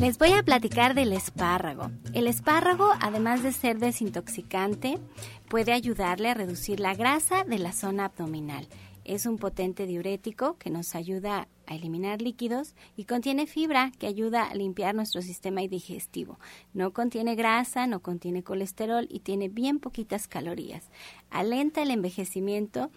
Les 0.00 0.16
voy 0.16 0.32
a 0.32 0.42
platicar 0.42 0.94
del 0.94 1.12
espárrago. 1.12 1.90
El 2.14 2.26
espárrago, 2.26 2.90
además 3.00 3.42
de 3.42 3.52
ser 3.52 3.78
desintoxicante, 3.78 4.98
puede 5.46 5.74
ayudarle 5.74 6.30
a 6.30 6.34
reducir 6.34 6.80
la 6.80 6.94
grasa 6.94 7.44
de 7.44 7.58
la 7.58 7.72
zona 7.72 8.06
abdominal. 8.06 8.66
Es 9.04 9.26
un 9.26 9.36
potente 9.36 9.84
diurético 9.84 10.56
que 10.56 10.70
nos 10.70 10.94
ayuda 10.94 11.48
a 11.66 11.74
eliminar 11.74 12.22
líquidos 12.22 12.74
y 12.96 13.04
contiene 13.04 13.46
fibra 13.46 13.92
que 13.98 14.06
ayuda 14.06 14.44
a 14.44 14.54
limpiar 14.54 14.94
nuestro 14.94 15.20
sistema 15.20 15.60
digestivo. 15.60 16.38
No 16.72 16.94
contiene 16.94 17.34
grasa, 17.34 17.86
no 17.86 18.00
contiene 18.00 18.42
colesterol 18.42 19.06
y 19.10 19.20
tiene 19.20 19.50
bien 19.50 19.80
poquitas 19.80 20.28
calorías. 20.28 20.88
Alenta 21.28 21.82
el 21.82 21.90
envejecimiento 21.90 22.90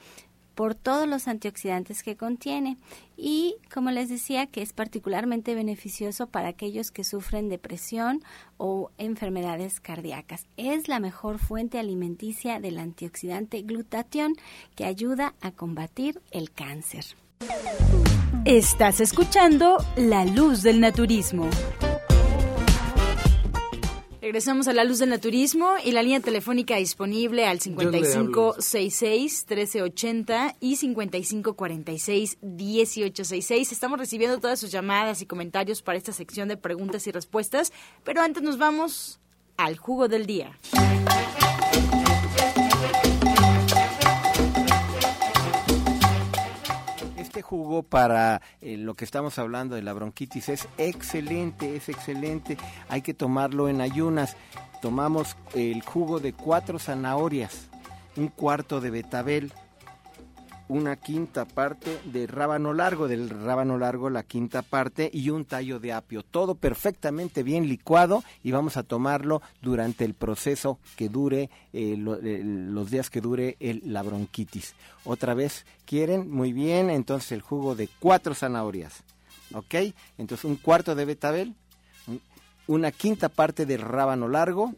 por 0.56 0.76
todos 0.76 1.08
los 1.08 1.28
antioxidantes 1.28 2.04
que 2.04 2.16
contiene 2.16 2.78
y 3.18 3.56
como 3.74 3.91
les 3.91 4.10
decía 4.10 4.47
que 4.47 4.62
es 4.62 4.74
particularmente 4.74 5.56
beneficioso 5.56 6.28
para 6.28 6.49
aquellos 6.49 6.91
que 6.91 7.04
sufren 7.04 7.49
depresión 7.49 8.24
o 8.58 8.91
enfermedades 8.97 9.80
cardíacas. 9.80 10.45
Es 10.58 10.88
la 10.88 10.99
mejor 10.99 11.39
fuente 11.39 11.80
alimenticia 11.80 12.60
del 12.60 12.80
antioxidante 12.80 13.62
glutatión 13.62 14.36
que 14.76 14.86
ayuda 14.86 15.36
a 15.41 15.51
combatir 15.51 16.22
el 16.32 16.51
cáncer. 16.51 17.06
Estás 18.45 18.99
escuchando 18.99 19.78
La 19.95 20.26
Luz 20.26 20.64
del 20.64 20.80
Naturismo. 20.80 21.49
Regresamos 24.24 24.67
a 24.69 24.74
la 24.74 24.86
luz 24.86 24.99
del 24.99 25.09
naturismo 25.09 25.74
y 25.84 25.91
la 25.91 26.01
línea 26.01 26.21
telefónica 26.21 26.78
disponible 26.78 27.45
al 27.45 27.59
5566-1380 27.59 30.55
y 30.61 30.78
5546-1866. 30.78 33.74
Estamos 33.74 33.99
recibiendo 33.99 34.39
todas 34.39 34.61
sus 34.61 34.71
llamadas 34.71 35.21
y 35.21 35.26
comentarios 35.26 35.82
para 35.82 35.97
esta 35.97 36.13
sección 36.13 36.47
de 36.47 36.55
preguntas 36.55 37.05
y 37.05 37.11
respuestas, 37.11 37.74
pero 38.05 38.21
antes 38.21 38.41
nos 38.41 38.57
vamos 38.57 39.19
al 39.57 39.76
jugo 39.76 40.07
del 40.07 40.26
día. 40.26 40.57
Jugo 47.54 47.84
para 47.84 48.41
eh, 48.62 48.78
lo 48.78 48.95
que 48.95 49.06
estamos 49.06 49.38
hablando 49.38 49.76
de 49.76 49.84
la 49.84 49.93
bronquitis 49.93 50.49
es 50.49 50.68
excelente, 50.80 51.76
es 51.76 51.88
excelente. 51.88 52.58
Hay 52.89 53.04
que 53.04 53.14
tomarlo 53.14 53.70
en 53.70 53.80
ayunas. 53.80 54.36
Tomamos 54.82 55.38
el 55.54 55.84
jugo 55.84 56.20
de 56.20 56.34
cuatro 56.34 56.80
zanahorias, 56.80 57.70
un 58.18 58.30
cuarto 58.30 58.82
de 58.82 58.89
betabel, 58.89 59.54
una 60.74 60.95
quinta 60.95 61.45
parte 61.45 62.01
de 62.05 62.26
rábano 62.26 62.74
largo, 62.74 63.07
del 63.07 63.30
rábano 63.30 63.78
largo 63.78 64.09
la 64.09 64.24
quinta 64.24 64.63
parte 64.63 65.11
y 65.13 65.30
un 65.30 65.45
tallo 65.45 65.80
de 65.80 65.93
apio. 65.93 66.24
Todo 66.24 66.55
perfectamente 66.55 67.43
bien 67.43 67.67
licuado 67.67 68.24
y 68.41 68.51
vamos 68.51 68.76
a 68.76 68.82
tomarlo 68.82 69.43
durante 69.61 70.03
el 70.03 70.15
proceso 70.15 70.80
que 70.95 71.09
dure, 71.09 71.51
eh, 71.74 71.95
eh, 72.24 72.41
los 72.43 72.89
días 72.89 73.11
que 73.11 73.21
dure 73.21 73.55
el, 73.59 73.84
la 73.86 74.01
bronquitis. 74.01 74.74
Otra 75.05 75.36
vez, 75.36 75.67
¿quieren? 75.86 76.32
Muy 76.32 76.53
bien, 76.53 76.89
entonces 76.89 77.34
el 77.34 77.41
jugo 77.41 77.76
de 77.76 77.88
cuatro 77.99 78.34
zanahorias. 78.34 79.03
¿Ok? 79.53 79.76
Entonces 80.17 80.43
un 80.43 80.55
cuarto 80.55 80.95
de 80.95 81.05
betabel, 81.05 81.53
una 82.65 82.91
quinta 82.91 83.30
parte 83.30 83.67
de 83.67 83.78
rábano 83.78 84.28
largo 84.28 84.74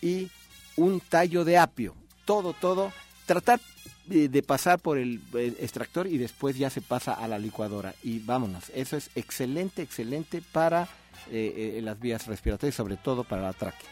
y 0.00 0.30
un 0.76 0.98
tallo 1.00 1.44
de 1.44 1.58
apio. 1.58 1.94
Todo, 2.24 2.54
todo. 2.54 2.90
Tratar 3.26 3.60
de, 4.06 4.42
pasar 4.42 4.78
por 4.78 4.98
el, 4.98 5.20
extractor 5.60 6.06
y 6.06 6.18
después 6.18 6.56
ya 6.56 6.70
se 6.70 6.80
pasa 6.80 7.14
a 7.14 7.28
la 7.28 7.38
licuadora. 7.38 7.94
Y 8.02 8.18
vámonos, 8.20 8.70
eso 8.74 8.96
es 8.96 9.10
excelente, 9.14 9.82
excelente 9.82 10.42
para 10.52 10.88
eh, 11.30 11.76
eh, 11.76 11.82
las 11.82 11.98
vías 12.00 12.26
respiratorias, 12.26 12.74
sobre 12.74 12.96
todo 12.96 13.24
para 13.24 13.42
la 13.42 13.52
tráquea. 13.52 13.88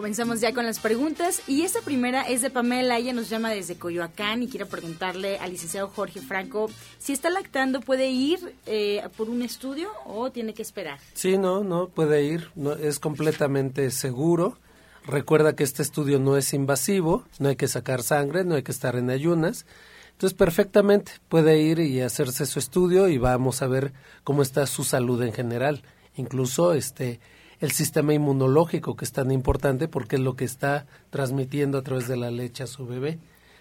Comenzamos 0.00 0.40
ya 0.40 0.54
con 0.54 0.64
las 0.64 0.78
preguntas 0.78 1.42
y 1.46 1.60
esta 1.60 1.82
primera 1.82 2.22
es 2.22 2.40
de 2.40 2.48
Pamela, 2.48 2.96
ella 2.96 3.12
nos 3.12 3.28
llama 3.28 3.50
desde 3.50 3.76
Coyoacán 3.76 4.42
y 4.42 4.48
quiere 4.48 4.64
preguntarle 4.64 5.36
al 5.36 5.50
licenciado 5.50 5.88
Jorge 5.88 6.22
Franco 6.22 6.70
si 6.98 7.12
está 7.12 7.28
lactando, 7.28 7.80
¿puede 7.80 8.08
ir 8.08 8.54
eh, 8.64 9.06
por 9.18 9.28
un 9.28 9.42
estudio 9.42 9.90
o 10.06 10.30
tiene 10.30 10.54
que 10.54 10.62
esperar? 10.62 10.98
Sí, 11.12 11.36
no, 11.36 11.62
no, 11.64 11.88
puede 11.88 12.24
ir, 12.24 12.50
no, 12.54 12.72
es 12.72 12.98
completamente 12.98 13.90
seguro. 13.90 14.56
Recuerda 15.04 15.54
que 15.54 15.64
este 15.64 15.82
estudio 15.82 16.18
no 16.18 16.38
es 16.38 16.54
invasivo, 16.54 17.26
no 17.38 17.50
hay 17.50 17.56
que 17.56 17.68
sacar 17.68 18.02
sangre, 18.02 18.42
no 18.42 18.54
hay 18.54 18.62
que 18.62 18.72
estar 18.72 18.96
en 18.96 19.10
ayunas. 19.10 19.66
Entonces, 20.12 20.34
perfectamente 20.34 21.12
puede 21.28 21.60
ir 21.60 21.78
y 21.78 22.00
hacerse 22.00 22.46
su 22.46 22.58
estudio 22.58 23.06
y 23.08 23.18
vamos 23.18 23.60
a 23.60 23.66
ver 23.66 23.92
cómo 24.24 24.40
está 24.40 24.66
su 24.66 24.82
salud 24.82 25.22
en 25.22 25.34
general. 25.34 25.82
Incluso 26.16 26.72
este 26.72 27.20
el 27.60 27.72
sistema 27.72 28.14
inmunológico, 28.14 28.96
que 28.96 29.04
es 29.04 29.12
tan 29.12 29.30
importante 29.30 29.86
porque 29.86 30.16
es 30.16 30.22
lo 30.22 30.34
que 30.34 30.44
está 30.44 30.86
transmitiendo 31.10 31.78
a 31.78 31.82
través 31.82 32.08
de 32.08 32.16
la 32.16 32.30
leche 32.30 32.62
a 32.62 32.66
su 32.66 32.86
bebé. 32.86 33.18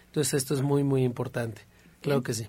Entonces, 0.08 0.36
esto 0.36 0.54
es 0.54 0.62
muy, 0.62 0.84
muy 0.84 1.04
importante. 1.04 1.62
Claro 2.02 2.24
que 2.24 2.34
sí. 2.34 2.48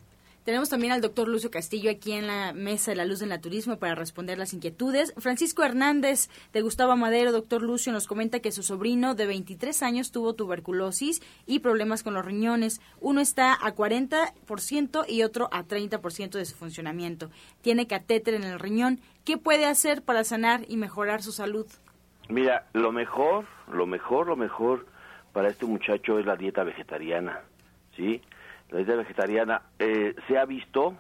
Tenemos 0.51 0.69
también 0.69 0.93
al 0.93 1.01
doctor 1.01 1.29
Lucio 1.29 1.49
Castillo 1.49 1.93
aquí 1.93 2.11
en 2.11 2.27
la 2.27 2.53
mesa 2.53 2.91
de 2.91 2.97
la 2.97 3.05
luz 3.05 3.21
del 3.21 3.29
naturismo 3.29 3.79
para 3.79 3.95
responder 3.95 4.37
las 4.37 4.53
inquietudes. 4.53 5.15
Francisco 5.17 5.63
Hernández 5.63 6.29
de 6.53 6.61
Gustavo 6.61 6.97
Madero, 6.97 7.31
doctor 7.31 7.63
Lucio, 7.63 7.93
nos 7.93 8.09
comenta 8.09 8.41
que 8.41 8.51
su 8.51 8.65
sobrino 8.65 9.15
de 9.15 9.27
23 9.27 9.81
años 9.85 10.11
tuvo 10.11 10.35
tuberculosis 10.35 11.23
y 11.47 11.61
problemas 11.61 12.03
con 12.03 12.15
los 12.15 12.25
riñones. 12.25 12.81
Uno 13.01 13.21
está 13.21 13.53
a 13.53 13.77
40% 13.77 15.05
y 15.07 15.23
otro 15.23 15.49
a 15.53 15.63
30% 15.63 16.31
de 16.31 16.45
su 16.45 16.57
funcionamiento. 16.57 17.31
Tiene 17.63 17.87
catéter 17.87 18.35
en 18.35 18.43
el 18.43 18.59
riñón. 18.59 18.99
¿Qué 19.25 19.39
puede 19.39 19.67
hacer 19.67 20.03
para 20.03 20.25
sanar 20.25 20.63
y 20.67 20.79
mejorar 20.79 21.23
su 21.23 21.31
salud? 21.31 21.69
Mira, 22.29 22.67
lo 22.73 22.91
mejor, 22.91 23.45
lo 23.73 23.87
mejor, 23.87 24.27
lo 24.27 24.35
mejor 24.35 24.85
para 25.33 25.49
este 25.49 25.65
muchacho 25.65 26.19
es 26.19 26.27
la 26.27 26.35
dieta 26.35 26.65
vegetariana, 26.65 27.39
¿sí? 27.95 28.21
La 28.71 28.79
dieta 28.79 28.97
vegetariana, 28.97 29.63
eh, 29.79 30.15
se 30.27 30.39
ha 30.39 30.45
visto 30.45 30.95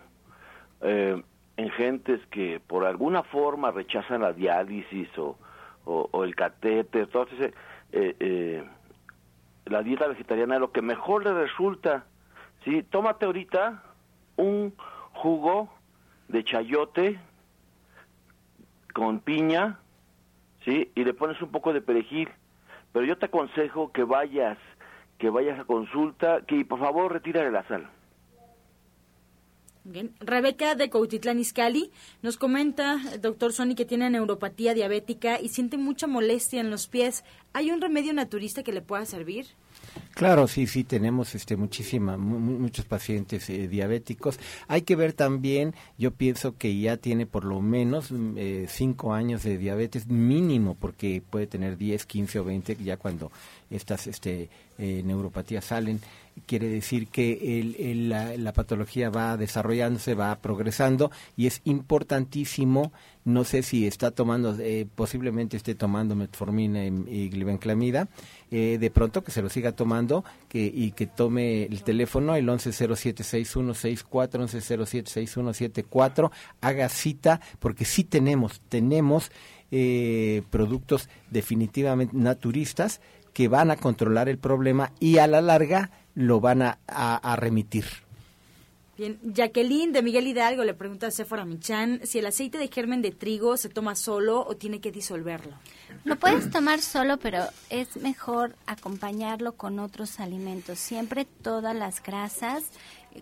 eh, 0.81 1.23
en 1.57 1.71
gentes 1.71 2.21
que 2.31 2.61
por 2.61 2.85
alguna 2.85 3.23
forma 3.23 3.71
rechazan 3.71 4.23
la 4.23 4.33
diálisis 4.33 5.09
o, 5.19 5.39
o, 5.85 6.25
el 6.25 6.35
catéter, 6.35 7.03
entonces 7.03 7.53
eh, 7.93 8.65
la 9.67 9.83
dieta 9.83 10.09
vegetariana 10.09 10.55
es 10.55 10.61
lo 10.61 10.73
que 10.73 10.83
mejor 10.83 11.25
le 11.25 11.33
resulta. 11.33 12.05
¿sí? 12.65 12.83
Tómate 12.83 13.27
ahorita 13.27 13.83
un 14.37 14.75
jugo 15.13 15.69
de 16.29 16.45
chayote 16.45 17.19
con 18.93 19.21
piña, 19.21 19.79
¿sí? 20.65 20.91
Y 20.95 21.05
le 21.05 21.15
pones 21.15 21.41
un 21.43 21.51
poco 21.51 21.73
de 21.73 21.81
perejil. 21.81 22.29
Pero 22.93 23.05
yo 23.05 23.19
te 23.19 23.27
aconsejo 23.27 23.93
que 23.93 24.03
vayas 24.03 24.59
que 25.21 25.31
vayas 25.31 25.61
a 25.61 25.65
consulta, 25.65 26.41
que 26.49 26.65
por 26.65 26.81
favor 26.81 27.13
retire 27.13 27.51
la 27.53 27.63
sal. 27.69 27.89
Bien. 29.85 30.13
Rebeca 30.21 30.75
de 30.75 30.91
Cautitlán 30.91 31.39
Izcalli 31.39 31.91
nos 32.23 32.37
comenta, 32.37 32.99
doctor 33.21 33.53
Sony, 33.53 33.75
que 33.77 33.85
tiene 33.85 34.11
neuropatía 34.11 34.75
diabética 34.75 35.41
y 35.41 35.49
siente 35.49 35.79
mucha 35.79 36.07
molestia 36.07 36.61
en 36.61 36.71
los 36.71 36.87
pies. 36.87 37.25
¿Hay 37.53 37.71
un 37.71 37.81
remedio 37.81 38.13
naturista 38.13 38.63
que 38.63 38.73
le 38.73 38.83
pueda 38.83 39.05
servir? 39.05 39.47
Claro, 40.15 40.49
sí, 40.49 40.67
sí, 40.67 40.85
tenemos 40.85 41.35
este, 41.35 41.57
muchísima, 41.57 42.17
muchos 42.17 42.85
pacientes 42.85 43.49
eh, 43.49 43.69
diabéticos. 43.69 44.39
Hay 44.69 44.83
que 44.83 44.97
ver 44.97 45.13
también, 45.15 45.75
yo 45.99 46.11
pienso 46.11 46.57
que 46.59 46.79
ya 46.79 46.97
tiene 46.97 47.27
por 47.27 47.45
lo 47.45 47.61
menos 47.61 48.13
mm, 48.13 48.35
eh, 48.37 48.67
cinco 48.69 49.15
años 49.15 49.43
de 49.43 49.57
diabetes 49.57 50.09
mínimo, 50.09 50.77
porque 50.79 51.23
puede 51.29 51.47
tener 51.47 51.79
10, 51.79 52.05
15 52.05 52.41
o 52.41 52.45
20 52.45 52.77
ya 52.77 52.97
cuando 52.97 53.33
estas 53.71 54.07
este, 54.07 54.49
eh, 54.79 55.03
neuropatías 55.05 55.65
salen 55.65 56.01
quiere 56.47 56.69
decir 56.69 57.09
que 57.09 57.95
la, 58.39 58.53
patología 58.53 59.11
va 59.11 59.37
desarrollándose, 59.37 60.15
va 60.15 60.35
progresando 60.37 61.11
y 61.37 61.47
es 61.47 61.61
importantísimo, 61.65 62.93
no 63.25 63.45
sé 63.45 63.63
si 63.63 63.87
está 63.87 64.11
tomando, 64.11 64.57
eh, 64.59 64.87
posiblemente 64.95 65.57
esté 65.57 65.75
tomando 65.75 66.15
metformina 66.15 66.85
y, 66.85 67.29
glibenclamida, 67.29 68.09
eh, 68.51 68.79
de 68.81 68.91
pronto 68.91 69.23
que 69.23 69.31
se 69.31 69.43
lo 69.43 69.49
siga 69.49 69.73
tomando 69.73 70.25
que, 70.49 70.71
y 70.73 70.93
que 70.93 71.07
tome 71.07 71.65
el 71.65 71.83
teléfono, 71.83 72.35
el 72.35 72.47
11076164, 72.47 74.49
11076174, 74.49 76.31
haga 76.61 76.89
cita, 76.89 77.41
porque 77.59 77.85
sí 77.85 78.05
tenemos, 78.05 78.61
tenemos 78.69 79.31
eh, 79.71 80.43
productos 80.51 81.09
definitivamente 81.31 82.17
naturistas 82.17 83.01
que 83.33 83.47
van 83.47 83.71
a 83.71 83.77
controlar 83.77 84.29
el 84.29 84.39
problema 84.39 84.93
y 84.99 85.19
a 85.19 85.27
la 85.27 85.41
larga 85.41 85.91
lo 86.15 86.41
van 86.41 86.63
a, 86.63 87.37
remitir. 87.37 87.85
Bien, 89.01 89.19
Jacqueline 89.23 89.93
de 89.93 90.03
Miguel 90.03 90.27
Hidalgo 90.27 90.63
le 90.63 90.75
pregunta 90.75 91.07
a 91.07 91.11
Sephora 91.11 91.47
Michan 91.47 92.01
si 92.05 92.19
el 92.19 92.27
aceite 92.27 92.59
de 92.59 92.69
germen 92.69 93.01
de 93.01 93.13
trigo 93.13 93.57
se 93.57 93.71
toma 93.71 93.95
solo 93.95 94.45
o 94.47 94.57
tiene 94.59 94.83
que 94.83 94.93
disolverlo. 94.93 95.57
Lo 96.05 96.17
puedes 96.17 96.51
tomar 96.51 96.83
solo, 96.83 97.17
pero 97.17 97.45
es 97.71 97.97
mejor 97.97 98.57
acompañarlo 98.67 99.57
con 99.57 99.79
otros 99.79 100.21
alimentos. 100.21 100.79
Siempre 100.79 101.25
todas 101.25 101.75
las 101.75 102.03
grasas, 102.03 102.65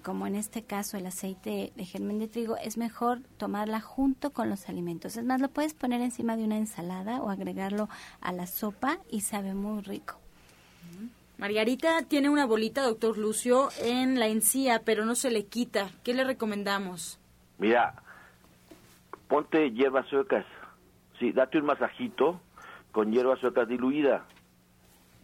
como 0.02 0.26
en 0.26 0.34
este 0.34 0.64
caso 0.64 0.96
el 0.96 1.06
aceite 1.06 1.72
de 1.76 1.84
germen 1.84 2.18
de 2.18 2.26
trigo, 2.26 2.56
es 2.56 2.76
mejor 2.76 3.20
tomarla 3.36 3.80
junto 3.80 4.32
con 4.32 4.50
los 4.50 4.68
alimentos. 4.68 5.16
Es 5.16 5.24
más, 5.24 5.40
lo 5.40 5.48
puedes 5.48 5.74
poner 5.74 6.00
encima 6.00 6.36
de 6.36 6.42
una 6.42 6.56
ensalada 6.56 7.22
o 7.22 7.30
agregarlo 7.30 7.88
a 8.20 8.32
la 8.32 8.48
sopa 8.48 8.98
y 9.08 9.20
sabe 9.20 9.54
muy 9.54 9.82
rico. 9.82 10.17
Margarita 11.38 12.02
tiene 12.02 12.28
una 12.28 12.46
bolita, 12.46 12.82
doctor 12.82 13.16
Lucio, 13.16 13.68
en 13.80 14.18
la 14.18 14.26
encía, 14.26 14.82
pero 14.84 15.04
no 15.04 15.14
se 15.14 15.30
le 15.30 15.46
quita. 15.46 15.88
¿Qué 16.02 16.12
le 16.12 16.24
recomendamos? 16.24 17.20
Mira, 17.58 17.94
ponte 19.28 19.70
hierbas 19.70 20.08
suecas. 20.08 20.44
Sí, 21.20 21.30
date 21.30 21.58
un 21.58 21.66
masajito 21.66 22.40
con 22.90 23.12
hierbas 23.12 23.38
suecas 23.38 23.68
diluida. 23.68 24.24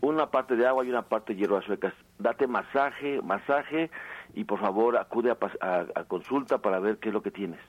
Una 0.02 0.30
parte 0.30 0.54
de 0.54 0.68
agua 0.68 0.84
y 0.84 0.90
una 0.90 1.02
parte 1.02 1.34
de 1.34 1.40
hierbas 1.40 1.64
suecas. 1.64 1.92
Date 2.20 2.46
masaje, 2.46 3.20
masaje 3.20 3.90
y 4.34 4.44
por 4.44 4.60
favor 4.60 4.96
acude 4.96 5.32
a 5.32 6.04
consulta 6.04 6.58
para 6.58 6.78
ver 6.78 6.98
qué 6.98 7.08
es 7.08 7.12
lo 7.12 7.22
que 7.22 7.32
tienes. 7.32 7.60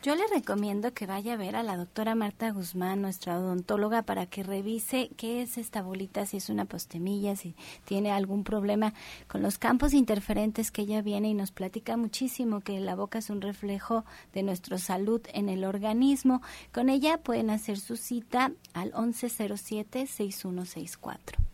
Yo 0.00 0.14
le 0.14 0.28
recomiendo 0.28 0.94
que 0.94 1.06
vaya 1.06 1.32
a 1.32 1.36
ver 1.36 1.56
a 1.56 1.64
la 1.64 1.76
doctora 1.76 2.14
Marta 2.14 2.52
Guzmán, 2.52 3.02
nuestra 3.02 3.36
odontóloga, 3.36 4.02
para 4.02 4.26
que 4.26 4.44
revise 4.44 5.10
qué 5.16 5.42
es 5.42 5.58
esta 5.58 5.82
bolita, 5.82 6.24
si 6.24 6.36
es 6.36 6.50
una 6.50 6.66
postemilla, 6.66 7.34
si 7.34 7.56
tiene 7.84 8.12
algún 8.12 8.44
problema 8.44 8.94
con 9.26 9.42
los 9.42 9.58
campos 9.58 9.94
interferentes 9.94 10.70
que 10.70 10.82
ella 10.82 11.02
viene 11.02 11.30
y 11.30 11.34
nos 11.34 11.50
platica 11.50 11.96
muchísimo 11.96 12.60
que 12.60 12.78
la 12.78 12.94
boca 12.94 13.18
es 13.18 13.28
un 13.28 13.40
reflejo 13.40 14.04
de 14.32 14.44
nuestra 14.44 14.78
salud 14.78 15.20
en 15.34 15.48
el 15.48 15.64
organismo. 15.64 16.42
Con 16.72 16.90
ella 16.90 17.18
pueden 17.18 17.50
hacer 17.50 17.80
su 17.80 17.96
cita 17.96 18.52
al 18.74 18.92
1107-6164. 18.92 21.48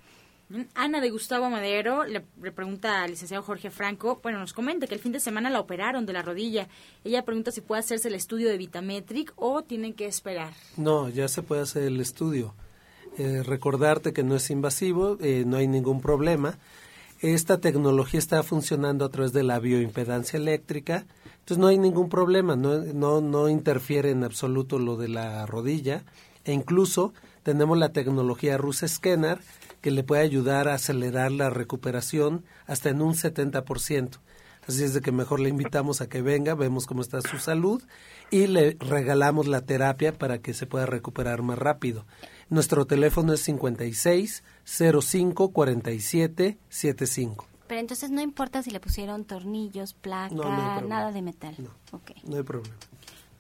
Ana 0.75 1.01
de 1.01 1.11
Gustavo 1.11 1.49
Madero 1.51 2.05
le, 2.05 2.21
pregunta 2.53 3.03
al 3.03 3.11
licenciado 3.11 3.43
Jorge 3.43 3.71
Franco, 3.71 4.21
bueno, 4.23 4.39
nos 4.39 4.53
comenta 4.53 4.87
que 4.87 4.95
el 4.95 5.01
fin 5.01 5.13
de 5.13 5.21
semana 5.21 5.51
la 5.51 5.61
operaron 5.61 6.07
de 6.07 6.13
la 6.13 6.23
rodilla. 6.23 6.69
Ella 7.03 7.25
pregunta 7.25 7.51
si 7.51 7.61
puede 7.61 7.81
hacerse 7.81 8.09
el 8.09 8.15
estudio 8.15 8.49
de 8.49 8.59
Vitametric 8.59 9.33
o 9.37 9.63
tienen 9.63 9.95
que 9.95 10.07
esperar. 10.07 10.53
No, 10.77 11.09
ya 11.09 11.29
se 11.29 11.43
puede 11.43 11.63
hacer 11.63 11.85
el 11.85 12.01
estudio. 12.01 12.55
Eh, 13.17 13.43
recordarte 13.43 14.13
que 14.13 14.23
no 14.23 14.35
es 14.35 14.51
invasivo, 14.51 15.17
eh, 15.21 15.45
no 15.47 15.57
hay 15.57 15.67
ningún 15.67 16.01
problema. 16.01 16.59
Esta 17.21 17.59
tecnología 17.59 18.19
está 18.19 18.43
funcionando 18.43 19.05
a 19.05 19.09
través 19.09 19.33
de 19.33 19.45
la 19.45 19.59
bioimpedancia 19.59 20.37
eléctrica, 20.37 21.07
entonces 21.39 21.59
no 21.59 21.69
hay 21.69 21.79
ningún 21.79 22.09
problema, 22.09 22.57
no, 22.57 22.79
no, 22.79 23.21
no 23.21 23.49
interfiere 23.49 24.11
en 24.11 24.25
absoluto 24.25 24.79
lo 24.79 24.97
de 24.97 25.09
la 25.09 25.47
rodilla 25.47 26.05
e 26.45 26.53
incluso 26.53 27.15
tenemos 27.43 27.79
la 27.79 27.93
tecnología 27.93 28.59
Rus 28.59 28.85
Scanner 28.87 29.39
que 29.85 29.91
le 29.91 30.03
puede 30.03 30.23
ayudar 30.23 30.67
a 30.67 30.77
acelerar 30.77 31.31
la 31.31 31.51
recuperación 31.51 32.43
hasta 32.65 32.89
en 32.89 33.03
un 33.03 33.13
70%. 33.13 34.19
Así 34.67 34.83
es 34.83 34.95
de 34.95 35.03
que 35.03 35.13
mejor 35.13 35.41
le 35.41 35.51
invitamos 35.51 36.01
a 36.01 36.09
que 36.09 36.23
venga, 36.23 36.55
vemos 36.55 36.87
cómo 36.87 37.03
está 37.03 37.21
su 37.21 37.37
salud 37.37 37.83
y 38.31 38.47
le 38.47 38.79
regalamos 38.81 39.47
la 39.47 39.61
terapia 39.61 40.15
para 40.15 40.39
que 40.39 40.55
se 40.55 40.65
pueda 40.65 40.87
recuperar 40.87 41.43
más 41.43 41.59
rápido. 41.59 42.07
Nuestro 42.49 42.87
teléfono 42.87 43.35
es 43.35 43.43
56 43.43 44.43
05 44.65 45.51
47 45.51 46.57
75. 46.71 47.47
Pero 47.69 47.79
entonces 47.79 48.11
no 48.11 48.23
importa 48.23 48.63
si 48.63 48.71
le 48.71 48.81
pusieron 48.81 49.27
tornillos, 49.27 49.93
placa, 49.93 50.81
nada 50.81 51.13
de 51.13 51.21
metal. 51.21 51.57
No, 51.59 52.01
no 52.25 52.37
hay 52.37 52.43
problema. 52.43 52.75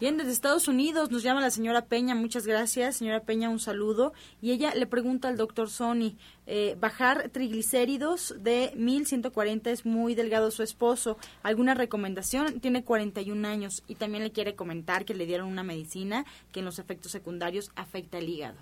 Bien, 0.04 0.18
desde 0.18 0.32
Estados 0.32 0.68
Unidos 0.68 1.10
nos 1.10 1.22
llama 1.22 1.40
la 1.40 1.50
señora 1.50 1.86
Peña, 1.86 2.14
muchas 2.14 2.46
gracias. 2.46 2.96
Señora 2.96 3.20
Peña, 3.20 3.48
un 3.48 3.58
saludo. 3.58 4.12
Y 4.42 4.50
ella 4.50 4.74
le 4.74 4.86
pregunta 4.86 5.28
al 5.28 5.38
doctor 5.38 5.70
Sony, 5.70 6.18
eh, 6.46 6.76
bajar 6.78 7.30
triglicéridos 7.30 8.34
de 8.38 8.74
1140 8.76 9.70
es 9.70 9.86
muy 9.86 10.14
delgado 10.14 10.50
su 10.50 10.62
esposo. 10.62 11.16
¿Alguna 11.42 11.72
recomendación? 11.72 12.60
Tiene 12.60 12.84
41 12.84 13.48
años 13.48 13.82
y 13.88 13.94
también 13.94 14.24
le 14.24 14.30
quiere 14.30 14.54
comentar 14.54 15.06
que 15.06 15.14
le 15.14 15.24
dieron 15.24 15.48
una 15.48 15.62
medicina 15.62 16.26
que 16.52 16.60
en 16.60 16.66
los 16.66 16.78
efectos 16.78 17.10
secundarios 17.10 17.70
afecta 17.74 18.18
el 18.18 18.28
hígado. 18.28 18.58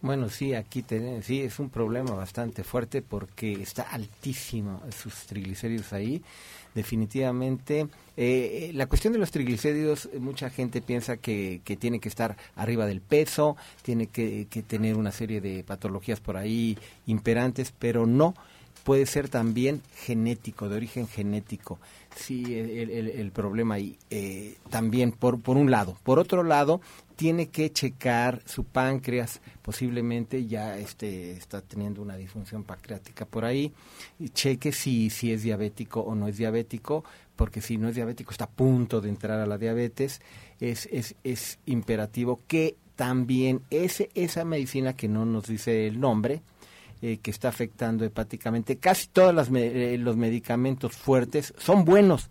Bueno, 0.00 0.30
sí, 0.30 0.54
aquí 0.54 0.82
tenemos, 0.82 1.26
sí, 1.26 1.42
es 1.42 1.58
un 1.58 1.68
problema 1.68 2.12
bastante 2.12 2.64
fuerte 2.64 3.02
porque 3.02 3.52
está 3.52 3.82
altísimo 3.82 4.80
sus 4.96 5.26
triglicéridos 5.26 5.92
ahí 5.92 6.22
definitivamente. 6.74 7.88
Eh, 8.16 8.72
la 8.74 8.86
cuestión 8.86 9.12
de 9.12 9.18
los 9.18 9.30
triglicéridos, 9.30 10.08
mucha 10.18 10.50
gente 10.50 10.80
piensa 10.80 11.16
que, 11.16 11.60
que 11.64 11.76
tiene 11.76 12.00
que 12.00 12.08
estar 12.08 12.36
arriba 12.56 12.86
del 12.86 13.00
peso, 13.00 13.56
tiene 13.82 14.08
que, 14.08 14.46
que, 14.50 14.62
tener 14.62 14.96
una 14.96 15.12
serie 15.12 15.40
de 15.40 15.62
patologías 15.64 16.20
por 16.20 16.36
ahí 16.36 16.76
imperantes, 17.06 17.72
pero 17.78 18.06
no 18.06 18.34
puede 18.84 19.06
ser 19.06 19.28
también 19.28 19.82
genético, 19.94 20.68
de 20.68 20.76
origen 20.76 21.06
genético. 21.06 21.78
Sí, 22.16 22.58
el, 22.58 22.90
el, 22.90 23.30
problema 23.32 23.74
ahí. 23.74 23.98
Eh, 24.10 24.56
también, 24.70 25.12
por, 25.12 25.40
por 25.40 25.56
un 25.56 25.70
lado. 25.70 25.96
Por 26.02 26.18
otro 26.18 26.42
lado, 26.42 26.80
tiene 27.18 27.48
que 27.48 27.72
checar 27.72 28.42
su 28.46 28.62
páncreas, 28.62 29.40
posiblemente 29.60 30.46
ya 30.46 30.78
este, 30.78 31.32
está 31.32 31.60
teniendo 31.60 32.00
una 32.00 32.16
disfunción 32.16 32.62
pancreática 32.62 33.26
por 33.26 33.44
ahí, 33.44 33.72
y 34.20 34.28
cheque 34.28 34.70
si, 34.70 35.10
si 35.10 35.32
es 35.32 35.42
diabético 35.42 35.98
o 35.98 36.14
no 36.14 36.28
es 36.28 36.36
diabético, 36.36 37.02
porque 37.34 37.60
si 37.60 37.76
no 37.76 37.88
es 37.88 37.96
diabético 37.96 38.30
está 38.30 38.44
a 38.44 38.50
punto 38.50 39.00
de 39.00 39.08
entrar 39.08 39.40
a 39.40 39.46
la 39.46 39.58
diabetes, 39.58 40.20
es, 40.60 40.88
es, 40.92 41.16
es 41.24 41.58
imperativo 41.66 42.40
que 42.46 42.76
también 42.94 43.62
ese, 43.70 44.10
esa 44.14 44.44
medicina 44.44 44.92
que 44.92 45.08
no 45.08 45.24
nos 45.24 45.48
dice 45.48 45.88
el 45.88 45.98
nombre, 45.98 46.42
eh, 47.02 47.18
que 47.18 47.32
está 47.32 47.48
afectando 47.48 48.04
hepáticamente. 48.04 48.76
Casi 48.76 49.08
todos 49.08 49.48
eh, 49.56 49.96
los 49.98 50.16
medicamentos 50.16 50.92
fuertes 50.92 51.52
son 51.58 51.84
buenos, 51.84 52.30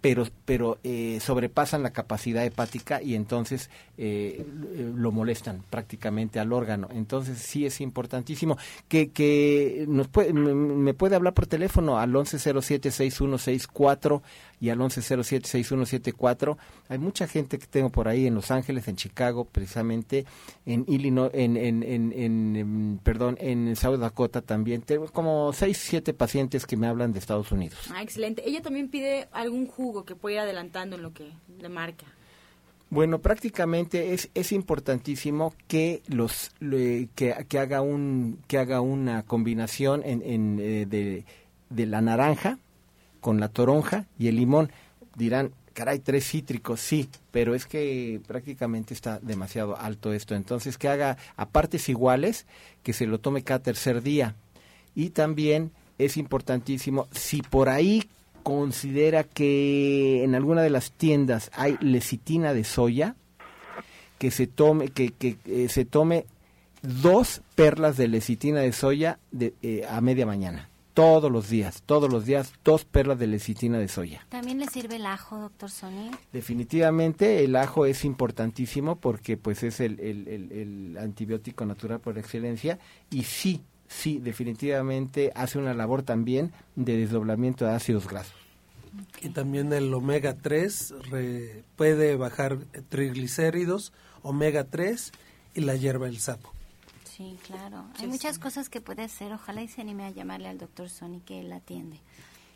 pero, 0.00 0.26
pero 0.44 0.78
eh, 0.82 1.20
sobrepasan 1.20 1.82
la 1.82 1.90
capacidad 1.90 2.42
hepática 2.44 3.02
y 3.02 3.14
entonces 3.14 3.70
eh, 3.98 4.46
lo 4.94 5.12
molestan 5.12 5.62
prácticamente 5.68 6.40
al 6.40 6.54
órgano. 6.54 6.88
Entonces 6.92 7.38
sí 7.38 7.66
es 7.66 7.80
importantísimo 7.80 8.56
que, 8.88 9.10
que 9.10 9.84
nos 9.88 10.06
puede, 10.08 10.32
me 10.32 10.94
puede 10.94 11.16
hablar 11.16 11.34
por 11.34 11.46
teléfono 11.46 11.98
al 11.98 12.12
1107-6164 12.12 14.22
y 14.58 14.70
al 14.70 14.78
1107-6174. 14.78 16.56
Hay 16.88 16.98
mucha 16.98 17.28
gente 17.28 17.58
que 17.58 17.66
tengo 17.66 17.90
por 17.90 18.08
ahí 18.08 18.26
en 18.26 18.34
Los 18.34 18.50
Ángeles, 18.50 18.88
en 18.88 18.96
Chicago, 18.96 19.44
precisamente, 19.44 20.24
en 20.64 20.86
Illinois, 20.88 21.30
en, 21.34 21.56
en, 21.56 21.82
en, 21.82 22.12
en 22.14 23.00
perdón, 23.02 23.36
en 23.40 23.74
South 23.76 23.98
Dakota 23.98 24.40
también. 24.40 24.80
Tengo 24.82 25.08
como 25.08 25.52
6, 25.52 25.78
7 25.78 26.14
pacientes 26.14 26.64
que 26.66 26.76
me 26.76 26.86
hablan 26.86 27.12
de 27.12 27.18
Estados 27.18 27.50
Unidos. 27.52 27.78
Ah, 27.92 28.02
excelente. 28.02 28.48
Ella 28.48 28.62
también 28.62 28.88
pide 28.88 29.28
algún 29.32 29.66
jugo 29.66 29.89
que 30.04 30.16
pueda 30.16 30.34
ir 30.34 30.40
adelantando 30.40 30.96
en 30.96 31.02
lo 31.02 31.12
que 31.12 31.30
le 31.60 31.68
marca. 31.68 32.06
Bueno, 32.90 33.20
prácticamente 33.20 34.14
es, 34.14 34.30
es 34.34 34.50
importantísimo 34.50 35.54
que 35.68 36.02
los 36.08 36.50
que, 36.58 37.46
que, 37.48 37.58
haga 37.58 37.82
un 37.82 38.40
que 38.48 38.58
haga 38.58 38.80
una 38.80 39.22
combinación 39.22 40.02
en, 40.04 40.22
en 40.22 40.58
eh, 40.60 40.86
de, 40.86 41.24
de 41.68 41.86
la 41.86 42.00
naranja, 42.00 42.58
con 43.20 43.38
la 43.38 43.48
toronja 43.48 44.06
y 44.18 44.26
el 44.26 44.36
limón. 44.36 44.72
Dirán, 45.14 45.52
caray, 45.72 46.00
tres 46.00 46.28
cítricos, 46.28 46.80
sí, 46.80 47.08
pero 47.30 47.54
es 47.54 47.66
que 47.66 48.20
prácticamente 48.26 48.92
está 48.92 49.20
demasiado 49.20 49.78
alto 49.78 50.12
esto. 50.12 50.34
Entonces, 50.34 50.76
que 50.76 50.88
haga 50.88 51.16
a 51.36 51.48
partes 51.48 51.88
iguales, 51.88 52.46
que 52.82 52.92
se 52.92 53.06
lo 53.06 53.20
tome 53.20 53.44
cada 53.44 53.62
tercer 53.62 54.02
día. 54.02 54.34
Y 54.94 55.10
también 55.10 55.70
es 55.98 56.16
importantísimo, 56.16 57.06
si 57.12 57.42
por 57.42 57.68
ahí 57.68 58.08
considera 58.42 59.24
que 59.24 60.24
en 60.24 60.34
alguna 60.34 60.62
de 60.62 60.70
las 60.70 60.92
tiendas 60.92 61.50
hay 61.54 61.76
lecitina 61.80 62.54
de 62.54 62.64
soya, 62.64 63.16
que 64.18 64.30
se 64.30 64.46
tome, 64.46 64.88
que, 64.88 65.12
que 65.12 65.38
eh, 65.46 65.68
se 65.68 65.84
tome 65.84 66.26
dos 66.82 67.42
perlas 67.54 67.96
de 67.96 68.08
lecitina 68.08 68.60
de 68.60 68.72
soya 68.72 69.18
de, 69.30 69.54
eh, 69.62 69.86
a 69.88 70.00
media 70.00 70.26
mañana 70.26 70.70
todos 70.94 71.30
los 71.30 71.48
días, 71.48 71.82
todos 71.86 72.12
los 72.12 72.26
días, 72.26 72.52
dos 72.64 72.84
perlas 72.84 73.18
de 73.18 73.26
lecitina 73.26 73.78
de 73.78 73.88
soya. 73.88 74.26
¿También 74.28 74.58
le 74.58 74.66
sirve 74.66 74.96
el 74.96 75.06
ajo, 75.06 75.38
doctor 75.38 75.70
Sony? 75.70 76.10
Definitivamente 76.32 77.44
el 77.44 77.56
ajo 77.56 77.86
es 77.86 78.04
importantísimo 78.04 78.96
porque 78.96 79.36
pues 79.36 79.62
es 79.62 79.80
el, 79.80 79.98
el, 80.00 80.98
antibiótico 80.98 81.64
natural 81.64 82.00
por 82.00 82.18
excelencia 82.18 82.78
y 83.10 83.22
sí, 83.22 83.62
sí, 83.90 84.18
definitivamente 84.18 85.32
hace 85.34 85.58
una 85.58 85.74
labor 85.74 86.02
también 86.02 86.52
de 86.76 86.96
desdoblamiento 86.96 87.66
de 87.66 87.72
ácidos 87.72 88.08
grasos. 88.08 88.34
Y 89.20 89.28
también 89.30 89.72
el 89.72 89.92
omega 89.92 90.36
3 90.36 90.94
puede 91.76 92.16
bajar 92.16 92.58
triglicéridos, 92.88 93.92
omega 94.22 94.64
3 94.64 95.12
y 95.54 95.60
la 95.60 95.76
hierba 95.76 96.06
del 96.06 96.18
sapo. 96.18 96.52
Sí, 97.04 97.38
claro. 97.46 97.84
Hay 97.98 98.06
muchas 98.06 98.38
cosas 98.38 98.68
que 98.68 98.80
puede 98.80 99.02
hacer. 99.02 99.32
Ojalá 99.32 99.62
y 99.62 99.68
se 99.68 99.82
anime 99.82 100.06
a 100.06 100.10
llamarle 100.10 100.48
al 100.48 100.58
doctor 100.58 100.88
Sony 100.88 101.20
que 101.24 101.40
él 101.40 101.52
atiende. 101.52 102.00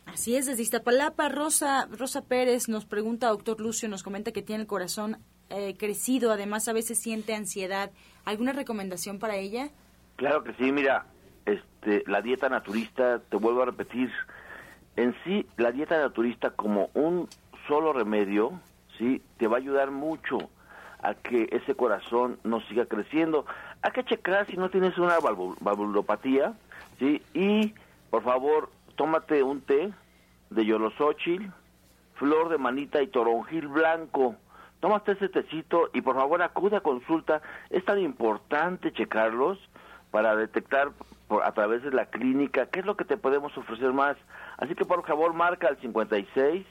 Así 0.05 0.35
es, 0.35 0.45
desde 0.45 0.61
Iztapalapa, 0.61 1.29
Rosa, 1.29 1.87
Rosa 1.91 2.21
Pérez 2.21 2.67
nos 2.67 2.85
pregunta, 2.85 3.27
doctor 3.27 3.59
Lucio, 3.59 3.89
nos 3.89 4.03
comenta 4.03 4.31
que 4.31 4.41
tiene 4.41 4.61
el 4.61 4.67
corazón 4.67 5.17
eh, 5.49 5.75
crecido, 5.77 6.31
además 6.31 6.67
a 6.67 6.73
veces 6.73 6.99
siente 6.99 7.33
ansiedad. 7.33 7.91
¿Alguna 8.23 8.53
recomendación 8.53 9.19
para 9.19 9.35
ella? 9.37 9.69
Claro 10.15 10.43
que 10.43 10.53
sí, 10.53 10.71
mira, 10.71 11.05
este, 11.45 12.03
la 12.07 12.21
dieta 12.21 12.49
naturista, 12.49 13.19
te 13.19 13.37
vuelvo 13.37 13.61
a 13.63 13.65
repetir, 13.65 14.11
en 14.95 15.15
sí, 15.23 15.45
la 15.57 15.71
dieta 15.71 15.97
naturista 15.97 16.51
como 16.51 16.89
un 16.93 17.29
solo 17.67 17.93
remedio, 17.93 18.59
sí, 18.97 19.21
te 19.37 19.47
va 19.47 19.57
a 19.57 19.59
ayudar 19.59 19.91
mucho 19.91 20.49
a 21.01 21.13
que 21.13 21.49
ese 21.51 21.75
corazón 21.75 22.39
no 22.43 22.61
siga 22.61 22.85
creciendo 22.85 23.45
hay 23.85 23.91
que 23.91 24.03
checar 24.03 24.47
si 24.47 24.57
no 24.57 24.71
tienes 24.71 24.97
una 24.97 25.19
valvulopatía, 25.19 26.53
¿sí? 26.97 27.21
Y, 27.35 27.75
por 28.09 28.23
favor, 28.23 28.71
tómate 28.95 29.43
un 29.43 29.61
té 29.61 29.93
de 30.49 30.65
yolosóchil, 30.65 31.51
flor 32.15 32.49
de 32.49 32.57
manita 32.57 33.03
y 33.03 33.07
toronjil 33.07 33.67
blanco. 33.67 34.37
Tómate 34.79 35.11
ese 35.11 35.29
tecito 35.29 35.91
y, 35.93 36.01
por 36.01 36.15
favor, 36.15 36.41
acude 36.41 36.77
a 36.77 36.81
consulta. 36.81 37.43
Es 37.69 37.85
tan 37.85 37.99
importante 37.99 38.91
checarlos 38.91 39.59
para 40.09 40.35
detectar 40.35 40.89
a 41.29 41.51
través 41.53 41.83
de 41.83 41.91
la 41.91 42.05
clínica 42.05 42.67
qué 42.67 42.79
es 42.79 42.85
lo 42.85 42.95
que 42.95 43.05
te 43.05 43.17
podemos 43.17 43.57
ofrecer 43.57 43.91
más. 43.93 44.17
Así 44.57 44.75
que, 44.75 44.85
por 44.85 45.05
favor, 45.05 45.33
marca 45.33 45.67
al 45.67 45.77
56 45.79 46.65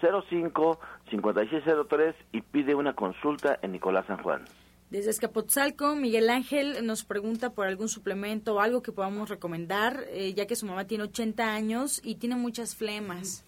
05 0.00 0.78
5603 1.10 2.14
y 2.32 2.40
pide 2.42 2.74
una 2.74 2.94
consulta 2.94 3.58
en 3.62 3.72
Nicolás 3.72 4.06
San 4.06 4.22
Juan. 4.22 4.44
Desde 4.90 5.10
Escapotzalco, 5.10 5.96
Miguel 5.96 6.30
Ángel 6.30 6.86
nos 6.86 7.04
pregunta 7.04 7.50
por 7.50 7.66
algún 7.66 7.88
suplemento 7.88 8.54
o 8.54 8.60
algo 8.60 8.82
que 8.82 8.92
podamos 8.92 9.28
recomendar, 9.28 10.04
eh, 10.10 10.32
ya 10.34 10.46
que 10.46 10.54
su 10.54 10.64
mamá 10.66 10.86
tiene 10.86 11.04
80 11.04 11.54
años 11.54 12.00
y 12.04 12.16
tiene 12.16 12.36
muchas 12.36 12.76
flemas. 12.76 13.44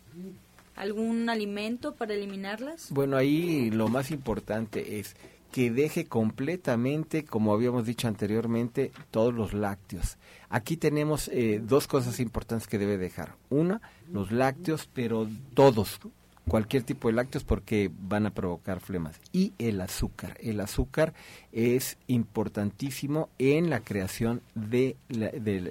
¿Algún 0.75 1.29
alimento 1.29 1.95
para 1.95 2.15
eliminarlas? 2.15 2.91
Bueno, 2.91 3.17
ahí 3.17 3.71
lo 3.71 3.89
más 3.89 4.11
importante 4.11 4.99
es 4.99 5.17
que 5.53 5.71
deje 5.71 6.07
completamente, 6.07 7.25
como 7.25 7.53
habíamos 7.53 7.87
dicho 7.87 8.09
anteriormente, 8.09 8.93
todos 9.11 9.35
los 9.35 9.55
lácteos. 9.55 10.19
Aquí 10.51 10.77
tenemos 10.77 11.29
eh, 11.29 11.61
dos 11.63 11.87
cosas 11.87 12.21
importantes 12.21 12.69
que 12.69 12.79
debe 12.79 12.99
dejar. 12.99 13.35
Una, 13.51 13.81
los 14.13 14.31
lácteos, 14.31 14.89
pero 14.93 15.29
todos, 15.55 16.01
cualquier 16.49 16.83
tipo 16.83 17.09
de 17.09 17.15
lácteos 17.15 17.45
porque 17.45 17.91
van 18.01 18.27
a 18.27 18.31
provocar 18.31 18.81
flemas. 18.81 19.21
Y 19.33 19.53
el 19.59 19.81
azúcar. 19.81 20.37
El 20.41 20.61
azúcar 20.61 21.15
es 21.53 21.97
importantísimo 22.09 23.29
en 23.39 23.71
la 23.71 23.81
creación 23.81 24.43
de, 24.55 24.97
de, 25.09 25.65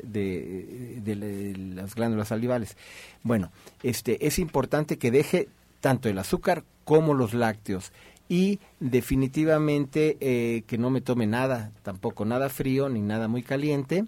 las 1.75 1.95
glándulas 1.95 2.30
salivales. 2.30 2.78
Bueno, 3.23 3.51
este, 3.84 4.25
es 4.25 4.39
importante 4.39 4.97
que 4.97 5.11
deje 5.11 5.49
tanto 5.82 6.09
el 6.09 6.17
azúcar 6.17 6.63
como 6.84 7.13
los 7.13 7.34
lácteos 7.34 7.91
y 8.30 8.59
definitivamente 8.80 10.17
eh, 10.19 10.63
que 10.67 10.78
no 10.78 10.89
me 10.89 11.01
tome 11.01 11.28
nada, 11.28 11.71
tampoco 11.84 12.25
nada 12.25 12.49
frío 12.49 12.89
ni 12.89 13.01
nada 13.01 13.28
muy 13.28 13.43
caliente 13.43 14.05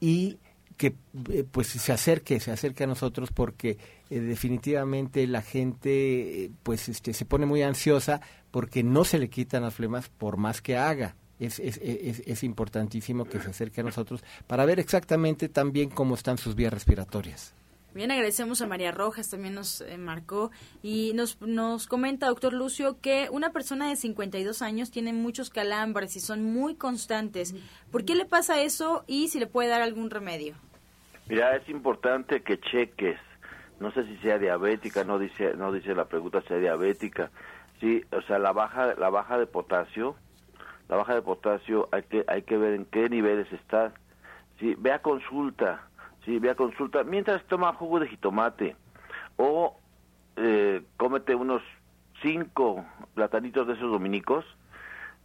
y 0.00 0.38
que 0.76 0.94
eh, 1.30 1.44
pues 1.50 1.68
se 1.68 1.92
acerque, 1.92 2.40
se 2.40 2.52
acerque 2.52 2.84
a 2.84 2.86
nosotros 2.86 3.30
porque 3.32 3.78
eh, 4.10 4.20
definitivamente 4.20 5.26
la 5.26 5.42
gente 5.42 6.50
pues 6.62 6.88
este 6.88 7.12
se 7.12 7.24
pone 7.24 7.46
muy 7.46 7.62
ansiosa 7.62 8.20
porque 8.50 8.82
no 8.82 9.04
se 9.04 9.18
le 9.18 9.28
quitan 9.28 9.62
las 9.62 9.74
flemas 9.74 10.08
por 10.08 10.36
más 10.36 10.62
que 10.62 10.76
haga. 10.76 11.16
Es, 11.40 11.60
es, 11.60 11.78
es, 11.80 12.20
es, 12.26 12.42
importantísimo 12.42 13.24
que 13.24 13.38
se 13.38 13.50
acerque 13.50 13.80
a 13.80 13.84
nosotros 13.84 14.24
para 14.48 14.64
ver 14.64 14.80
exactamente 14.80 15.48
también 15.48 15.88
cómo 15.88 16.16
están 16.16 16.36
sus 16.36 16.56
vías 16.56 16.72
respiratorias. 16.72 17.54
Bien, 17.98 18.12
agradecemos 18.12 18.62
a 18.62 18.68
María 18.68 18.92
Rojas, 18.92 19.28
también 19.28 19.54
nos 19.54 19.84
marcó 19.98 20.52
y 20.84 21.10
nos, 21.16 21.40
nos 21.40 21.88
comenta, 21.88 22.28
doctor 22.28 22.52
Lucio, 22.52 23.00
que 23.00 23.26
una 23.32 23.50
persona 23.50 23.88
de 23.88 23.96
52 23.96 24.62
años 24.62 24.92
tiene 24.92 25.12
muchos 25.12 25.50
calambres 25.50 26.14
y 26.14 26.20
son 26.20 26.44
muy 26.44 26.76
constantes. 26.76 27.56
¿Por 27.90 28.04
qué 28.04 28.14
le 28.14 28.24
pasa 28.24 28.60
eso 28.60 29.02
y 29.08 29.26
si 29.26 29.40
le 29.40 29.48
puede 29.48 29.68
dar 29.68 29.82
algún 29.82 30.10
remedio? 30.10 30.54
Mira, 31.28 31.56
es 31.56 31.68
importante 31.68 32.44
que 32.44 32.60
cheques. 32.60 33.18
No 33.80 33.90
sé 33.90 34.06
si 34.06 34.16
sea 34.18 34.38
diabética, 34.38 35.02
no 35.02 35.18
dice 35.18 35.54
no 35.56 35.72
dice 35.72 35.92
la 35.92 36.04
pregunta 36.04 36.40
sea 36.42 36.58
diabética. 36.58 37.32
Sí, 37.80 38.04
o 38.12 38.22
sea, 38.22 38.38
la 38.38 38.52
baja 38.52 38.94
la 38.94 39.10
baja 39.10 39.38
de 39.38 39.48
potasio, 39.48 40.14
la 40.88 40.94
baja 40.94 41.16
de 41.16 41.22
potasio 41.22 41.88
hay 41.90 42.04
que 42.04 42.24
hay 42.28 42.42
que 42.42 42.58
ver 42.58 42.74
en 42.74 42.84
qué 42.84 43.08
niveles 43.08 43.52
está. 43.52 43.92
Sí, 44.60 44.76
ve 44.78 44.96
consulta. 45.02 45.87
Sí, 46.28 46.38
ve 46.38 46.50
a 46.50 46.54
consulta 46.54 47.04
mientras 47.04 47.42
toma 47.44 47.72
jugo 47.72 48.00
de 48.00 48.06
jitomate 48.06 48.76
o 49.38 49.78
eh, 50.36 50.82
cómete 50.98 51.34
unos 51.34 51.62
cinco 52.20 52.84
platanitos 53.14 53.66
de 53.66 53.72
esos 53.72 53.90
dominicos 53.90 54.44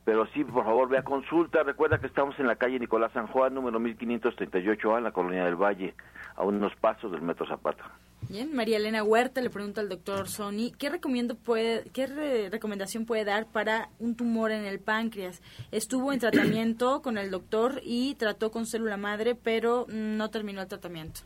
pero 0.06 0.26
sí, 0.28 0.44
por 0.44 0.66
favor, 0.66 0.90
vea 0.90 1.04
consulta. 1.04 1.64
Recuerda 1.64 1.98
que 1.98 2.08
estamos 2.08 2.38
en 2.40 2.48
la 2.48 2.56
calle 2.56 2.80
Nicolás 2.80 3.12
San 3.14 3.28
Juan, 3.28 3.54
número 3.54 3.80
1538A, 3.80 4.98
en 4.98 5.04
la 5.04 5.12
Colonia 5.12 5.46
del 5.46 5.56
Valle, 5.56 5.94
a 6.36 6.44
unos 6.44 6.76
pasos 6.76 7.12
del 7.12 7.22
Metro 7.22 7.46
Zapata. 7.48 7.86
Bien, 8.30 8.56
María 8.56 8.78
Elena 8.78 9.04
Huerta 9.04 9.42
le 9.42 9.50
pregunta 9.50 9.82
al 9.82 9.90
doctor 9.90 10.28
Sony, 10.28 10.72
¿qué, 10.78 10.90
recomiendo 10.90 11.36
puede, 11.36 11.84
qué 11.94 12.08
recomendación 12.50 13.06
puede 13.06 13.26
dar 13.26 13.46
para 13.46 13.90
un 14.00 14.16
tumor 14.16 14.52
en 14.52 14.66
el 14.66 14.80
páncreas? 14.80 15.42
Estuvo 15.72 16.12
en 16.12 16.20
tratamiento 16.20 17.02
con 17.04 17.18
el 17.18 17.30
doctor 17.32 17.82
y 17.84 18.16
trató 18.16 18.52
con 18.52 18.66
célula 18.66 18.98
madre, 18.98 19.36
pero 19.36 19.86
no 19.90 20.30
terminó 20.30 20.62
el 20.62 20.68
tratamiento. 20.68 21.22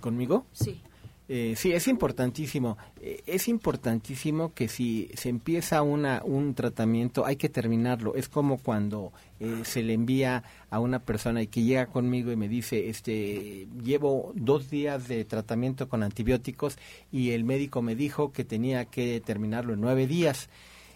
¿Conmigo? 0.00 0.46
Sí. 0.52 0.80
Eh, 1.28 1.54
sí, 1.56 1.72
es 1.72 1.88
importantísimo. 1.88 2.78
Eh, 3.00 3.22
es 3.26 3.48
importantísimo 3.48 4.54
que 4.54 4.68
si 4.68 5.10
se 5.14 5.28
empieza 5.28 5.82
una, 5.82 6.22
un 6.24 6.54
tratamiento, 6.54 7.26
hay 7.26 7.36
que 7.36 7.48
terminarlo. 7.48 8.14
Es 8.14 8.28
como 8.28 8.58
cuando 8.58 9.12
eh, 9.40 9.62
se 9.64 9.82
le 9.82 9.94
envía 9.94 10.44
a 10.70 10.78
una 10.78 11.00
persona 11.00 11.42
y 11.42 11.48
que 11.48 11.62
llega 11.62 11.86
conmigo 11.86 12.30
y 12.30 12.36
me 12.36 12.48
dice, 12.48 12.88
este, 12.88 13.66
llevo 13.82 14.32
dos 14.36 14.70
días 14.70 15.08
de 15.08 15.24
tratamiento 15.24 15.88
con 15.88 16.04
antibióticos 16.04 16.78
y 17.10 17.30
el 17.30 17.44
médico 17.44 17.82
me 17.82 17.96
dijo 17.96 18.32
que 18.32 18.44
tenía 18.44 18.84
que 18.84 19.20
terminarlo 19.20 19.74
en 19.74 19.80
nueve 19.80 20.06
días. 20.06 20.48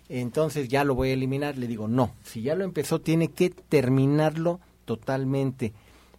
Entonces 0.09 0.69
ya 0.69 0.85
lo 0.85 0.95
voy 0.95 1.11
a 1.11 1.15
eliminar. 1.15 1.59
Le 1.59 1.67
digo, 1.67 1.89
no, 1.89 2.15
si 2.23 2.43
ya 2.43 2.55
lo 2.55 2.65
empezó, 2.65 3.01
tiene 3.01 3.29
que 3.29 3.51
terminarlo 3.51 4.61
totalmente. 4.85 5.73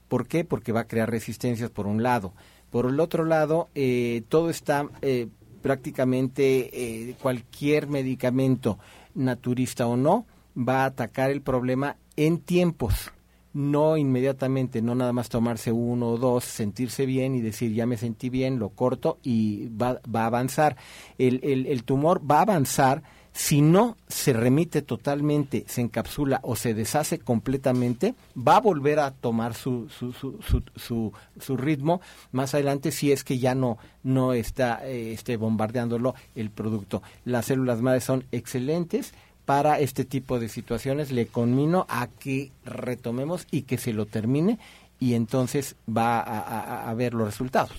¿Por 0.10 0.28
qué? 0.28 0.44
Porque 0.44 0.74
va 0.74 0.82
a 0.82 0.88
crear 0.88 1.10
resistencias 1.10 1.70
por 1.70 1.88
un 1.88 2.04
lado 2.04 2.34
por 2.72 2.88
el 2.88 3.00
otro 3.00 3.26
lado, 3.26 3.70
eh, 3.76 4.24
todo 4.30 4.50
está 4.50 4.88
eh, 5.02 5.28
prácticamente, 5.62 6.70
eh, 7.10 7.16
cualquier 7.22 7.88
medicamento, 7.88 8.80
naturista 9.14 9.86
o 9.88 9.98
no, 9.98 10.26
va 10.58 10.84
a 10.84 10.86
atacar 10.86 11.30
el 11.32 11.42
problema 11.42 11.98
en 12.16 12.40
tiempos, 12.40 13.12
no 13.54 13.98
inmediatamente, 13.98 14.82
no 14.82 14.96
nada 14.96 15.12
más 15.12 15.28
tomarse 15.28 15.74
uno 15.74 16.12
o 16.12 16.18
dos, 16.18 16.46
sentirse 16.46 17.06
bien 17.06 17.36
y 17.36 17.42
decir 17.42 17.74
ya 17.74 17.86
me 17.86 17.98
sentí 17.98 18.30
bien, 18.30 18.58
lo 18.58 18.70
corto 18.70 19.20
y 19.22 19.68
va, 19.70 20.00
va 20.14 20.24
a 20.24 20.28
avanzar. 20.28 20.78
El, 21.18 21.42
el, 21.44 21.68
el 21.68 21.84
tumor 21.84 22.22
va 22.30 22.40
a 22.40 22.44
avanzar 22.44 23.04
si 23.34 23.62
no 23.62 23.98
se 24.08 24.34
remite 24.34 24.82
totalmente, 24.82 25.64
se 25.68 25.82
encapsula 25.82 26.40
o 26.44 26.56
se 26.56 26.74
deshace 26.74 27.20
completamente, 27.20 28.14
va 28.38 28.58
a 28.58 28.62
volver 28.62 29.00
a 29.00 29.12
tomar 29.12 29.54
su, 29.54 29.88
su, 29.90 30.12
su, 30.12 31.14
su, 31.40 31.58
ritmo 31.58 32.02
más 32.32 32.54
adelante 32.54 32.92
si 32.92 33.12
es 33.12 33.24
que 33.24 33.40
ya 33.40 33.56
no, 33.56 33.78
no 34.04 34.34
está 34.34 34.86
eh, 34.86 35.14
este, 35.14 35.38
bombardeándolo 35.38 36.14
el 36.36 36.50
producto. 36.50 37.02
Las 37.24 37.46
células 37.46 37.82
madres 37.82 38.04
son 38.04 38.26
excelentes 38.32 39.14
para 39.46 39.80
este 39.80 40.04
tipo 40.04 40.40
de 40.40 40.50
situaciones. 40.50 41.12
Le 41.12 41.28
conmino 41.28 41.86
a 41.90 42.08
que 42.08 42.52
retomemos 42.66 43.48
y 43.50 43.62
que 43.62 43.78
se 43.78 43.94
lo 43.94 44.06
termine 44.06 44.60
y 45.00 45.14
entonces 45.14 45.76
va 45.90 46.20
a 46.20 46.94
ver 46.94 47.14
los 47.14 47.26
resultados. 47.26 47.72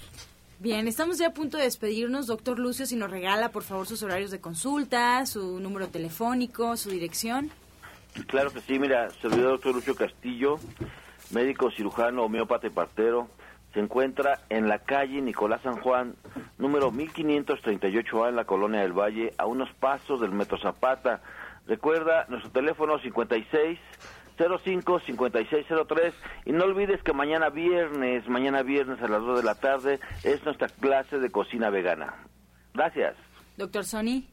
Bien, 0.63 0.87
estamos 0.87 1.19
ya 1.19 1.27
a 1.27 1.35
punto 1.35 1.57
de 1.57 1.65
despedirnos. 1.65 2.29
Doctor 2.29 2.57
Lucio, 2.61 2.87
si 2.87 2.95
nos 2.95 3.11
regala, 3.11 3.49
por 3.49 3.65
favor, 3.65 3.85
sus 3.85 4.05
horarios 4.05 4.31
de 4.31 4.41
consulta, 4.41 5.27
su 5.27 5.59
número 5.59 5.89
telefónico, 5.89 6.77
su 6.77 6.91
dirección. 6.91 7.51
Claro 8.29 8.53
que 8.53 8.61
sí, 8.61 8.79
mira, 8.79 9.11
servidor 9.11 9.55
doctor 9.55 9.75
Lucio 9.75 9.97
Castillo, 9.97 10.61
médico 11.33 11.73
cirujano, 11.73 12.23
homeópata 12.23 12.69
y 12.69 12.71
partero, 12.71 13.29
se 13.75 13.81
encuentra 13.81 14.39
en 14.51 14.69
la 14.69 14.79
calle 14.79 15.21
Nicolás 15.21 15.63
San 15.63 15.81
Juan, 15.81 16.15
número 16.59 16.93
1538A 16.93 18.29
en 18.29 18.37
la 18.37 18.45
Colonia 18.45 18.83
del 18.83 18.93
Valle, 18.93 19.35
a 19.39 19.47
unos 19.47 19.69
pasos 19.81 20.21
del 20.21 20.31
Metro 20.31 20.59
Zapata. 20.61 21.23
Recuerda 21.67 22.27
nuestro 22.29 22.53
teléfono 22.53 23.01
56 23.01 23.81
05-5603 24.39 26.13
y 26.47 26.53
no 26.53 26.65
olvides 26.65 27.03
que 27.03 27.13
mañana 27.13 27.51
viernes, 27.51 28.27
mañana 28.29 28.63
viernes 28.63 29.03
a 29.03 29.09
las 29.09 29.21
2 29.23 29.39
de 29.39 29.45
la 29.45 29.55
tarde 29.55 30.01
es 30.25 30.45
nuestra 30.45 30.69
clase 30.69 31.19
de 31.19 31.31
cocina 31.31 31.71
vegana. 31.71 32.15
Gracias. 32.75 33.15
Doctor 33.57 33.85
Sony. 33.85 34.25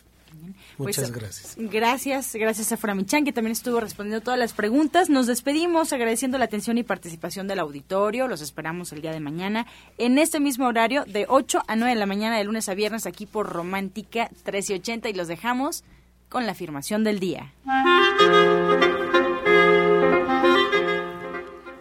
Pues, 0.80 0.98
Muchas 0.98 1.12
gracias. 1.12 1.56
Gracias, 1.58 2.36
gracias 2.36 2.72
a 2.72 2.78
Framichan, 2.78 3.26
que 3.26 3.34
también 3.34 3.52
estuvo 3.52 3.82
respondiendo 3.82 4.24
todas 4.24 4.40
las 4.40 4.54
preguntas. 4.54 5.10
Nos 5.10 5.28
despedimos 5.28 5.92
agradeciendo 5.92 6.38
la 6.38 6.46
atención 6.46 6.78
y 6.78 6.84
participación 6.84 7.50
del 7.50 7.60
auditorio. 7.60 8.30
Los 8.30 8.40
esperamos 8.40 8.94
el 8.94 9.02
día 9.02 9.12
de 9.12 9.20
mañana 9.20 9.68
en 9.98 10.18
este 10.18 10.40
mismo 10.40 10.68
horario 10.68 11.04
de 11.04 11.26
8 11.28 11.64
a 11.68 11.76
9 11.76 11.96
de 11.96 12.00
la 12.00 12.06
mañana 12.06 12.38
de 12.38 12.46
lunes 12.46 12.70
a 12.70 12.76
viernes 12.76 13.06
aquí 13.06 13.26
por 13.26 13.50
Romántica 13.50 14.30
1380 14.30 15.10
y 15.10 15.14
los 15.16 15.28
dejamos 15.28 15.84
con 16.30 16.46
la 16.46 16.54
afirmación 16.54 17.04
del 17.04 17.20
día. 17.20 17.52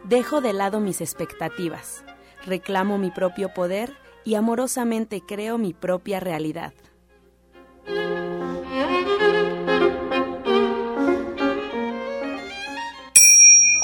Dejo 0.02 0.40
de 0.40 0.52
lado 0.52 0.80
mis 0.80 1.00
expectativas, 1.00 2.02
reclamo 2.44 2.98
mi 2.98 3.12
propio 3.12 3.54
poder 3.54 3.92
y 4.24 4.34
amorosamente 4.34 5.22
creo 5.24 5.56
mi 5.56 5.72
propia 5.72 6.18
realidad. 6.18 6.72